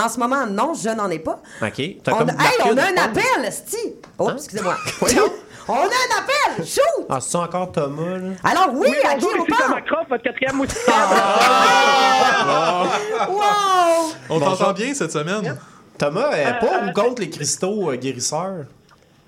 En 0.02 0.08
ce 0.08 0.18
moment 0.18 0.46
non, 0.46 0.72
je 0.74 0.88
n'en 0.88 1.10
ai 1.10 1.18
pas. 1.18 1.40
OK. 1.62 1.82
T'as 2.02 2.12
On 2.12 2.16
comme 2.18 2.30
a... 2.30 2.32
Hey, 2.32 2.58
on 2.72 2.76
a 2.76 2.82
un 2.84 2.96
appel, 3.04 3.52
Sti. 3.52 3.76
Oh, 4.18 4.28
Hein? 4.28 4.36
excusez-moi. 4.36 4.76
on 5.68 5.74
a 5.74 5.78
un 5.78 6.18
appel, 6.18 6.64
shoot. 6.66 7.06
Ah, 7.08 7.18
c'est 7.20 7.36
encore 7.36 7.70
Thomas, 7.72 8.16
là? 8.18 8.30
Alors 8.44 8.70
oui, 8.74 8.88
à 9.04 9.14
qui 9.16 9.24
on 9.26 9.44
parle 9.44 9.62
Thomas 9.62 9.80
Croft, 9.82 10.08
votre 10.08 10.22
quatrième 10.22 10.56
mousquetaire. 10.58 10.94
Wow! 13.28 14.12
On 14.30 14.40
t'entend 14.40 14.72
bien 14.72 14.94
cette 14.94 15.12
semaine? 15.12 15.56
Thomas, 15.98 16.30
euh, 16.32 16.46
Euh, 16.46 16.52
pour 16.60 16.72
euh, 16.72 16.86
ou 16.88 16.92
contre 16.92 17.20
les 17.20 17.28
cristaux 17.30 17.90
euh, 17.90 17.96
guérisseurs? 17.96 18.64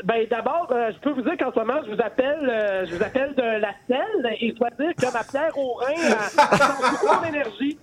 Ben 0.05 0.27
d'abord, 0.31 0.67
euh, 0.73 0.91
je 0.93 0.99
peux 0.99 1.11
vous 1.11 1.23
dire 1.23 1.37
qu'en 1.39 1.53
ce 1.53 1.59
moment, 1.61 1.81
je 1.87 1.93
vous 1.95 2.01
appelle, 2.03 2.49
euh, 2.49 2.85
je 2.87 2.97
vous 2.97 3.03
appelle 3.03 3.35
de 3.37 3.43
la 3.61 3.71
selle 3.87 4.37
et 4.41 4.49
je 4.51 4.55
dois 4.55 4.71
dire 4.79 4.93
que 4.97 5.13
ma 5.13 5.23
pierre 5.25 5.57
au 5.57 5.75
rein 5.75 6.13
a 6.39 6.91
beaucoup 6.91 7.07
mon 7.07 7.25
énergie. 7.29 7.79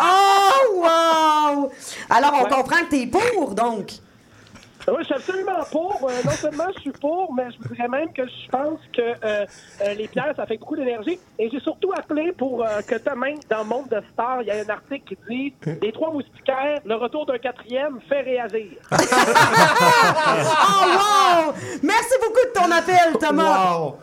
Oh, 0.00 0.76
wow! 0.76 1.70
Alors 2.10 2.32
on 2.40 2.44
Ouais. 2.44 2.50
comprend 2.50 2.84
que 2.86 2.90
t'es 2.90 3.06
pour, 3.06 3.54
donc. 3.54 3.90
Oui, 4.88 4.94
je 5.00 5.04
suis 5.04 5.14
absolument 5.14 5.62
pour. 5.70 6.08
Euh, 6.08 6.12
non 6.24 6.30
seulement 6.32 6.64
je 6.74 6.80
suis 6.80 6.90
pour, 6.92 7.32
mais 7.34 7.50
je 7.52 7.58
vous 7.58 7.68
dirais 7.74 7.88
même 7.88 8.12
que 8.12 8.26
je 8.26 8.48
pense 8.50 8.80
que 8.92 9.00
euh, 9.00 9.46
euh, 9.82 9.94
les 9.94 10.08
pierres, 10.08 10.34
ça 10.36 10.44
fait 10.46 10.56
beaucoup 10.56 10.74
d'énergie. 10.76 11.20
Et 11.38 11.48
j'ai 11.50 11.60
surtout 11.60 11.92
appelé 11.96 12.32
pour 12.32 12.64
euh, 12.64 12.80
que 12.80 12.96
demain, 12.96 13.34
dans 13.48 13.58
le 13.58 13.64
monde 13.64 13.88
de 13.88 14.02
Star, 14.12 14.42
il 14.42 14.48
y 14.48 14.50
a 14.50 14.56
un 14.56 14.68
article 14.68 15.14
qui 15.28 15.28
dit 15.28 15.54
Les 15.82 15.92
trois 15.92 16.12
moustiquaires, 16.12 16.80
le 16.84 16.96
retour 16.96 17.26
d'un 17.26 17.38
quatrième 17.38 18.00
fait 18.08 18.22
réagir. 18.22 18.72
Oh, 18.90 18.96
wow! 20.84 21.52
Merci 21.82 22.14
beaucoup 22.20 22.44
de 22.46 22.52
ton 22.52 22.70
appel, 22.70 23.12
Thomas. 23.20 23.76
Wow! 23.76 23.96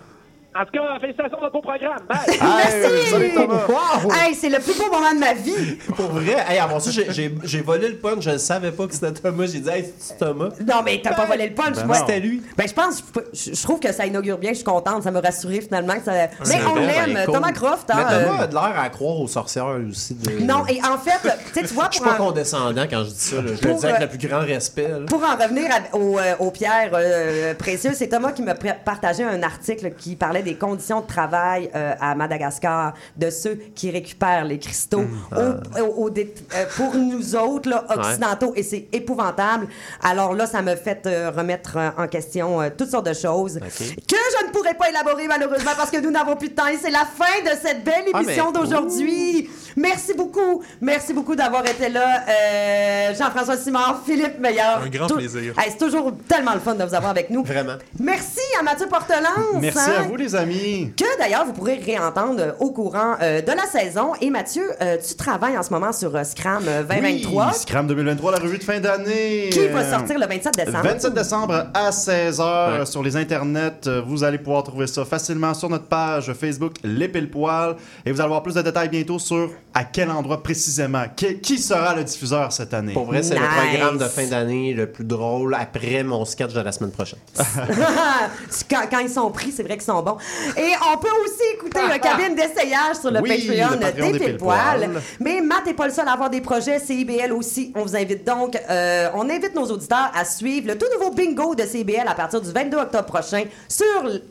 En 0.55 0.65
tout 0.65 0.71
cas, 0.73 0.99
félicitations 0.99 1.37
pour 1.37 1.41
votre 1.41 1.53
beau 1.53 1.61
programme. 1.61 1.99
Bye! 2.09 2.17
Merci! 2.41 3.37
Wow! 3.37 4.11
Hey, 4.11 4.33
c'est 4.33 4.49
le 4.49 4.57
plus 4.59 4.75
beau 4.77 4.85
moment 4.91 5.13
de 5.13 5.19
ma 5.19 5.33
vie! 5.33 5.75
Pour 5.95 6.07
vrai, 6.07 6.37
hey, 6.49 6.57
avant 6.57 6.79
ça, 6.79 6.89
j'ai- 6.91 7.61
volé 7.61 7.87
le 7.89 7.97
punch, 7.97 8.23
je 8.23 8.31
ne 8.31 8.37
savais 8.37 8.71
pas 8.71 8.87
que 8.87 8.93
c'était 8.95 9.11
Thomas. 9.11 9.45
J'ai 9.45 9.59
dit, 9.59 9.69
hey, 9.69 9.93
c'est 9.99 10.17
Thomas? 10.17 10.49
Non, 10.67 10.81
mais 10.83 10.99
t'as 11.03 11.13
pas 11.13 11.25
volé 11.25 11.49
le 11.49 11.53
punch, 11.53 11.75
Ben 11.75 11.85
moi. 11.85 11.97
C'était 11.97 12.19
lui. 12.19 12.41
Ben, 12.57 12.67
je 12.67 12.73
pense, 12.73 13.03
je, 13.31 13.53
je 13.53 13.61
trouve 13.63 13.79
que 13.79 13.91
ça 13.93 14.07
inaugure 14.07 14.39
bien, 14.39 14.49
je 14.49 14.55
suis 14.55 14.63
contente, 14.63 15.03
ça 15.03 15.11
m'a 15.11 15.21
rassuré 15.21 15.61
finalement. 15.61 15.93
Que 15.95 16.03
ça... 16.05 16.11
Mais 16.47 16.59
on 16.65 16.75
l'aime, 16.75 17.13
ben, 17.13 17.25
cool. 17.25 17.33
Thomas 17.35 17.51
Croft. 17.51 17.91
Hein, 17.91 17.95
Mais 17.97 18.03
Thomas 18.25 18.39
euh, 18.39 18.43
a 18.43 18.47
de 18.47 18.53
l'air 18.53 18.79
à 18.79 18.89
croire 18.89 19.19
aux 19.19 19.27
sorcières 19.27 19.77
aussi. 19.87 20.15
De... 20.15 20.39
Non, 20.43 20.65
et 20.67 20.81
en 20.83 20.97
fait, 20.97 21.29
tu 21.53 21.73
vois, 21.75 21.89
Je 21.91 21.97
suis 21.97 22.03
pas 22.03 22.13
en, 22.15 22.17
condescendant 22.29 22.85
quand 22.89 23.03
je 23.03 23.09
dis 23.11 23.19
ça. 23.19 23.35
là. 23.35 23.43
Je 23.47 23.51
le 23.51 23.57
Pour, 23.69 23.79
dis 23.79 23.85
avec 23.85 24.01
euh, 24.01 24.05
le 24.05 24.09
plus 24.17 24.27
grand 24.27 24.39
respect. 24.39 24.87
là. 24.87 24.97
pour 25.07 25.23
en 25.23 25.35
revenir 25.41 25.69
à- 25.71 25.95
aux, 25.95 26.17
euh, 26.17 26.33
aux 26.39 26.49
pierres 26.49 26.89
euh, 26.93 27.53
précieuses, 27.53 27.93
c'est 27.97 28.07
Thomas 28.07 28.31
qui 28.31 28.41
m'a 28.41 28.55
partagé 28.55 29.23
un 29.23 29.43
article 29.43 29.91
qui 29.95 30.15
parlait 30.15 30.38
des 30.43 30.55
conditions 30.55 31.01
de 31.01 31.07
travail 31.07 31.69
euh, 31.75 31.93
à 31.99 32.15
Madagascar 32.15 32.93
de 33.17 33.29
ceux 33.29 33.55
qui 33.75 33.91
récupèrent 33.91 34.45
les 34.45 34.59
cristaux 34.59 35.03
au- 35.31 35.81
au- 35.81 36.03
au 36.05 36.09
dé- 36.09 36.33
euh, 36.55 36.65
pour 36.75 36.95
nous 36.95 37.35
autres, 37.35 37.69
là, 37.69 37.83
occidentaux, 37.89 38.53
et 38.55 38.63
c'est 38.63 38.87
épouvantable. 38.91 39.67
Alors 40.03 40.33
là, 40.33 40.45
ça 40.45 40.61
m'a 40.61 40.75
fait 40.75 41.05
euh, 41.05 41.31
remettre 41.35 41.77
euh, 41.77 41.89
en 41.97 42.07
question 42.07 42.61
euh, 42.61 42.69
toutes 42.75 42.89
sortes 42.91 43.05
de 43.07 43.13
choses 43.13 43.59
que 43.59 44.15
je 44.15 44.45
ne 44.47 44.51
pourrais 44.51 44.73
pas 44.73 44.89
élaborer 44.89 45.27
malheureusement 45.27 45.71
parce 45.77 45.89
que 45.91 45.97
nous 45.97 46.11
n'avons 46.11 46.35
plus 46.35 46.49
de 46.49 46.53
temps 46.55 46.67
et 46.67 46.77
c'est 46.77 46.91
la 46.91 47.05
fin 47.05 47.41
de 47.43 47.57
cette 47.61 47.83
belle 47.83 48.05
Ah, 48.13 48.21
émission 48.21 48.51
mais- 48.51 48.59
d'aujourd'hui. 48.59 49.49
Merci 49.75 50.13
beaucoup. 50.13 50.61
Merci 50.81 51.13
beaucoup 51.13 51.35
d'avoir 51.35 51.65
été 51.65 51.89
là. 51.89 52.23
Euh, 52.27 53.13
Jean-François 53.15 53.57
Simard, 53.57 54.01
Philippe 54.05 54.39
Meilleur. 54.39 54.81
Un 54.83 54.89
grand 54.89 55.07
Tout- 55.07 55.15
plaisir. 55.17 55.53
Hey, 55.57 55.69
c'est 55.71 55.77
toujours 55.77 56.11
tellement 56.27 56.53
le 56.53 56.59
fun 56.59 56.75
de 56.75 56.83
vous 56.83 56.93
avoir 56.93 57.11
avec 57.11 57.29
nous. 57.29 57.43
Vraiment. 57.43 57.75
Merci 57.99 58.39
à 58.59 58.63
Mathieu 58.63 58.87
Portelance. 58.87 59.29
Merci 59.61 59.77
hein, 59.79 59.93
à 59.99 60.01
vous, 60.03 60.15
les 60.15 60.28
amis. 60.35 60.91
Que 60.97 61.17
d'ailleurs, 61.19 61.45
vous 61.45 61.53
pourrez 61.53 61.75
réentendre 61.75 62.39
euh, 62.39 62.51
au 62.59 62.71
courant 62.71 63.15
euh, 63.21 63.41
de 63.41 63.51
la 63.51 63.65
saison. 63.65 64.13
Et 64.21 64.29
Mathieu, 64.29 64.63
euh, 64.81 64.97
tu 65.05 65.15
travailles 65.15 65.57
en 65.57 65.63
ce 65.63 65.71
moment 65.71 65.91
sur 65.91 66.15
euh, 66.15 66.23
Scram 66.23 66.63
euh, 66.67 66.83
2023. 66.83 67.47
Oui, 67.47 67.53
Scram 67.59 67.87
2023, 67.87 68.31
la 68.33 68.37
revue 68.39 68.57
de 68.57 68.63
fin 68.63 68.79
d'année. 68.79 69.49
Qui 69.51 69.67
va 69.67 69.89
sortir 69.89 70.19
le 70.19 70.25
27 70.27 70.55
décembre? 70.55 70.83
27 70.83 71.13
décembre 71.13 71.65
à 71.73 71.89
16h 71.89 72.85
sur 72.85 73.03
les 73.03 73.15
internets. 73.15 73.87
Vous 74.05 74.23
allez 74.23 74.37
pouvoir 74.37 74.63
trouver 74.63 74.87
ça 74.87 75.05
facilement 75.05 75.53
sur 75.53 75.69
notre 75.69 75.85
page 75.85 76.31
Facebook 76.33 76.73
Les 76.83 77.07
Pile 77.07 77.29
Poil. 77.29 77.75
Et 78.05 78.11
vous 78.11 78.19
allez 78.19 78.25
avoir 78.25 78.43
plus 78.43 78.55
de 78.55 78.61
détails 78.61 78.89
bientôt 78.89 79.19
sur 79.19 79.49
à 79.73 79.83
quel 79.83 80.09
endroit 80.11 80.41
précisément. 80.43 81.03
Qui, 81.15 81.39
qui 81.39 81.57
sera 81.57 81.95
le 81.95 82.03
diffuseur 82.03 82.51
cette 82.51 82.73
année? 82.73 82.93
Pour 82.93 83.05
vrai, 83.05 83.23
c'est 83.23 83.35
le 83.35 83.41
programme 83.41 83.97
de 83.97 84.05
fin 84.05 84.25
d'année 84.27 84.73
le 84.73 84.87
plus 84.91 85.03
drôle 85.03 85.55
après 85.55 86.03
mon 86.03 86.25
sketch 86.25 86.53
de 86.53 86.61
la 86.61 86.71
semaine 86.71 86.91
prochaine. 86.91 87.19
quand, 88.69 88.81
quand 88.89 88.99
ils 88.99 89.09
sont 89.09 89.29
pris, 89.31 89.51
c'est 89.51 89.63
vrai 89.63 89.73
qu'ils 89.77 89.85
sont 89.85 90.01
bons. 90.01 90.17
Et 90.57 90.71
on 90.93 90.97
peut 90.97 91.07
aussi 91.23 91.43
écouter 91.53 91.81
le 91.91 91.99
cabine 91.99 92.35
d'essayage 92.35 92.97
sur 92.99 93.11
le 93.11 93.19
Oui, 93.21 93.29
Patreon, 93.29 93.71
le 93.73 93.79
Patreon 93.79 94.07
des 94.07 94.11
des 94.13 94.25
Pile 94.25 94.37
Poil. 94.37 94.79
Pile-Poil. 94.79 95.01
Mais 95.19 95.41
Matt 95.41 95.65
n'est 95.65 95.73
pas 95.73 95.87
le 95.87 95.93
seul 95.93 96.07
à 96.07 96.13
avoir 96.13 96.29
des 96.29 96.41
projets. 96.41 96.79
CIBL 96.79 97.31
aussi. 97.33 97.71
On 97.75 97.83
vous 97.83 97.95
invite 97.95 98.25
donc, 98.25 98.57
euh, 98.69 99.09
on 99.15 99.29
invite 99.29 99.55
nos 99.55 99.65
auditeurs 99.65 100.11
à 100.15 100.25
suivre 100.25 100.67
le 100.67 100.77
tout 100.77 100.85
nouveau 100.97 101.11
bingo 101.11 101.55
de 101.55 101.63
CIBL 101.63 102.07
à 102.07 102.15
partir 102.15 102.41
du 102.41 102.51
22 102.51 102.77
octobre 102.77 103.05
prochain 103.05 103.43
sur 103.67 103.85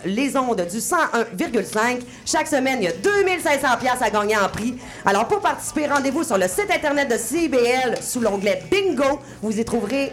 les 0.04 0.36
ondes 0.36 0.66
du 0.70 0.78
101,5. 0.78 2.00
Chaque 2.24 2.48
semaine, 2.48 2.78
il 2.80 2.84
y 2.84 2.88
a 2.88 2.92
2500 2.92 3.68
pièces 3.80 4.02
à 4.02 4.10
gagner 4.10 4.36
en 4.36 4.48
prix. 4.48 4.76
Alors 5.04 5.26
pour 5.28 5.40
participer, 5.40 5.86
rendez-vous 5.86 6.24
sur 6.24 6.38
le 6.38 6.48
site 6.48 6.70
internet 6.74 7.10
de 7.10 7.16
CIBL 7.16 8.02
sous 8.02 8.20
l'onglet 8.20 8.62
bingo. 8.70 9.20
Vous 9.42 9.58
y 9.58 9.64
trouverez 9.64 10.12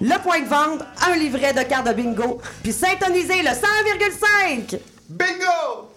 le 0.00 0.18
point 0.20 0.40
de 0.40 0.46
vente, 0.46 0.84
un 1.08 1.16
livret 1.16 1.52
de 1.52 1.62
cartes 1.62 1.86
de 1.86 1.92
bingo, 1.92 2.40
puis 2.62 2.72
syntonisez 2.72 3.42
le 3.42 3.50
100,5. 3.50 4.80
Bingo! 5.12 5.90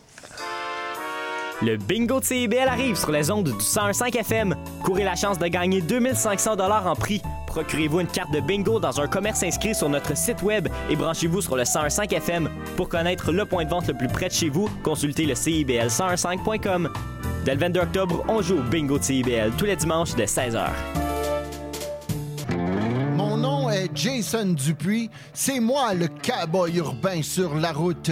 Le 1.62 1.78
bingo 1.78 2.20
de 2.20 2.26
CIBL 2.26 2.68
arrive 2.68 2.98
sur 2.98 3.12
les 3.12 3.32
ondes 3.32 3.46
du 3.46 3.52
101.5 3.52 4.18
FM. 4.18 4.56
Courez 4.84 5.06
la 5.06 5.16
chance 5.16 5.40
de 5.40 5.48
gagner 5.48 5.80
2500 5.80 6.58
dollars 6.58 6.86
en 6.86 6.96
prix. 6.96 7.22
Procurez-vous 7.48 8.02
une 8.02 8.08
carte 8.08 8.34
de 8.34 8.42
bingo 8.42 8.78
dans 8.82 9.00
un 9.00 9.08
commerce 9.08 9.42
inscrit 9.44 9.74
sur 9.74 9.88
notre 9.88 10.18
site 10.18 10.42
web 10.42 10.68
et 10.90 10.98
branchez-vous 10.98 11.42
sur 11.42 11.56
le 11.56 11.64
101.5 11.64 12.14
FM. 12.14 12.50
Pour 12.76 12.90
connaître 12.90 13.32
le 13.32 13.46
point 13.46 13.64
de 13.64 13.70
vente 13.70 13.88
le 13.88 13.94
plus 13.94 14.10
près 14.10 14.28
de 14.28 14.34
chez 14.34 14.50
vous, 14.50 14.70
consultez 14.84 15.26
le 15.26 15.34
CIBL101.5.com. 15.34 16.92
Dès 17.46 17.54
le 17.54 17.60
22 17.62 17.80
octobre, 17.80 18.26
on 18.28 18.42
joue 18.42 18.58
au 18.58 18.64
bingo 18.64 19.00
de 19.00 19.04
CIBL 19.04 19.52
tous 19.58 19.66
les 19.66 19.78
dimanches 19.78 20.14
dès 20.16 20.26
16h. 20.26 20.68
Mon 23.16 23.38
nom 23.38 23.70
est 23.70 23.90
Jason 23.96 24.48
Dupuis. 24.48 25.10
C'est 25.34 25.62
moi 25.62 25.94
le 25.94 26.08
cowboy 26.10 26.76
urbain 26.80 27.22
sur 27.22 27.56
la 27.56 27.72
route. 27.72 28.12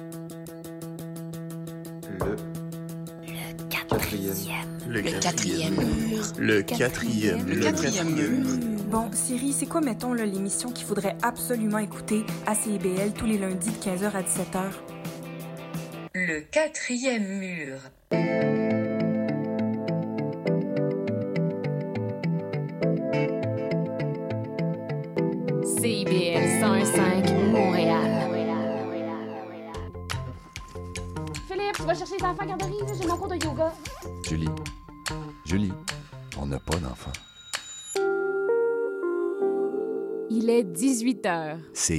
Le 3.91 5.01
quatrième 5.01 5.73
mur. 5.75 6.23
Le 6.37 6.61
quatrième 6.61 7.45
Le 7.45 7.55
mur. 7.55 7.63
quatrième 7.65 8.15
mur. 8.15 8.47
Bon, 8.89 9.09
Siri, 9.11 9.51
c'est 9.51 9.65
quoi, 9.65 9.81
mettons, 9.81 10.13
l'émission 10.13 10.71
qu'il 10.71 10.85
faudrait 10.85 11.17
absolument 11.23 11.77
écouter 11.77 12.23
à 12.45 12.55
CIBL 12.55 13.11
tous 13.17 13.25
les 13.25 13.37
lundis 13.37 13.69
de 13.69 13.75
15h 13.75 14.11
à 14.15 14.21
17h? 14.21 14.63
Le 16.13 16.39
quatrième 16.39 17.27
mur. 17.39 17.79
Vas 31.91 31.97
chercher 31.97 32.15
les 32.19 32.23
enfants 32.23 32.43
à 32.43 32.45
garderie, 32.45 32.77
j'ai 32.97 33.05
mon 33.05 33.17
cours 33.17 33.27
de 33.27 33.35
yoga. 33.35 33.73
Julie, 34.23 34.47
Julie, 35.43 35.73
on 36.39 36.45
n'a 36.45 36.57
pas 36.57 36.77
d'enfant. 36.77 37.11
Il 40.29 40.49
est 40.49 40.63
18 40.63 41.25
h. 41.25 41.57
C'est 41.73 41.89